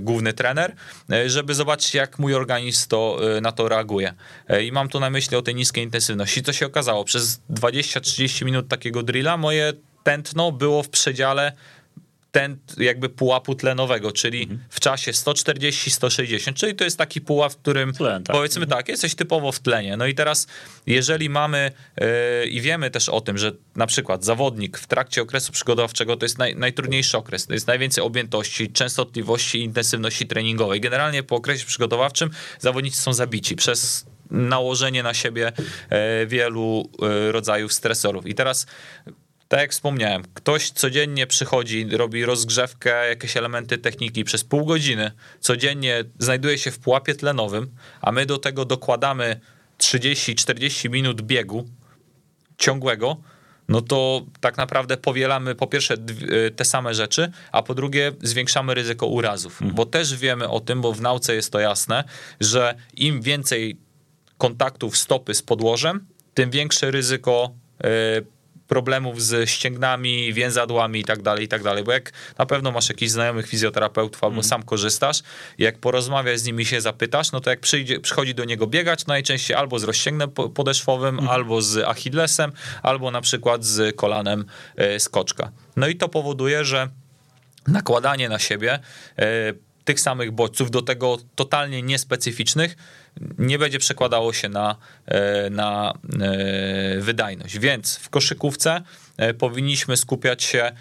główny 0.00 0.32
trener, 0.32 0.74
żeby 1.26 1.54
zobaczyć, 1.54 1.94
jak 1.94 2.18
mój 2.18 2.34
organizm 2.34 2.88
to, 2.88 3.20
na 3.42 3.52
to 3.52 3.68
reaguje. 3.68 4.14
I 4.62 4.72
mam 4.72 4.88
tu 4.88 5.00
na 5.00 5.10
myśli 5.10 5.36
o 5.36 5.42
tej 5.42 5.54
niskiej 5.54 5.84
intensywności. 5.84 6.42
Co 6.42 6.52
się 6.52 6.66
okazało? 6.66 7.04
Przez 7.04 7.40
20-30 7.50 8.44
minut 8.44 8.68
takiego 8.68 9.02
drilla 9.02 9.36
moje 9.36 9.72
tętno 10.02 10.52
było 10.52 10.82
w 10.82 10.88
przedziale 10.88 11.52
ten 12.32 12.58
jakby 12.78 13.08
pułapu 13.08 13.54
tlenowego, 13.54 14.12
czyli 14.12 14.42
mhm. 14.42 14.60
w 14.68 14.80
czasie 14.80 15.12
140-160, 15.12 16.54
czyli 16.54 16.74
to 16.74 16.84
jest 16.84 16.98
taki 16.98 17.20
pułap, 17.20 17.52
w 17.52 17.56
którym 17.56 17.92
Tlen, 17.92 18.24
tak. 18.24 18.36
powiedzmy 18.36 18.62
mhm. 18.62 18.78
tak, 18.78 18.88
jesteś 18.88 19.14
typowo 19.14 19.52
w 19.52 19.60
tlenie. 19.60 19.96
No 19.96 20.06
i 20.06 20.14
teraz, 20.14 20.46
jeżeli 20.86 21.30
mamy 21.30 21.72
yy, 22.00 22.06
i 22.46 22.60
wiemy 22.60 22.90
też 22.90 23.08
o 23.08 23.20
tym, 23.20 23.38
że 23.38 23.52
na 23.76 23.86
przykład 23.86 24.24
zawodnik 24.24 24.78
w 24.78 24.86
trakcie 24.86 25.22
okresu 25.22 25.52
przygotowawczego 25.52 26.16
to 26.16 26.24
jest 26.24 26.38
naj, 26.38 26.56
najtrudniejszy 26.56 27.18
okres, 27.18 27.46
to 27.46 27.52
jest 27.52 27.66
najwięcej 27.66 28.04
objętości, 28.04 28.72
częstotliwości 28.72 29.58
i 29.58 29.62
intensywności 29.62 30.26
treningowej. 30.26 30.80
Generalnie 30.80 31.22
po 31.22 31.36
okresie 31.36 31.66
przygotowawczym 31.66 32.30
zawodnicy 32.58 33.00
są 33.00 33.12
zabici 33.12 33.56
przez 33.56 34.06
nałożenie 34.30 35.02
na 35.02 35.14
siebie 35.14 35.52
e, 35.90 36.26
wielu 36.26 36.90
e, 37.02 37.32
rodzajów 37.32 37.72
stresorów. 37.72 38.26
I 38.26 38.34
teraz 38.34 38.66
tak 39.52 39.60
jak 39.60 39.72
wspomniałem, 39.72 40.22
ktoś 40.34 40.70
codziennie 40.70 41.26
przychodzi, 41.26 41.86
robi 41.90 42.24
rozgrzewkę, 42.24 43.08
jakieś 43.08 43.36
elementy 43.36 43.78
techniki 43.78 44.24
przez 44.24 44.44
pół 44.44 44.64
godziny, 44.64 45.10
codziennie 45.40 46.04
znajduje 46.18 46.58
się 46.58 46.70
w 46.70 46.78
pułapie 46.78 47.14
tlenowym, 47.14 47.70
a 48.00 48.12
my 48.12 48.26
do 48.26 48.38
tego 48.38 48.64
dokładamy 48.64 49.40
30-40 49.78 50.90
minut 50.90 51.22
biegu 51.22 51.68
ciągłego, 52.58 53.16
no 53.68 53.80
to 53.80 54.26
tak 54.40 54.56
naprawdę 54.56 54.96
powielamy 54.96 55.54
po 55.54 55.66
pierwsze 55.66 55.94
y, 55.94 56.50
te 56.50 56.64
same 56.64 56.94
rzeczy, 56.94 57.32
a 57.52 57.62
po 57.62 57.74
drugie 57.74 58.12
zwiększamy 58.22 58.74
ryzyko 58.74 59.06
urazów. 59.06 59.52
Mhm. 59.52 59.74
Bo 59.74 59.86
też 59.86 60.16
wiemy 60.16 60.48
o 60.48 60.60
tym, 60.60 60.80
bo 60.80 60.92
w 60.92 61.00
nauce 61.00 61.34
jest 61.34 61.52
to 61.52 61.60
jasne, 61.60 62.04
że 62.40 62.74
im 62.96 63.22
więcej 63.22 63.76
kontaktów 64.38 64.96
stopy 64.96 65.34
z 65.34 65.42
podłożem, 65.42 66.06
tym 66.34 66.50
większe 66.50 66.90
ryzyko 66.90 67.50
y, 67.84 68.31
problemów 68.72 69.22
z 69.22 69.50
ścięgnami, 69.50 70.32
więzadłami 70.32 71.00
i 71.00 71.04
tak 71.04 71.22
dalej, 71.22 71.44
i 71.44 71.48
tak 71.48 71.62
dalej. 71.62 71.84
Bo 71.84 71.92
jak 71.92 72.12
na 72.38 72.46
pewno 72.46 72.70
masz 72.70 72.88
jakichś 72.88 73.12
znajomych 73.12 73.48
fizjoterapeutów 73.48 74.24
albo 74.24 74.34
mm. 74.34 74.44
sam 74.44 74.62
korzystasz, 74.62 75.22
jak 75.58 75.78
porozmawiasz 75.78 76.38
z 76.38 76.44
nimi 76.44 76.64
się 76.64 76.80
zapytasz, 76.80 77.32
no 77.32 77.40
to 77.40 77.50
jak 77.50 77.60
przyjdzie, 77.60 78.00
przychodzi 78.00 78.34
do 78.34 78.44
niego 78.44 78.66
biegać, 78.66 79.06
najczęściej 79.06 79.56
albo 79.56 79.78
z 79.78 79.84
rozcięgnem 79.84 80.30
podeszwowym, 80.30 81.18
mm. 81.18 81.30
albo 81.30 81.62
z 81.62 81.84
achillesem, 81.88 82.52
albo 82.82 83.10
na 83.10 83.20
przykład 83.20 83.64
z 83.64 83.96
kolanem 83.96 84.44
e, 84.76 85.00
skoczka. 85.00 85.50
No 85.76 85.88
i 85.88 85.96
to 85.96 86.08
powoduje, 86.08 86.64
że 86.64 86.88
nakładanie 87.68 88.28
na 88.28 88.38
siebie 88.38 88.78
e, 89.18 89.52
tych 89.84 90.00
samych 90.00 90.30
bodźców, 90.30 90.70
do 90.70 90.82
tego 90.82 91.18
totalnie 91.34 91.82
niespecyficznych, 91.82 92.76
nie 93.38 93.58
będzie 93.58 93.78
przekładało 93.78 94.32
się 94.32 94.48
na, 94.48 94.76
e, 95.06 95.50
na 95.50 95.92
e, 96.20 97.00
wydajność. 97.00 97.58
Więc 97.58 97.96
w 97.96 98.08
koszykówce 98.10 98.82
powinniśmy 99.38 99.96
skupiać 99.96 100.42
się 100.42 100.72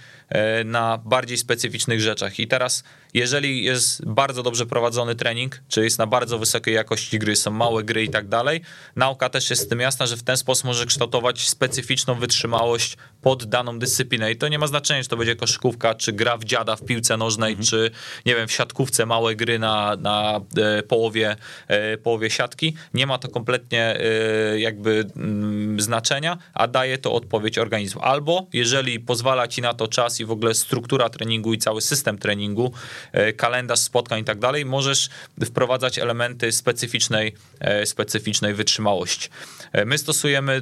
na 0.66 0.98
bardziej 0.98 1.38
specyficznych 1.38 2.02
rzeczach. 2.02 2.40
I 2.40 2.48
teraz 2.48 2.84
jeżeli 3.14 3.64
jest 3.64 4.06
bardzo 4.06 4.44
dobrze 4.44 4.66
prowadzony 4.66 5.16
trening, 5.16 5.62
czy 5.68 5.84
jest 5.84 6.00
na 6.00 6.08
bardzo 6.08 6.40
wysokiej 6.40 6.74
jakości 6.74 7.20
gry, 7.20 7.36
są 7.36 7.52
małe 7.52 7.84
gry 7.84 8.04
i 8.04 8.10
tak 8.10 8.28
dalej, 8.28 8.62
nauka 8.96 9.30
też 9.30 9.50
jest 9.50 9.62
z 9.62 9.68
tym 9.68 9.80
jasna, 9.80 10.06
że 10.06 10.18
w 10.18 10.24
ten 10.24 10.38
sposób 10.38 10.66
może 10.66 10.86
kształtować 10.86 11.50
specyficzną 11.50 12.16
wytrzymałość 12.16 12.98
pod 13.22 13.46
daną 13.46 13.80
dyscyplinę. 13.80 14.32
I 14.32 14.36
to 14.36 14.48
nie 14.48 14.60
ma 14.60 14.68
znaczenia, 14.68 15.04
czy 15.04 15.10
to 15.10 15.18
będzie 15.18 15.36
koszykówka, 15.36 15.96
czy 15.96 16.14
gra 16.14 16.38
w 16.38 16.44
dziada 16.44 16.76
w 16.76 16.86
piłce 16.86 17.18
nożnej, 17.18 17.52
mhm. 17.52 17.68
czy 17.68 17.92
nie 18.26 18.36
wiem, 18.36 18.48
w 18.48 18.52
siatkówce 18.52 19.06
małe 19.06 19.36
gry 19.36 19.60
na, 19.60 19.96
na 19.96 20.42
e, 20.58 20.84
połowie, 20.84 21.36
e, 21.68 21.98
połowie 21.98 22.30
siatki. 22.30 22.76
Nie 22.94 23.08
ma 23.08 23.18
to 23.18 23.28
kompletnie 23.28 24.00
e, 24.00 24.60
jakby 24.60 25.06
mm, 25.16 25.82
znaczenia, 25.82 26.38
a 26.54 26.68
daje 26.68 26.98
to 26.98 27.14
odpowiedź 27.14 27.58
organizmu. 27.58 28.02
Albo 28.02 28.21
jeżeli 28.54 29.00
pozwala 29.00 29.48
ci 29.48 29.62
na 29.62 29.74
to 29.74 29.88
czas 29.88 30.20
i 30.20 30.26
w 30.26 30.32
ogóle 30.32 30.54
struktura 30.54 31.10
treningu 31.10 31.54
i 31.54 31.58
cały 31.58 31.82
system 31.82 32.18
treningu, 32.18 32.72
E, 33.12 33.34
kalendarz 33.34 33.80
spotkań 33.80 34.22
i 34.22 34.24
tak 34.24 34.40
dalej, 34.40 34.66
możesz 34.66 35.10
wprowadzać 35.46 36.00
elementy 36.00 36.52
specyficznej, 36.52 37.34
e, 37.60 37.86
specyficznej 37.86 38.54
wytrzymałości. 38.54 39.30
E, 39.72 39.86
my 39.86 39.98
stosujemy 39.98 40.62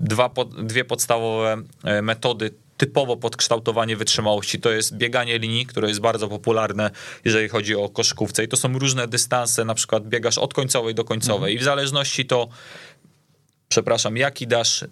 dwa, 0.00 0.30
dwie 0.62 0.84
podstawowe 0.84 1.62
metody 2.02 2.50
typowo 2.76 3.16
podkształtowanie 3.16 3.96
wytrzymałości. 3.96 4.60
To 4.60 4.70
jest 4.70 4.96
bieganie 4.96 5.38
linii, 5.38 5.66
które 5.66 5.88
jest 5.88 6.00
bardzo 6.00 6.28
popularne, 6.28 6.90
jeżeli 7.24 7.48
chodzi 7.48 7.74
o 7.74 7.88
koszykówce. 7.88 8.44
I 8.44 8.48
to 8.48 8.56
są 8.56 8.78
różne 8.78 9.08
dystanse, 9.08 9.64
na 9.64 9.74
przykład 9.74 10.08
biegasz 10.08 10.38
od 10.38 10.54
końcowej 10.54 10.94
do 10.94 11.04
końcowej. 11.04 11.52
Mhm. 11.52 11.52
I 11.52 11.58
w 11.58 11.62
zależności 11.62 12.26
to 12.26 12.48
przepraszam, 13.76 14.16
jaki 14.16 14.46
dasz 14.46 14.82
e, 14.82 14.88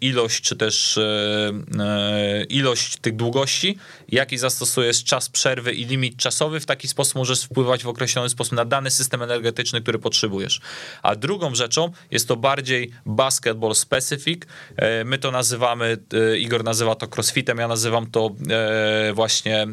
ilość, 0.00 0.40
czy 0.40 0.56
też 0.56 0.98
e, 0.98 1.52
e, 1.78 2.44
ilość 2.44 2.96
tych 2.96 3.16
długości, 3.16 3.78
jaki 4.08 4.38
zastosujesz 4.38 5.04
czas 5.04 5.28
przerwy 5.28 5.72
i 5.72 5.84
limit 5.84 6.16
czasowy, 6.16 6.60
w 6.60 6.66
taki 6.66 6.88
sposób 6.88 7.14
możesz 7.14 7.42
wpływać 7.42 7.84
w 7.84 7.88
określony 7.88 8.28
sposób 8.28 8.52
na 8.52 8.64
dany 8.64 8.90
system 8.90 9.22
energetyczny, 9.22 9.80
który 9.80 9.98
potrzebujesz. 9.98 10.60
A 11.02 11.16
drugą 11.16 11.54
rzeczą 11.54 11.90
jest 12.10 12.28
to 12.28 12.36
bardziej 12.36 12.90
basketball 13.06 13.74
specific. 13.74 14.42
My 15.04 15.18
to 15.18 15.30
nazywamy, 15.30 15.96
Igor 16.38 16.64
nazywa 16.64 16.94
to 16.94 17.08
crossfitem, 17.16 17.58
ja 17.58 17.68
nazywam 17.68 18.10
to 18.10 18.30
właśnie 19.14 19.66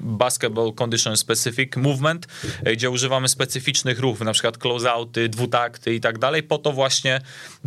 basketball 0.00 0.72
condition 0.74 1.16
specific 1.16 1.76
movement, 1.76 2.26
gdzie 2.72 2.90
używamy 2.90 3.28
specyficznych 3.28 3.98
ruchów, 3.98 4.20
na 4.20 4.32
przykład 4.32 4.58
closeouty, 4.58 5.28
dwutakty 5.28 5.94
i 5.94 6.00
tak 6.00 6.18
dalej, 6.18 6.42
po 6.42 6.58
to 6.58 6.72
właśnie 6.72 6.91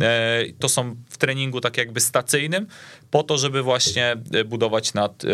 e, 0.00 0.44
to 0.58 0.68
są 0.68 0.96
w 1.08 1.18
treningu 1.18 1.60
tak 1.60 1.76
jakby 1.76 2.00
stacyjnym, 2.00 2.66
po 3.10 3.22
to, 3.22 3.38
żeby 3.38 3.62
właśnie 3.62 4.16
e, 4.32 4.44
budować 4.44 4.94
nad 4.94 5.24
e, 5.24 5.28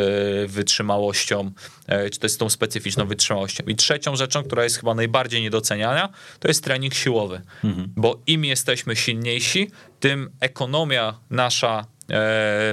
wytrzymałością, 0.46 1.52
czy 2.12 2.18
to 2.18 2.26
jest 2.26 2.38
tą 2.38 2.50
specyficzną 2.50 3.06
wytrzymałością. 3.06 3.64
I 3.66 3.76
trzecią 3.76 4.16
rzeczą, 4.16 4.42
która 4.42 4.64
jest 4.64 4.76
chyba 4.76 4.94
najbardziej 4.94 5.42
niedoceniana, 5.42 6.08
to 6.40 6.48
jest 6.48 6.64
trening 6.64 6.94
siłowy, 6.94 7.40
mhm. 7.64 7.92
bo 7.96 8.20
im 8.26 8.44
jesteśmy 8.44 8.96
silniejsi, 8.96 9.70
tym 10.00 10.30
ekonomia 10.40 11.18
nasza 11.30 11.86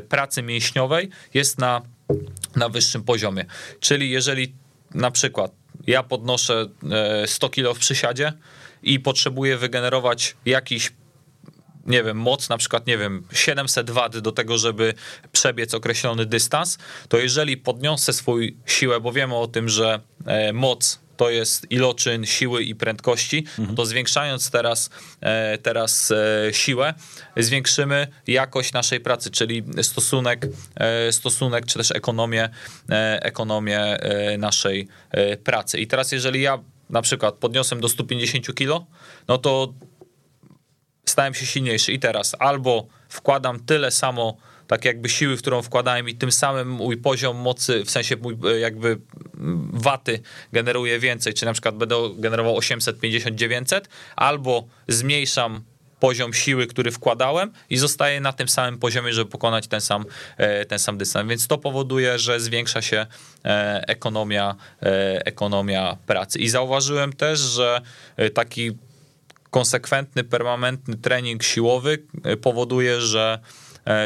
pracy 0.09 0.41
mięśniowej 0.41 1.09
jest 1.33 1.57
na, 1.57 1.81
na 2.55 2.69
wyższym 2.69 3.03
poziomie. 3.03 3.45
Czyli 3.79 4.09
jeżeli 4.09 4.53
na 4.93 5.11
przykład 5.11 5.51
ja 5.87 6.03
podnoszę 6.03 6.65
100 7.25 7.49
kg 7.49 7.73
w 7.73 7.79
przysiadzie 7.79 8.33
i 8.83 8.99
potrzebuję 8.99 9.57
wygenerować 9.57 10.35
jakiś 10.45 10.91
nie 11.89 12.03
wiem, 12.03 12.17
moc, 12.17 12.49
na 12.49 12.57
przykład, 12.57 12.87
nie 12.87 12.97
wiem, 12.97 13.23
700 13.33 13.91
W 13.91 14.09
do 14.21 14.31
tego, 14.31 14.57
żeby 14.57 14.93
przebiec 15.31 15.73
określony 15.73 16.25
dystans, 16.25 16.77
to 17.09 17.17
jeżeli 17.17 17.57
podniosę 17.57 18.13
swój 18.13 18.57
siłę, 18.65 18.99
bo 18.99 19.11
wiemy 19.11 19.35
o 19.35 19.47
tym, 19.47 19.69
że 19.69 19.99
e, 20.25 20.53
moc 20.53 20.99
to 21.17 21.29
jest 21.29 21.71
iloczyn 21.71 22.25
siły 22.25 22.63
i 22.63 22.75
prędkości, 22.75 23.45
mhm. 23.57 23.75
to 23.75 23.85
zwiększając 23.85 24.51
teraz, 24.51 24.89
e, 25.21 25.57
teraz 25.57 26.11
e, 26.11 26.53
siłę, 26.53 26.93
zwiększymy 27.37 28.07
jakość 28.27 28.73
naszej 28.73 28.99
pracy, 28.99 29.31
czyli 29.31 29.63
stosunek, 29.81 30.47
stosunek 31.11 31.65
czy 31.65 31.77
też 31.77 31.91
ekonomię, 31.91 32.49
ekonomię 33.21 33.97
naszej 34.37 34.87
pracy. 35.43 35.79
I 35.79 35.87
teraz 35.87 36.11
jeżeli 36.11 36.41
ja 36.41 36.59
na 36.89 37.01
przykład 37.01 37.35
podniosłem 37.35 37.81
do 37.81 37.89
150 37.89 38.55
kg, 38.55 38.85
no 39.27 39.37
to 39.37 39.73
stałem 41.05 41.33
się 41.33 41.45
silniejszy 41.45 41.93
i 41.93 41.99
teraz 41.99 42.35
albo 42.39 42.87
wkładam 43.09 43.59
tyle 43.59 43.91
samo 43.91 44.37
tak 44.69 44.85
jakby 44.85 45.09
siły, 45.09 45.37
w 45.37 45.41
którą 45.41 45.61
wkładałem 45.61 46.09
i 46.09 46.15
tym 46.15 46.31
samym 46.31 46.69
mój 46.69 46.97
poziom 46.97 47.37
mocy, 47.37 47.85
w 47.85 47.91
sensie 47.91 48.15
mój 48.15 48.37
e, 48.45 48.59
jakby 48.59 48.99
waty 49.73 50.19
generuje 50.53 50.99
więcej, 50.99 51.33
czy 51.33 51.45
na 51.45 51.53
przykład 51.53 51.75
będę 51.75 51.95
generował 52.17 52.57
850-900, 52.57 53.81
albo 54.15 54.67
zmniejszam 54.87 55.63
poziom 55.99 56.33
siły, 56.33 56.67
który 56.67 56.91
wkładałem 56.91 57.51
i 57.69 57.77
zostaję 57.77 58.21
na 58.21 58.33
tym 58.33 58.49
samym 58.49 58.79
poziomie, 58.79 59.13
żeby 59.13 59.31
pokonać 59.31 59.67
ten 59.67 59.81
sam, 59.81 60.05
e, 60.37 60.65
ten 60.65 60.79
sam 60.79 60.97
dystans. 60.97 61.29
Więc 61.29 61.47
to 61.47 61.57
powoduje, 61.57 62.19
że 62.19 62.39
zwiększa 62.39 62.81
się 62.81 63.05
e, 63.45 63.83
ekonomia, 63.87 64.55
ekonomia 65.25 65.97
pracy. 66.05 66.39
I 66.39 66.49
zauważyłem 66.49 67.13
też, 67.13 67.39
że 67.39 67.81
taki 68.33 68.71
konsekwentny, 69.49 70.23
permanentny 70.23 70.95
trening 70.95 71.43
siłowy 71.43 72.03
e, 72.23 72.37
powoduje, 72.37 73.01
że 73.01 73.39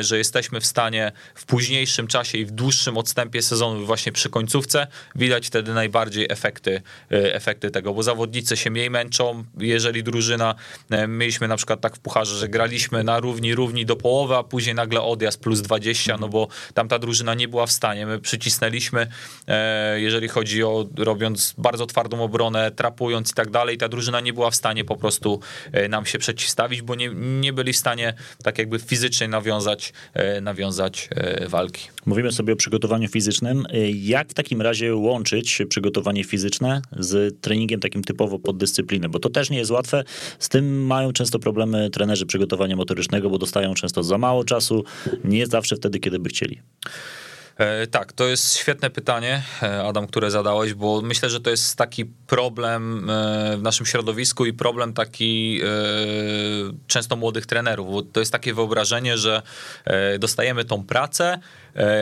że 0.01 0.17
jesteśmy 0.17 0.59
w 0.61 0.65
stanie 0.65 1.11
w 1.35 1.45
późniejszym 1.45 2.07
czasie 2.07 2.37
i 2.37 2.45
w 2.45 2.51
dłuższym 2.51 2.97
odstępie 2.97 3.41
sezonu, 3.41 3.85
właśnie 3.85 4.11
przy 4.11 4.29
końcówce, 4.29 4.87
widać 5.15 5.47
wtedy 5.47 5.73
najbardziej 5.73 6.27
efekty, 6.29 6.81
e, 7.11 7.35
efekty 7.35 7.71
tego, 7.71 7.93
bo 7.93 8.03
zawodnicy 8.03 8.57
się 8.57 8.71
mniej 8.71 8.89
męczą, 8.89 9.43
jeżeli 9.57 10.03
drużyna, 10.03 10.55
e, 10.89 11.07
mieliśmy 11.07 11.47
na 11.47 11.57
przykład 11.57 11.81
tak 11.81 11.95
w 11.95 11.99
pucharze, 11.99 12.37
że 12.37 12.49
graliśmy 12.49 13.03
na 13.03 13.19
równi, 13.19 13.55
równi 13.55 13.85
do 13.85 13.95
połowy, 13.95 14.35
a 14.35 14.43
później 14.43 14.75
nagle 14.75 15.01
odjazd 15.01 15.41
plus 15.41 15.61
20, 15.61 16.17
no 16.17 16.29
bo 16.29 16.47
tamta 16.73 16.99
drużyna 16.99 17.33
nie 17.33 17.47
była 17.47 17.65
w 17.65 17.71
stanie, 17.71 18.05
my 18.05 18.19
przycisnęliśmy, 18.19 19.07
jeżeli 19.95 20.27
chodzi 20.27 20.63
o 20.63 20.85
robiąc 20.97 21.53
bardzo 21.57 21.85
twardą 21.85 22.23
obronę, 22.23 22.71
trapując 22.71 23.31
i 23.31 23.33
tak 23.33 23.49
dalej, 23.49 23.77
ta 23.77 23.89
drużyna 23.89 24.19
nie 24.19 24.33
była 24.33 24.51
w 24.51 24.55
stanie 24.55 24.85
po 24.85 24.95
prostu 24.95 25.39
nam 25.89 26.05
się 26.05 26.19
przeciwstawić, 26.19 26.81
bo 26.81 26.95
nie, 26.95 27.09
nie 27.15 27.53
byli 27.53 27.73
w 27.73 27.77
stanie 27.77 28.13
tak 28.43 28.57
jakby 28.57 28.79
fizycznie 28.79 29.27
nawiązać 29.27 29.62
nawiązać, 29.63 29.93
nawiązać 30.41 31.09
walki. 31.47 31.87
Mówimy 32.05 32.31
sobie 32.31 32.53
o 32.53 32.55
przygotowaniu 32.55 33.07
fizycznym. 33.07 33.65
Jak 33.93 34.29
w 34.29 34.33
takim 34.33 34.61
razie 34.61 34.95
łączyć 34.95 35.61
przygotowanie 35.69 36.23
fizyczne 36.23 36.81
z 36.91 37.41
treningiem 37.41 37.79
takim 37.79 38.03
typowo 38.03 38.39
pod 38.39 38.57
dyscyplinę? 38.57 39.09
Bo 39.09 39.19
to 39.19 39.29
też 39.29 39.49
nie 39.49 39.57
jest 39.57 39.71
łatwe. 39.71 40.03
Z 40.39 40.49
tym 40.49 40.85
mają 40.85 41.13
często 41.13 41.39
problemy 41.39 41.89
trenerzy 41.89 42.25
przygotowania 42.25 42.75
motorycznego, 42.75 43.29
bo 43.29 43.37
dostają 43.37 43.73
często 43.73 44.03
za 44.03 44.17
mało 44.17 44.43
czasu, 44.43 44.83
nie 45.23 45.47
zawsze 45.47 45.75
wtedy, 45.75 45.99
kiedy 45.99 46.19
by 46.19 46.29
chcieli. 46.29 46.61
E, 47.57 47.87
tak, 47.87 48.13
to 48.13 48.27
jest 48.27 48.57
świetne 48.57 48.89
pytanie, 48.89 49.43
e, 49.63 49.83
Adam, 49.83 50.07
które 50.07 50.31
zadałeś, 50.31 50.73
bo 50.73 51.01
myślę, 51.01 51.29
że 51.29 51.39
to 51.39 51.49
jest 51.49 51.75
taki 51.75 52.05
problem 52.05 53.09
e, 53.09 53.57
w 53.57 53.61
naszym 53.61 53.85
środowisku 53.85 54.45
i 54.45 54.53
problem 54.53 54.93
taki 54.93 55.61
często 56.87 57.15
młodych 57.15 57.45
trenerów, 57.45 57.91
bo 57.91 58.01
to 58.01 58.19
jest 58.19 58.31
takie 58.31 58.53
wyobrażenie, 58.53 59.17
że 59.17 59.41
dostajemy 60.19 60.65
tą 60.65 60.83
pracę, 60.83 61.39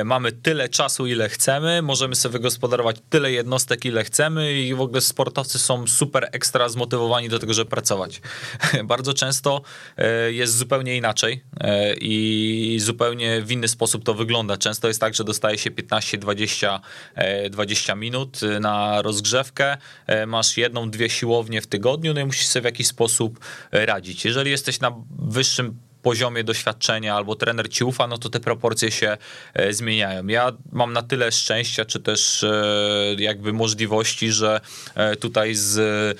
mamy 0.06 0.32
tyle 0.32 0.70
czasu, 0.70 1.08
ile 1.08 1.30
chcemy, 1.30 1.82
możemy 1.82 2.16
sobie 2.16 2.34
wygospodarować 2.34 2.96
tyle 3.10 3.32
jednostek, 3.32 3.86
ile 3.86 4.04
chcemy 4.04 4.54
i 4.54 4.74
w 4.76 4.82
ogóle 4.82 5.02
sportowcy 5.02 5.60
są 5.60 5.88
super 5.88 6.30
ekstra 6.32 6.70
zmotywowani 6.70 7.30
do 7.30 7.40
tego, 7.40 7.54
żeby 7.54 7.70
pracować. 7.70 8.22
Bardzo 8.84 9.14
często 9.14 9.62
e, 9.98 10.32
jest 10.32 10.58
zupełnie 10.58 10.98
inaczej 10.98 11.44
e, 11.60 11.94
i 11.94 12.78
zupełnie 12.82 13.42
w 13.42 13.52
inny 13.52 13.68
sposób 13.68 14.04
to 14.04 14.14
wygląda. 14.14 14.58
Często 14.58 14.88
jest 14.88 15.00
tak, 15.00 15.16
że 15.16 15.24
dostaje 15.24 15.58
się 15.58 15.72
15-20 15.72 16.80
20 17.50 17.96
minut 17.96 18.40
na 18.60 19.02
rozgrzewkę, 19.02 19.78
masz 20.28 20.58
jedną, 20.58 20.90
dwie 20.90 21.10
siłownie 21.10 21.62
w 21.62 21.68
tygodniu, 21.68 22.14
no 22.14 22.22
i 22.22 22.26
musisz 22.26 22.48
sobie 22.48 22.62
w 22.62 22.66
jakiś 22.66 22.88
sposób 22.88 23.40
radzić. 23.72 24.26
Jeżeli 24.26 24.52
jesteś 24.52 24.80
na 24.80 24.92
wyższym 25.20 25.78
poziomie 26.02 26.44
doświadczenia 26.44 27.16
albo 27.16 27.36
trener 27.36 27.70
ci 27.70 27.84
ufa, 27.84 28.08
no 28.08 28.18
to 28.18 28.30
te 28.30 28.40
proporcje 28.40 28.92
się 28.92 29.18
e, 29.54 29.74
zmieniają. 29.74 30.28
Ja 30.28 30.52
mam 30.72 30.94
na 30.94 31.02
tyle 31.02 31.32
szczęścia, 31.32 31.86
czy 31.86 32.00
też 32.00 32.44
e, 32.44 33.16
jakby 33.18 33.54
możliwości, 33.54 34.32
że 34.32 34.62
e, 34.96 35.16
tutaj 35.16 35.56
z 35.56 36.18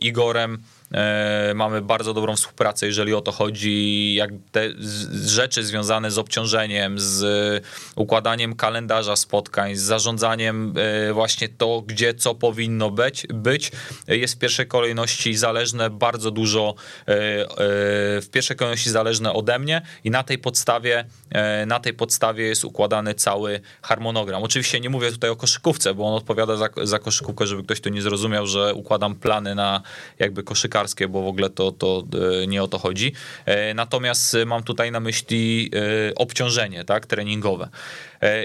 Igorem 0.00 0.62
mamy 1.54 1.82
bardzo 1.82 2.14
dobrą 2.14 2.36
współpracę, 2.36 2.86
jeżeli 2.86 3.14
o 3.14 3.20
to 3.20 3.32
chodzi, 3.32 4.14
jak 4.14 4.30
te 4.52 4.68
rzeczy 5.26 5.64
związane 5.64 6.10
z 6.10 6.18
obciążeniem, 6.18 7.00
z 7.00 7.24
układaniem 7.96 8.56
kalendarza 8.56 9.16
spotkań, 9.16 9.76
z 9.76 9.82
zarządzaniem 9.82 10.74
e, 10.76 11.12
właśnie 11.12 11.48
to, 11.48 11.82
gdzie 11.86 12.14
co 12.14 12.34
powinno 12.34 12.90
być, 12.90 13.26
być 13.34 13.72
jest 14.08 14.34
w 14.34 14.38
pierwszej 14.38 14.66
kolejności 14.66 15.36
zależne 15.36 15.90
bardzo 15.90 16.30
dużo, 16.30 16.74
e, 17.00 17.04
w 18.20 18.26
pierwszej 18.32 18.56
kolejności 18.56 18.90
zależne 18.90 19.32
ode 19.32 19.58
mnie 19.58 19.82
i 20.04 20.10
na 20.10 20.22
tej 20.22 20.38
podstawie, 20.38 21.04
na 21.66 21.80
tej 21.80 21.94
podstawie 21.94 22.44
jest 22.44 22.64
układany 22.64 23.14
cały 23.14 23.60
harmonogram. 23.82 24.42
Oczywiście 24.42 24.80
nie 24.80 24.90
mówię 24.90 25.10
tutaj 25.10 25.30
o 25.30 25.36
koszykówce, 25.36 25.94
bo 25.94 26.06
on 26.06 26.14
odpowiada 26.14 26.56
za, 26.56 26.68
za 26.82 26.98
koszykówkę, 26.98 27.46
żeby 27.46 27.62
ktoś 27.62 27.80
tu 27.80 27.88
nie 27.88 28.02
zrozumiał, 28.02 28.46
że 28.46 28.74
układam 28.74 29.14
plany 29.14 29.54
na 29.54 29.82
jakby 30.18 30.42
koszykarstwo 30.84 31.08
bo 31.08 31.22
w 31.22 31.26
ogóle 31.26 31.50
to, 31.50 31.72
to 31.72 32.04
e, 32.42 32.46
nie 32.46 32.62
o 32.62 32.68
to 32.68 32.78
chodzi. 32.78 33.12
E, 33.44 33.74
natomiast 33.74 34.36
mam 34.46 34.62
tutaj 34.62 34.92
na 34.92 35.00
myśli 35.00 35.70
e, 36.10 36.14
obciążenie 36.14 36.84
tak, 36.84 37.06
treningowe. 37.06 37.68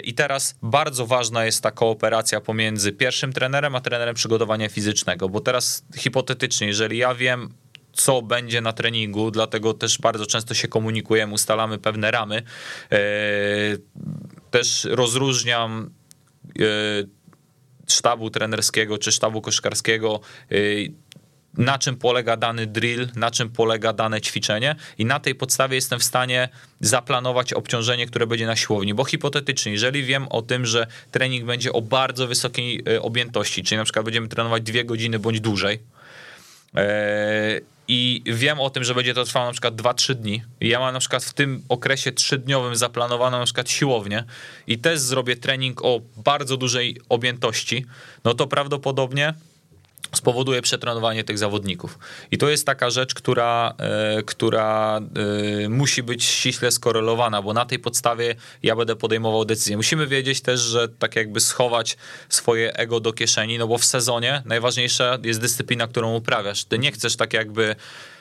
I 0.03 0.13
teraz 0.13 0.55
bardzo 0.61 1.05
ważna 1.05 1.45
jest 1.45 1.63
ta 1.63 1.71
kooperacja 1.71 2.41
pomiędzy 2.41 2.91
pierwszym 2.91 3.33
trenerem 3.33 3.75
a 3.75 3.81
trenerem 3.81 4.15
przygotowania 4.15 4.69
fizycznego, 4.69 5.29
bo 5.29 5.39
teraz 5.39 5.85
hipotetycznie, 5.95 6.67
jeżeli 6.67 6.97
ja 6.97 7.15
wiem, 7.15 7.49
co 7.93 8.21
będzie 8.21 8.61
na 8.61 8.73
treningu, 8.73 9.31
dlatego 9.31 9.73
też 9.73 9.97
bardzo 9.97 10.25
często 10.25 10.53
się 10.53 10.67
komunikujemy, 10.67 11.33
ustalamy 11.33 11.77
pewne 11.77 12.11
ramy. 12.11 12.43
Też 14.51 14.87
rozróżniam 14.91 15.89
sztabu 17.87 18.29
trenerskiego 18.29 18.97
czy 18.97 19.11
sztabu 19.11 19.41
koszkarskiego 19.41 20.19
na 21.57 21.79
czym 21.79 21.95
polega 21.95 22.37
dany 22.37 22.67
drill, 22.67 23.07
na 23.15 23.31
czym 23.31 23.49
polega 23.49 23.93
dane 23.93 24.21
ćwiczenie 24.21 24.75
i 24.97 25.05
na 25.05 25.19
tej 25.19 25.35
podstawie 25.35 25.75
jestem 25.75 25.99
w 25.99 26.03
stanie 26.03 26.49
zaplanować 26.79 27.53
obciążenie, 27.53 28.07
które 28.07 28.27
będzie 28.27 28.47
na 28.47 28.55
siłowni, 28.55 28.93
bo 28.93 29.05
hipotetycznie, 29.05 29.71
jeżeli 29.71 30.03
wiem 30.03 30.27
o 30.27 30.41
tym, 30.41 30.65
że 30.65 30.87
trening 31.11 31.45
będzie 31.45 31.73
o 31.73 31.81
bardzo 31.81 32.27
wysokiej 32.27 32.83
e, 32.87 33.01
objętości, 33.01 33.63
czyli 33.63 33.77
na 33.77 33.83
przykład 33.83 34.05
będziemy 34.05 34.27
trenować 34.27 34.63
dwie 34.63 34.85
godziny 34.85 35.19
bądź 35.19 35.39
dłużej, 35.39 35.79
e, 36.75 37.61
i 37.91 38.21
wiem 38.25 38.59
o 38.59 38.69
tym, 38.69 38.83
że 38.83 38.95
będzie 38.95 39.13
to 39.13 39.25
trwało 39.25 39.45
na 39.45 39.51
przykład 39.51 39.75
2-3 39.75 40.15
dni. 40.15 40.41
Ja 40.61 40.79
mam 40.79 40.93
na 40.93 40.99
przykład 40.99 41.23
w 41.23 41.33
tym 41.33 41.63
okresie 41.69 42.11
trzydniowym 42.11 42.75
zaplanowaną 42.75 43.39
na 43.39 43.45
przykład 43.45 43.69
siłownię 43.69 44.23
i 44.67 44.77
też 44.77 44.99
zrobię 44.99 45.35
trening 45.35 45.85
o 45.85 46.01
bardzo 46.17 46.57
dużej 46.57 46.97
objętości, 47.09 47.85
no 48.23 48.33
to 48.33 48.47
prawdopodobnie 48.47 49.33
spowoduje 50.15 50.61
przetrenowanie 50.61 51.23
tych 51.23 51.37
zawodników. 51.37 51.99
I 52.31 52.37
to 52.37 52.49
jest 52.49 52.65
taka 52.65 52.89
rzecz, 52.89 53.13
która, 53.13 53.73
e, 53.77 54.23
która 54.23 55.01
e, 55.65 55.69
musi 55.69 56.03
być 56.03 56.23
ściśle 56.23 56.71
skorelowana, 56.71 57.41
bo 57.41 57.53
na 57.53 57.65
tej 57.65 57.79
podstawie 57.79 58.35
ja 58.63 58.75
będę 58.75 58.95
podejmował 58.95 59.45
decyzję. 59.45 59.77
Musimy 59.77 60.07
wiedzieć 60.07 60.41
też, 60.41 60.59
że 60.59 60.89
tak 60.89 61.15
jakby 61.15 61.39
schować 61.39 61.97
swoje 62.29 62.73
ego 62.73 62.99
do 62.99 63.13
kieszeni, 63.13 63.57
no 63.57 63.67
bo 63.67 63.77
w 63.77 63.85
sezonie 63.85 64.41
najważniejsza 64.45 65.17
jest 65.23 65.41
dyscyplina, 65.41 65.87
którą 65.87 66.15
uprawiasz. 66.15 66.65
Ty 66.65 66.79
nie 66.79 66.91
chcesz 66.91 67.15
tak 67.15 67.33
jakby, 67.33 67.75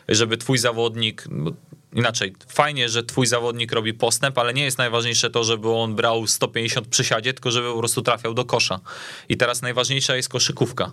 żeby 0.08 0.36
twój 0.36 0.58
zawodnik 0.58 1.24
no, 1.30 1.52
inaczej, 1.92 2.34
fajnie, 2.48 2.88
że 2.88 3.02
twój 3.02 3.26
zawodnik 3.26 3.72
robi 3.72 3.94
postęp, 3.94 4.38
ale 4.38 4.54
nie 4.54 4.64
jest 4.64 4.78
najważniejsze 4.78 5.30
to, 5.30 5.44
żeby 5.44 5.70
on 5.70 5.94
brał 5.94 6.26
150 6.26 6.88
przysiadzie, 6.88 7.32
tylko 7.34 7.50
żeby 7.50 7.72
po 7.72 7.78
prostu 7.78 8.02
trafiał 8.02 8.34
do 8.34 8.44
kosza. 8.44 8.80
I 9.28 9.36
teraz 9.36 9.62
najważniejsza 9.62 10.16
jest 10.16 10.28
koszykówka. 10.28 10.92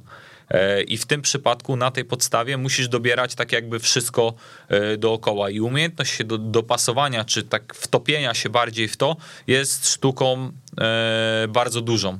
E, 0.50 0.82
I 0.82 0.98
w 0.98 1.06
tym 1.06 1.22
przypadku 1.22 1.76
na 1.76 1.92
tej 1.92 2.06
podstawie 2.06 2.58
musisz 2.58 2.88
dobierać 2.88 3.36
tak 3.36 3.52
jakby 3.52 3.80
wszystko 3.80 4.34
e, 4.68 4.98
dookoła. 4.98 5.50
I 5.50 5.60
umiejętność 5.60 6.14
się 6.14 6.24
do, 6.24 6.38
dopasowania, 6.38 7.26
czy 7.26 7.44
tak 7.44 7.76
wtopienia 7.76 8.34
się 8.34 8.50
bardziej 8.50 8.88
w 8.88 8.98
to, 8.98 9.16
jest 9.48 9.90
sztuką 9.90 10.52
e, 10.82 11.48
bardzo 11.50 11.82
dużą. 11.82 12.20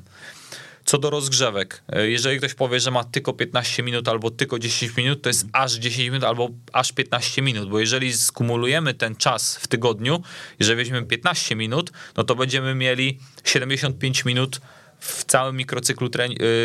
Co 0.84 0.98
do 0.98 1.10
rozgrzewek, 1.10 1.82
jeżeli 2.04 2.38
ktoś 2.38 2.54
powie, 2.54 2.80
że 2.80 2.90
ma 2.90 3.04
tylko 3.04 3.32
15 3.32 3.82
minut 3.82 4.08
albo 4.08 4.30
tylko 4.30 4.58
10 4.58 4.96
minut, 4.96 5.22
to 5.22 5.28
jest 5.28 5.46
aż 5.52 5.72
10 5.72 6.08
minut 6.08 6.24
albo 6.24 6.48
aż 6.72 6.92
15 6.92 7.42
minut, 7.42 7.68
bo 7.68 7.80
jeżeli 7.80 8.12
skumulujemy 8.12 8.94
ten 8.94 9.16
czas 9.16 9.56
w 9.56 9.66
tygodniu, 9.66 10.22
jeżeli 10.60 10.76
weźmiemy 10.76 11.06
15 11.06 11.56
minut, 11.56 11.92
no 12.16 12.24
to 12.24 12.34
będziemy 12.34 12.74
mieli 12.74 13.18
75 13.44 14.24
minut 14.24 14.60
w 14.98 15.24
całym 15.24 15.56
mikrocyklu 15.56 16.10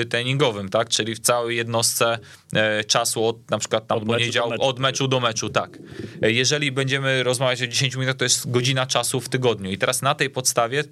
y, 0.01 0.05
treningowym, 0.05 0.69
tak? 0.69 0.89
Czyli 0.89 1.15
w 1.15 1.19
całej 1.19 1.57
jednostce 1.57 2.19
e, 2.53 2.83
czasu 2.83 3.25
od 3.25 3.51
na 3.51 3.57
przykład 3.57 3.87
tam 3.87 3.97
od 3.97 4.05
poniedziałku, 4.05 4.49
meczu 4.51 4.63
od 4.63 4.79
meczu 4.79 5.07
do 5.07 5.19
meczu, 5.19 5.49
tak. 5.49 5.77
E, 6.21 6.31
jeżeli 6.31 6.71
będziemy 6.71 7.23
rozmawiać 7.23 7.61
o 7.61 7.67
10 7.67 7.95
minutach, 7.95 8.15
to 8.15 8.25
jest 8.25 8.51
godzina 8.51 8.85
czasu 8.85 9.21
w 9.21 9.29
tygodniu. 9.29 9.71
I 9.71 9.77
teraz 9.77 10.01
na 10.01 10.15
tej 10.15 10.29
podstawie 10.29 10.83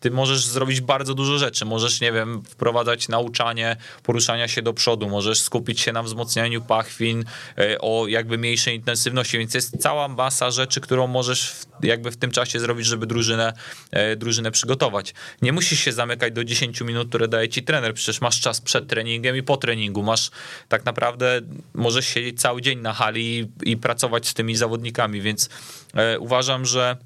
ty 0.00 0.10
możesz 0.10 0.46
zrobić 0.46 0.80
bardzo 0.80 1.14
dużo 1.14 1.38
rzeczy. 1.38 1.64
Możesz, 1.64 2.00
nie 2.00 2.12
wiem, 2.12 2.42
wprowadzać 2.42 3.08
nauczanie 3.08 3.76
poruszania 4.02 4.48
się 4.48 4.62
do 4.62 4.72
przodu, 4.72 5.08
możesz 5.08 5.40
skupić 5.40 5.80
się 5.80 5.92
na 5.92 6.02
wzmocnianiu 6.02 6.62
pachwin 6.62 7.24
e, 7.58 7.78
o 7.78 8.06
jakby 8.06 8.38
mniejszej 8.38 8.76
intensywności, 8.76 9.38
więc 9.38 9.54
jest 9.54 9.76
cała 9.78 10.08
masa 10.08 10.50
rzeczy, 10.50 10.80
którą 10.80 11.06
możesz 11.06 11.54
jakby 11.82 12.10
w 12.10 12.16
tym 12.16 12.30
czasie 12.30 12.60
zrobić, 12.60 12.86
żeby 12.86 13.06
drużynę, 13.06 13.52
e, 13.90 14.16
drużynę 14.16 14.50
przygotować. 14.50 15.14
Nie 15.42 15.52
musisz 15.52 15.80
się 15.80 15.92
zamykać 15.92 16.32
do 16.32 16.44
10 16.44 16.80
minut, 16.80 17.08
które 17.08 17.28
daje 17.28 17.48
ci 17.48 17.62
trener, 17.62 17.94
przecież 17.94 18.20
masz 18.20 18.40
czas 18.40 18.60
przed 18.60 18.88
treningiem 18.88 19.36
i 19.36 19.42
po 19.42 19.56
treningu, 19.56 20.02
masz 20.02 20.30
tak 20.68 20.84
naprawdę, 20.84 21.40
możesz 21.74 22.06
siedzieć 22.06 22.40
cały 22.40 22.62
dzień 22.62 22.78
na 22.78 22.92
hali 22.92 23.38
i, 23.38 23.70
i 23.70 23.76
pracować 23.76 24.28
z 24.28 24.34
tymi 24.34 24.56
zawodnikami, 24.56 25.20
więc 25.20 25.48
e, 25.94 26.18
uważam, 26.18 26.66
że 26.66 26.96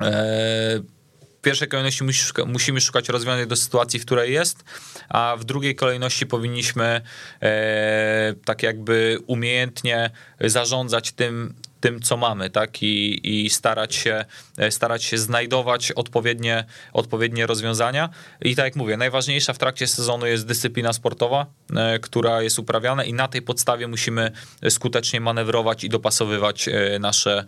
e, 0.00 0.99
pierwszej 1.42 1.68
kolejności 1.68 2.04
musimy 2.46 2.80
szukać 2.80 3.08
rozwiązań 3.08 3.46
do 3.46 3.56
sytuacji, 3.56 4.00
w 4.00 4.04
której 4.04 4.32
jest, 4.32 4.64
a 5.08 5.36
w 5.38 5.44
drugiej 5.44 5.74
kolejności 5.74 6.26
powinniśmy 6.26 7.00
e, 7.42 8.34
tak 8.44 8.62
jakby 8.62 9.18
umiejętnie 9.26 10.10
zarządzać 10.40 11.12
tym, 11.12 11.54
tym, 11.80 12.00
co 12.00 12.16
mamy, 12.16 12.50
tak? 12.50 12.82
I, 12.82 13.20
i 13.44 13.50
starać, 13.50 13.94
się, 13.94 14.24
e, 14.58 14.70
starać 14.70 15.04
się 15.04 15.18
znajdować 15.18 15.92
odpowiednie, 15.92 16.64
odpowiednie 16.92 17.46
rozwiązania. 17.46 18.08
I 18.42 18.56
tak 18.56 18.64
jak 18.64 18.76
mówię, 18.76 18.96
najważniejsza 18.96 19.52
w 19.52 19.58
trakcie 19.58 19.86
sezonu 19.86 20.26
jest 20.26 20.46
dyscyplina 20.46 20.92
sportowa, 20.92 21.46
e, 21.76 21.98
która 21.98 22.42
jest 22.42 22.58
uprawiana, 22.58 23.04
i 23.04 23.12
na 23.12 23.28
tej 23.28 23.42
podstawie 23.42 23.88
musimy 23.88 24.30
skutecznie 24.68 25.20
manewrować 25.20 25.84
i 25.84 25.88
dopasowywać 25.88 26.68
e, 26.68 26.98
nasze, 26.98 27.44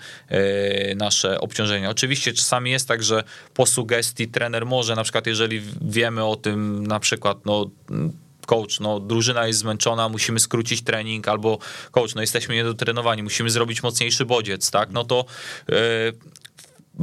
nasze 0.97 1.41
obciążenia. 1.41 1.91
Oczywiście 1.91 2.33
czasami 2.33 2.71
jest 2.71 2.89
tak, 2.89 3.03
że 3.03 3.25
po 3.55 3.67
sugestii 3.67 4.29
trener 4.29 4.67
może, 4.67 4.95
na 4.95 5.03
przykład, 5.03 5.27
jeżeli 5.27 5.63
wiemy 5.81 6.25
o 6.25 6.37
tym, 6.37 6.87
na 6.87 7.01
przykład, 7.01 7.47
no 7.47 7.71
coach, 8.47 8.81
no 8.81 9.01
drużyna 9.01 9.47
jest 9.47 9.59
zmęczona, 9.59 10.09
musimy 10.09 10.41
skrócić 10.41 10.83
trening, 10.83 11.29
albo 11.29 11.59
coach, 11.91 12.15
no 12.15 12.21
jesteśmy 12.21 12.55
niedotrenowani, 12.55 13.23
musimy 13.23 13.51
zrobić 13.51 13.83
mocniejszy 13.83 14.25
bodziec, 14.25 14.71
tak, 14.71 14.91
no 14.91 15.05
to 15.05 15.25
yy, 15.69 15.77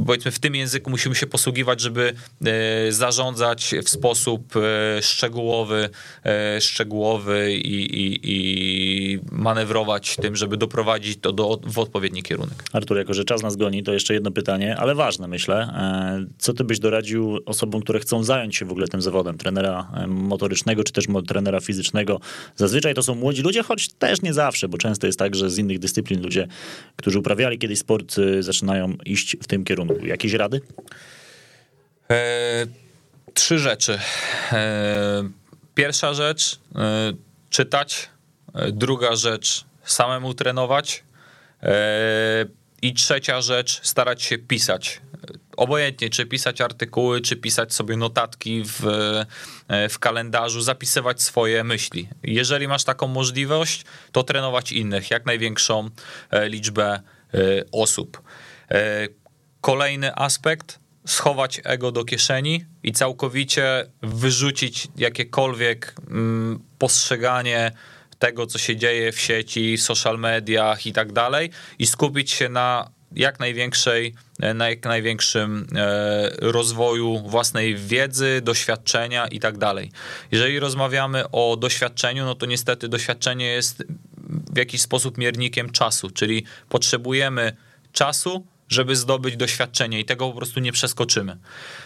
powiedzmy 0.06 0.30
w 0.30 0.38
tym 0.38 0.54
języku 0.54 0.90
musimy 0.90 1.14
się 1.14 1.26
posługiwać, 1.26 1.80
żeby 1.80 2.12
e, 2.44 2.92
zarządzać 2.92 3.74
w 3.84 3.88
sposób 3.88 4.54
e, 4.56 5.02
szczegółowy, 5.02 5.88
e, 6.24 6.60
szczegółowy 6.60 7.52
i, 7.52 8.02
i, 8.02 8.20
i 8.22 9.20
manewrować 9.32 10.16
tym, 10.16 10.36
żeby 10.36 10.56
doprowadzić 10.56 11.18
to 11.20 11.32
do, 11.32 11.60
w 11.64 11.78
odpowiedni 11.78 12.22
kierunek. 12.22 12.64
Artur, 12.72 12.98
jako 12.98 13.14
że 13.14 13.24
czas 13.24 13.42
nas 13.42 13.56
goni, 13.56 13.82
to 13.82 13.92
jeszcze 13.92 14.14
jedno 14.14 14.30
pytanie, 14.30 14.76
ale 14.76 14.94
ważne 14.94 15.28
myślę. 15.28 15.74
Co 16.38 16.52
ty 16.52 16.64
byś 16.64 16.78
doradził 16.78 17.38
osobom, 17.46 17.82
które 17.82 18.00
chcą 18.00 18.22
zająć 18.22 18.56
się 18.56 18.64
w 18.64 18.70
ogóle 18.70 18.88
tym 18.88 19.02
zawodem, 19.02 19.38
trenera 19.38 20.06
motorycznego 20.08 20.84
czy 20.84 20.92
też 20.92 21.04
trenera 21.28 21.60
fizycznego? 21.60 22.20
Zazwyczaj 22.56 22.94
to 22.94 23.02
są 23.02 23.14
młodzi 23.14 23.42
ludzie, 23.42 23.62
choć 23.62 23.88
też 23.88 24.22
nie 24.22 24.34
zawsze, 24.34 24.68
bo 24.68 24.78
często 24.78 25.06
jest 25.06 25.18
tak, 25.18 25.34
że 25.34 25.50
z 25.50 25.58
innych 25.58 25.78
dyscyplin 25.78 26.22
ludzie, 26.22 26.48
którzy 26.96 27.18
uprawiali 27.18 27.58
kiedyś 27.58 27.78
sport, 27.78 28.16
zaczynają 28.40 28.96
iść 29.06 29.36
w 29.42 29.46
tym 29.46 29.64
kierunku 29.64 29.79
kierunku. 29.88 30.06
Jakieś 30.06 30.32
rady? 30.32 30.60
E, 32.10 32.66
trzy 33.34 33.58
rzeczy. 33.58 33.98
E, 34.52 35.28
pierwsza 35.74 36.14
rzecz, 36.14 36.60
e, 36.76 37.12
czytać. 37.50 38.08
E, 38.54 38.72
druga 38.72 39.16
rzecz, 39.16 39.64
samemu 39.84 40.34
trenować. 40.34 41.04
E, 41.62 42.46
I 42.82 42.94
trzecia 42.94 43.40
rzecz, 43.40 43.80
starać 43.82 44.22
się 44.22 44.38
pisać. 44.38 45.00
Obojętnie, 45.56 46.10
czy 46.10 46.26
pisać 46.26 46.60
artykuły, 46.60 47.20
czy 47.20 47.36
pisać 47.36 47.74
sobie 47.74 47.96
notatki 47.96 48.62
w, 48.64 48.86
e, 49.68 49.88
w 49.88 49.98
kalendarzu, 49.98 50.60
zapisywać 50.60 51.22
swoje 51.22 51.64
myśli. 51.64 52.08
Jeżeli 52.22 52.68
masz 52.68 52.84
taką 52.84 53.06
możliwość, 53.06 53.84
to 54.12 54.22
trenować 54.22 54.72
innych, 54.72 55.10
jak 55.10 55.26
największą 55.26 55.90
liczbę 56.32 57.00
osób. 57.72 58.22
Kolejny 59.60 60.14
aspekt, 60.14 60.78
schować 61.06 61.60
ego 61.64 61.92
do 61.92 62.04
kieszeni 62.04 62.64
i 62.82 62.92
całkowicie 62.92 63.86
wyrzucić 64.02 64.88
jakiekolwiek 64.96 65.94
mm, 66.10 66.60
postrzeganie 66.78 67.72
tego, 68.18 68.46
co 68.46 68.58
się 68.58 68.76
dzieje 68.76 69.12
w 69.12 69.20
sieci, 69.20 69.78
social 69.78 70.18
mediach 70.18 70.86
i 70.86 70.92
tak 70.92 71.12
dalej, 71.12 71.50
i 71.78 71.86
skupić 71.86 72.30
się 72.30 72.48
na 72.48 72.90
jak 73.12 73.40
największej, 73.40 74.14
na 74.54 74.70
jak 74.70 74.84
największym 74.84 75.66
e, 75.76 76.30
rozwoju 76.40 77.18
własnej 77.18 77.76
wiedzy, 77.76 78.40
doświadczenia 78.44 79.26
i 79.26 79.40
tak 79.40 79.58
dalej. 79.58 79.90
Jeżeli 80.30 80.60
rozmawiamy 80.60 81.30
o 81.30 81.56
doświadczeniu, 81.56 82.24
no 82.24 82.34
to 82.34 82.46
niestety 82.46 82.88
doświadczenie 82.88 83.46
jest 83.46 83.84
w 84.52 84.56
jakiś 84.56 84.80
sposób 84.80 85.18
miernikiem 85.18 85.70
czasu, 85.70 86.10
czyli 86.10 86.44
potrzebujemy 86.68 87.56
czasu, 87.92 88.46
żeby 88.70 88.96
zdobyć 88.96 89.36
doświadczenie 89.36 90.00
i 90.00 90.04
tego 90.04 90.28
po 90.28 90.36
prostu 90.36 90.60
nie 90.60 90.72
przeskoczymy. 90.72 91.36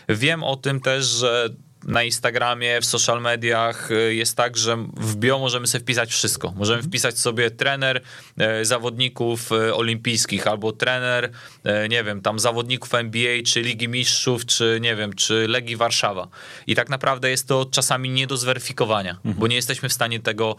Wiem 0.08 0.44
o 0.44 0.56
tym 0.56 0.80
też, 0.80 1.06
że 1.06 1.48
na 1.86 2.02
Instagramie, 2.02 2.80
w 2.80 2.84
social 2.84 3.22
mediach 3.22 3.90
y, 3.90 4.14
jest 4.14 4.36
tak, 4.36 4.56
że 4.56 4.76
w 4.96 5.16
bio 5.16 5.38
możemy 5.38 5.66
sobie 5.66 5.82
wpisać 5.82 6.10
wszystko. 6.10 6.52
Możemy 6.56 6.76
mhm. 6.76 6.90
wpisać 6.90 7.18
sobie 7.18 7.50
trener 7.50 8.00
e, 8.38 8.64
zawodników 8.64 9.52
e, 9.52 9.74
olimpijskich 9.74 10.46
albo 10.46 10.72
trener, 10.72 11.30
e, 11.64 11.88
nie 11.88 12.04
wiem, 12.04 12.20
tam 12.20 12.38
zawodników 12.38 12.94
NBA, 12.94 13.42
czy 13.46 13.60
Ligi 13.62 13.88
Mistrzów, 13.88 14.46
czy 14.46 14.78
nie 14.80 14.96
wiem, 14.96 15.12
czy 15.12 15.48
Legii 15.48 15.76
Warszawa. 15.76 16.28
I 16.66 16.74
tak 16.74 16.88
naprawdę 16.88 17.30
jest 17.30 17.48
to 17.48 17.64
czasami 17.70 18.10
nie 18.10 18.26
do 18.26 18.36
zweryfikowania, 18.36 19.10
mhm. 19.10 19.34
bo 19.34 19.46
nie 19.46 19.56
jesteśmy 19.56 19.88
w 19.88 19.92
stanie 19.92 20.20
tego 20.20 20.56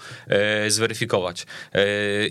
zweryfikować. 0.68 1.46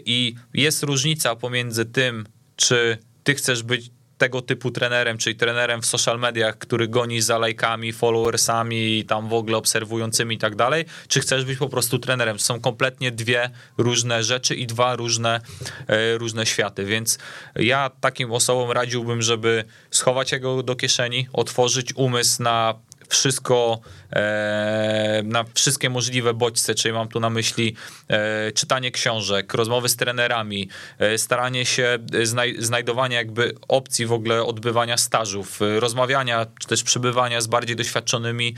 I 0.06 0.34
jest 0.54 0.82
różnica 0.82 1.36
pomiędzy 1.36 1.84
tym, 1.84 2.26
czy 2.56 2.98
ty 3.24 3.34
chcesz 3.34 3.62
być 3.62 3.90
tego 4.18 4.42
typu 4.42 4.70
trenerem, 4.70 5.18
czyli 5.18 5.36
trenerem 5.36 5.82
w 5.82 5.86
social 5.86 6.18
mediach, 6.18 6.58
który 6.58 6.88
goni 6.88 7.20
za 7.20 7.38
lajkami, 7.38 7.92
followersami, 7.92 9.04
tam 9.04 9.28
w 9.28 9.32
ogóle 9.32 9.56
obserwującymi 9.56 10.34
i 10.34 10.38
tak 10.38 10.56
dalej, 10.56 10.84
czy 11.08 11.20
chcesz 11.20 11.44
być 11.44 11.58
po 11.58 11.68
prostu 11.68 11.98
trenerem? 11.98 12.38
Są 12.38 12.60
kompletnie 12.60 13.10
dwie 13.10 13.50
różne 13.78 14.24
rzeczy 14.24 14.54
i 14.54 14.66
dwa 14.66 14.96
różne, 14.96 15.40
e, 15.86 16.18
różne 16.18 16.46
światy, 16.46 16.84
więc 16.84 17.18
ja 17.56 17.90
takim 18.00 18.32
osobom 18.32 18.70
radziłbym, 18.70 19.22
żeby 19.22 19.64
schować 19.90 20.32
jego 20.32 20.62
do 20.62 20.76
kieszeni, 20.76 21.28
otworzyć 21.32 21.92
umysł 21.96 22.42
na 22.42 22.74
wszystko, 23.08 23.80
e, 24.12 25.22
na 25.24 25.44
wszystkie 25.54 25.90
możliwe 25.90 26.34
bodźce, 26.34 26.74
czyli 26.74 26.94
mam 26.94 27.08
tu 27.08 27.20
na 27.20 27.30
myśli 27.30 27.76
e, 28.08 28.52
czytanie 28.52 28.90
książek, 28.90 29.54
rozmowy 29.54 29.88
z 29.88 29.96
trenerami, 29.96 30.68
e, 30.98 31.18
staranie 31.18 31.66
się 31.66 31.98
znaj 32.22 32.56
znajdowania 32.58 33.18
jakby 33.18 33.54
opcji 33.68 34.06
w 34.06 34.12
ogóle 34.12 34.44
odbywania 34.44 34.96
stażów, 34.96 35.60
rozmawiania 35.78 36.46
czy 36.60 36.68
też 36.68 36.82
przebywania 36.82 37.40
z 37.40 37.46
bardziej 37.46 37.76
doświadczonymi 37.76 38.54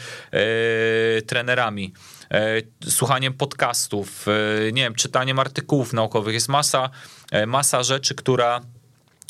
trenerami 1.26 1.92
słuchaniem 2.88 3.32
podcastów, 3.32 4.26
nie 4.72 4.82
wiem, 4.82 4.94
czytaniem 4.94 5.38
artykułów 5.38 5.92
naukowych. 5.92 6.34
Jest 6.34 6.48
masa, 6.48 6.90
masa 7.46 7.82
rzeczy, 7.82 8.14
która 8.14 8.60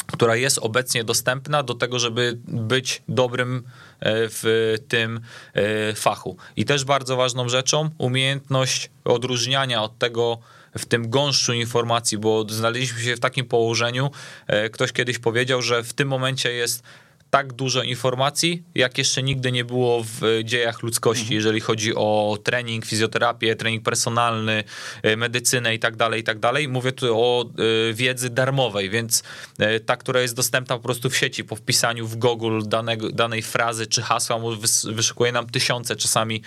która 0.06 0.36
jest 0.36 0.58
obecnie 0.58 1.04
dostępna 1.04 1.62
do 1.62 1.74
tego, 1.74 1.98
żeby 1.98 2.38
być 2.48 3.02
dobrym 3.08 3.56
e, 3.56 3.62
w 4.02 4.74
tym 4.88 5.20
e, 5.54 5.94
fachu. 5.94 6.36
I 6.56 6.64
też 6.64 6.84
bardzo 6.84 7.16
ważną 7.16 7.48
rzeczą 7.48 7.90
umiejętność 7.98 8.90
odróżniania 9.04 9.82
od 9.82 9.98
tego, 9.98 10.38
w 10.78 10.86
tym 10.86 11.10
gąszczu 11.10 11.52
informacji, 11.52 12.18
bo 12.18 12.44
znaleźliśmy 12.48 13.00
się 13.00 13.16
w 13.16 13.20
takim 13.20 13.46
położeniu. 13.46 14.10
E, 14.46 14.70
ktoś 14.70 14.92
kiedyś 14.92 15.18
powiedział, 15.18 15.62
że 15.62 15.82
w 15.82 15.92
tym 15.92 16.08
momencie 16.08 16.52
jest 16.52 16.82
tak 17.30 17.52
dużo 17.52 17.82
informacji, 17.82 18.62
jak 18.74 18.98
jeszcze 18.98 19.22
nigdy 19.22 19.52
nie 19.52 19.64
było 19.64 20.04
w 20.04 20.20
dziejach 20.44 20.82
ludzkości, 20.82 21.22
mhm. 21.22 21.34
jeżeli 21.34 21.60
chodzi 21.60 21.94
o 21.94 22.38
trening, 22.44 22.86
fizjoterapię, 22.86 23.56
trening 23.56 23.84
personalny, 23.84 24.64
e, 25.02 25.16
medycynę 25.16 25.74
i 25.74 25.78
tak 25.78 25.96
dalej, 25.96 26.20
i 26.20 26.24
tak 26.24 26.38
dalej. 26.38 26.68
Mówię 26.68 26.92
tu 26.92 27.18
o 27.20 27.44
e, 27.90 27.94
wiedzy 27.94 28.30
darmowej, 28.30 28.90
więc 28.90 29.22
e, 29.58 29.80
ta, 29.80 29.96
która 29.96 30.20
jest 30.20 30.34
dostępna 30.36 30.76
po 30.76 30.82
prostu 30.82 31.10
w 31.10 31.16
sieci, 31.16 31.44
po 31.44 31.56
wpisaniu 31.56 32.06
w 32.06 32.16
Google 32.16 32.62
danego, 32.66 33.12
danej 33.12 33.42
frazy 33.42 33.86
czy 33.86 34.02
hasła, 34.02 34.40
wyszukuje 34.84 35.32
nam 35.32 35.46
tysiące 35.46 35.96
czasami, 35.96 36.42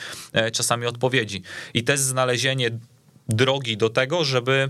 czasami 0.54 0.86
odpowiedzi. 0.86 1.42
I 1.74 1.84
też 1.84 2.00
znalezienie 2.00 2.72
drogi 3.30 3.78
do 3.78 3.90
tego, 3.90 4.26
żeby 4.26 4.70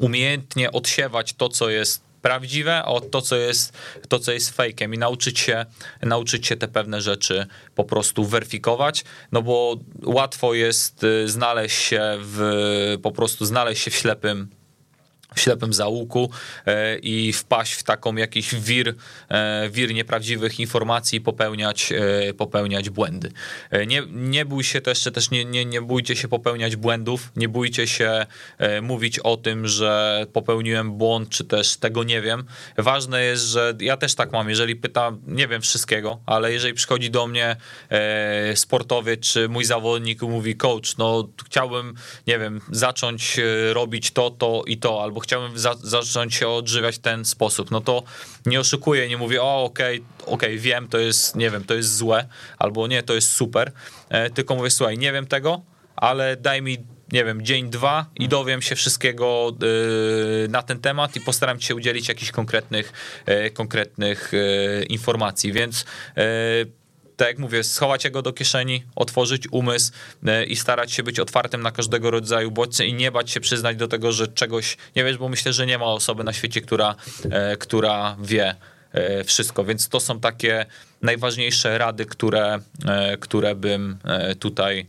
umiejętnie 0.00 0.72
odsiewać 0.72 1.32
to, 1.32 1.48
co 1.48 1.70
jest 1.70 2.07
prawdziwe 2.28 2.84
od 2.84 3.10
to, 3.10 3.22
co 3.22 3.36
jest, 3.36 3.72
to, 4.08 4.18
co 4.18 4.32
jest 4.32 4.50
fejkiem. 4.50 4.94
I 4.94 4.98
nauczyć 4.98 5.38
się, 5.38 5.66
nauczyć 6.02 6.46
się 6.46 6.56
te 6.56 6.68
pewne 6.68 7.00
rzeczy 7.00 7.46
po 7.74 7.84
prostu 7.84 8.24
weryfikować, 8.24 9.04
no 9.32 9.42
bo 9.42 9.76
łatwo 10.04 10.54
jest 10.54 11.04
y, 11.04 11.28
znaleźć 11.28 11.76
się 11.76 12.02
w, 12.20 12.98
po 13.02 13.12
prostu 13.12 13.44
znaleźć 13.46 13.82
się 13.82 13.90
w 13.90 13.94
ślepym 13.94 14.48
w 15.34 15.40
ślepym 15.40 15.72
załuku 15.72 16.30
e, 16.66 16.98
i 16.98 17.32
wpaść 17.32 17.72
w 17.72 17.82
taką 17.82 18.16
jakiś 18.16 18.54
wir, 18.54 18.94
e, 19.28 19.70
wir 19.70 19.94
nieprawdziwych 19.94 20.60
informacji 20.60 21.18
i 21.18 21.20
popełniać, 21.20 21.92
e, 21.92 22.34
popełniać 22.34 22.90
błędy. 22.90 23.32
Nie, 23.86 24.02
nie 24.12 24.44
bój 24.44 24.64
się 24.64 24.80
też, 24.80 25.02
też 25.02 25.30
nie, 25.30 25.44
nie, 25.44 25.64
nie 25.64 25.82
bójcie 25.82 26.16
się 26.16 26.28
popełniać 26.28 26.76
błędów, 26.76 27.32
nie 27.36 27.48
bójcie 27.48 27.86
się 27.86 28.26
mówić 28.82 29.18
o 29.18 29.36
tym, 29.36 29.68
że 29.68 30.26
popełniłem 30.32 30.92
błąd, 30.92 31.28
czy 31.28 31.44
też 31.44 31.76
tego 31.76 32.04
nie 32.04 32.20
wiem. 32.20 32.44
Ważne 32.78 33.24
jest, 33.24 33.44
że 33.44 33.74
ja 33.80 33.96
też 33.96 34.14
tak 34.14 34.32
mam, 34.32 34.48
jeżeli 34.48 34.76
pytam, 34.76 35.20
nie 35.26 35.48
wiem 35.48 35.62
wszystkiego, 35.62 36.20
ale 36.26 36.52
jeżeli 36.52 36.74
przychodzi 36.74 37.10
do 37.10 37.26
mnie 37.26 37.56
sportowiec, 38.54 39.20
czy 39.20 39.48
mój 39.48 39.64
zawodnik 39.64 40.22
mówi 40.22 40.56
coach, 40.56 40.98
no 40.98 41.28
chciałbym, 41.46 41.94
nie 42.26 42.38
wiem, 42.38 42.60
zacząć 42.70 43.40
robić 43.72 44.10
to, 44.10 44.30
to 44.30 44.62
i 44.66 44.76
to, 44.76 45.02
albo 45.02 45.17
chciałbym 45.20 45.58
za, 45.58 45.74
zacząć 45.82 46.34
się 46.34 46.48
odżywiać 46.48 46.96
w 46.96 46.98
ten 46.98 47.24
sposób, 47.24 47.70
no 47.70 47.80
to 47.80 48.02
nie 48.46 48.60
oszukuję, 48.60 49.08
nie 49.08 49.16
mówię, 49.16 49.42
o 49.42 49.64
okej, 49.64 49.96
okay, 49.96 50.34
okej, 50.34 50.48
okay, 50.50 50.58
wiem, 50.58 50.88
to 50.88 50.98
jest, 50.98 51.36
nie 51.36 51.50
wiem, 51.50 51.64
to 51.64 51.74
jest 51.74 51.96
złe, 51.96 52.28
albo 52.58 52.86
nie, 52.86 53.02
to 53.02 53.14
jest 53.14 53.32
super, 53.32 53.72
e, 54.08 54.30
tylko 54.30 54.54
mówię, 54.54 54.70
słuchaj, 54.70 54.98
nie 54.98 55.12
wiem 55.12 55.26
tego, 55.26 55.62
ale 55.96 56.36
daj 56.36 56.62
mi 56.62 56.78
nie 57.12 57.24
wiem, 57.24 57.42
dzień, 57.42 57.70
dwa 57.70 58.06
i 58.16 58.28
dowiem 58.28 58.62
się 58.62 58.76
wszystkiego 58.76 59.56
y, 60.44 60.48
na 60.48 60.62
ten 60.62 60.80
temat 60.80 61.16
i 61.16 61.20
postaram 61.20 61.60
się 61.60 61.74
udzielić 61.74 62.08
jakichś 62.08 62.30
konkretnych, 62.30 62.92
y, 63.28 63.50
konkretnych 63.50 64.34
y, 64.34 64.86
informacji. 64.88 65.52
Więc 65.52 65.84
tak 67.18 67.28
jak 67.28 67.38
mówię, 67.38 67.64
schować 67.64 68.04
jego 68.04 68.22
do 68.22 68.32
kieszeni, 68.32 68.84
otworzyć 68.96 69.44
umysł 69.50 69.92
e, 70.26 70.44
i 70.44 70.56
starać 70.56 70.92
się 70.92 71.02
być 71.02 71.20
otwartym 71.20 71.62
na 71.62 71.70
każdego 71.70 72.10
rodzaju 72.10 72.50
bodźce 72.50 72.86
i 72.86 72.94
nie 72.94 73.12
bać 73.12 73.30
się 73.30 73.40
przyznać 73.40 73.76
do 73.76 73.88
tego, 73.88 74.12
że 74.12 74.28
czegoś 74.28 74.76
nie 74.96 75.04
wiesz, 75.04 75.18
bo 75.18 75.28
myślę, 75.28 75.52
że 75.52 75.66
nie 75.66 75.78
ma 75.78 75.84
osoby 75.84 76.24
na 76.24 76.32
świecie, 76.32 76.60
która, 76.60 76.94
e, 77.30 77.56
która 77.56 78.16
wie 78.22 78.54
e, 78.92 79.24
wszystko, 79.24 79.64
więc 79.64 79.88
to 79.88 80.00
są 80.00 80.20
takie 80.20 80.66
najważniejsze 81.02 81.78
rady, 81.78 82.06
które, 82.06 82.58
które 83.20 83.54
bym 83.54 83.98
tutaj 84.38 84.86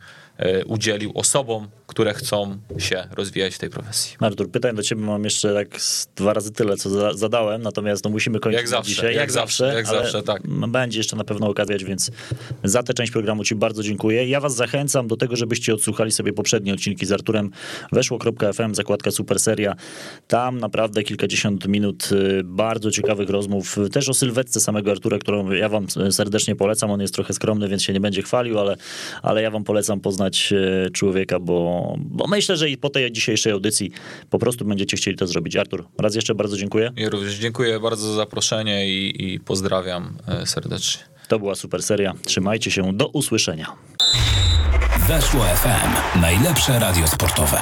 udzielił 0.66 1.12
osobom, 1.16 1.70
które 1.90 2.14
chcą 2.14 2.58
się 2.78 3.08
rozwijać 3.12 3.56
w 3.56 3.60
tej 3.60 3.70
profesji. 3.70 4.18
Artur, 4.20 4.52
pytań 4.52 4.76
do 4.76 4.84
ciebie 4.84 5.02
mam 5.02 5.24
jeszcze 5.24 5.54
tak 5.54 5.68
dwa 6.16 6.34
razy 6.34 6.52
tyle, 6.52 6.78
co 6.78 6.90
za, 6.90 7.14
zadałem, 7.14 7.62
natomiast 7.62 8.04
no 8.04 8.10
musimy 8.10 8.40
kończyć 8.40 8.58
Jak 8.58 8.68
zawsze, 8.68 8.90
dzisiaj. 8.90 9.16
jak 9.16 9.32
zawsze, 9.32 9.74
jak 9.74 9.88
zawsze, 9.88 10.24
tak. 10.24 10.48
Będzie 10.48 10.98
jeszcze 11.00 11.16
na 11.16 11.24
pewno 11.24 11.48
okazja, 11.48 11.78
więc 11.78 12.12
za 12.64 12.84
tę 12.84 12.94
część 12.94 13.12
programu 13.12 13.44
ci 13.44 13.56
bardzo 13.56 13.84
dziękuję. 13.84 14.30
Ja 14.30 14.40
was 14.40 14.56
zachęcam 14.56 15.08
do 15.08 15.18
tego, 15.18 15.36
żebyście 15.36 15.74
odsłuchali 15.74 16.12
sobie 16.12 16.34
poprzednie 16.34 16.74
odcinki 16.74 17.06
z 17.06 17.12
Arturem. 17.12 17.52
Weszło.fm, 17.92 18.76
zakładka 18.76 19.12
Super 19.12 19.40
Seria. 19.40 19.76
Tam 20.28 20.60
naprawdę 20.60 21.04
kilkadziesiąt 21.04 21.68
minut 21.68 22.10
y, 22.12 22.42
bardzo 22.44 22.92
ciekawych 22.92 23.30
rozmów, 23.30 23.78
też 23.92 24.10
o 24.10 24.14
sylwetce 24.14 24.60
samego 24.60 24.92
Artura, 24.92 25.18
którą 25.18 25.52
ja 25.52 25.70
wam 25.70 25.88
serdecznie 26.12 26.56
polecam. 26.56 26.92
On 26.92 27.02
jest 27.02 27.14
trochę 27.14 27.34
skromny, 27.34 27.68
więc 27.68 27.84
się 27.84 27.94
nie 27.94 28.00
będzie 28.00 28.22
chwalił, 28.22 28.60
ale, 28.60 28.76
ale 29.22 29.42
ja 29.42 29.52
wam 29.52 29.64
polecam 29.64 30.00
poznać 30.00 30.54
y, 30.54 30.92
człowieka, 30.92 31.40
bo, 31.40 31.79
bo 32.00 32.28
myślę, 32.28 32.58
że 32.58 32.70
i 32.70 32.78
po 32.78 32.90
tej 32.90 33.12
dzisiejszej 33.12 33.54
audycji 33.54 33.92
po 34.30 34.40
prostu 34.40 34.66
będziecie 34.66 34.98
chcieli 34.98 35.18
to 35.18 35.28
zrobić. 35.28 35.56
Artur, 35.56 35.86
raz 36.00 36.16
jeszcze 36.16 36.36
bardzo 36.36 36.58
dziękuję. 36.58 36.92
Ja 36.96 37.10
również 37.10 37.36
dziękuję 37.36 37.80
bardzo 37.80 38.08
za 38.08 38.16
zaproszenie 38.16 38.88
i, 38.90 39.34
i 39.34 39.40
pozdrawiam 39.40 40.18
e, 40.28 40.46
serdecznie. 40.46 41.04
To 41.28 41.40
była 41.40 41.56
super 41.56 41.84
seria. 41.84 42.14
Trzymajcie 42.26 42.72
się. 42.72 42.94
Do 42.94 43.08
usłyszenia. 43.08 43.76
Weszło 45.08 45.44
FM. 45.44 46.20
Najlepsze 46.22 46.80
radio 46.80 47.08
sportowe. 47.08 47.60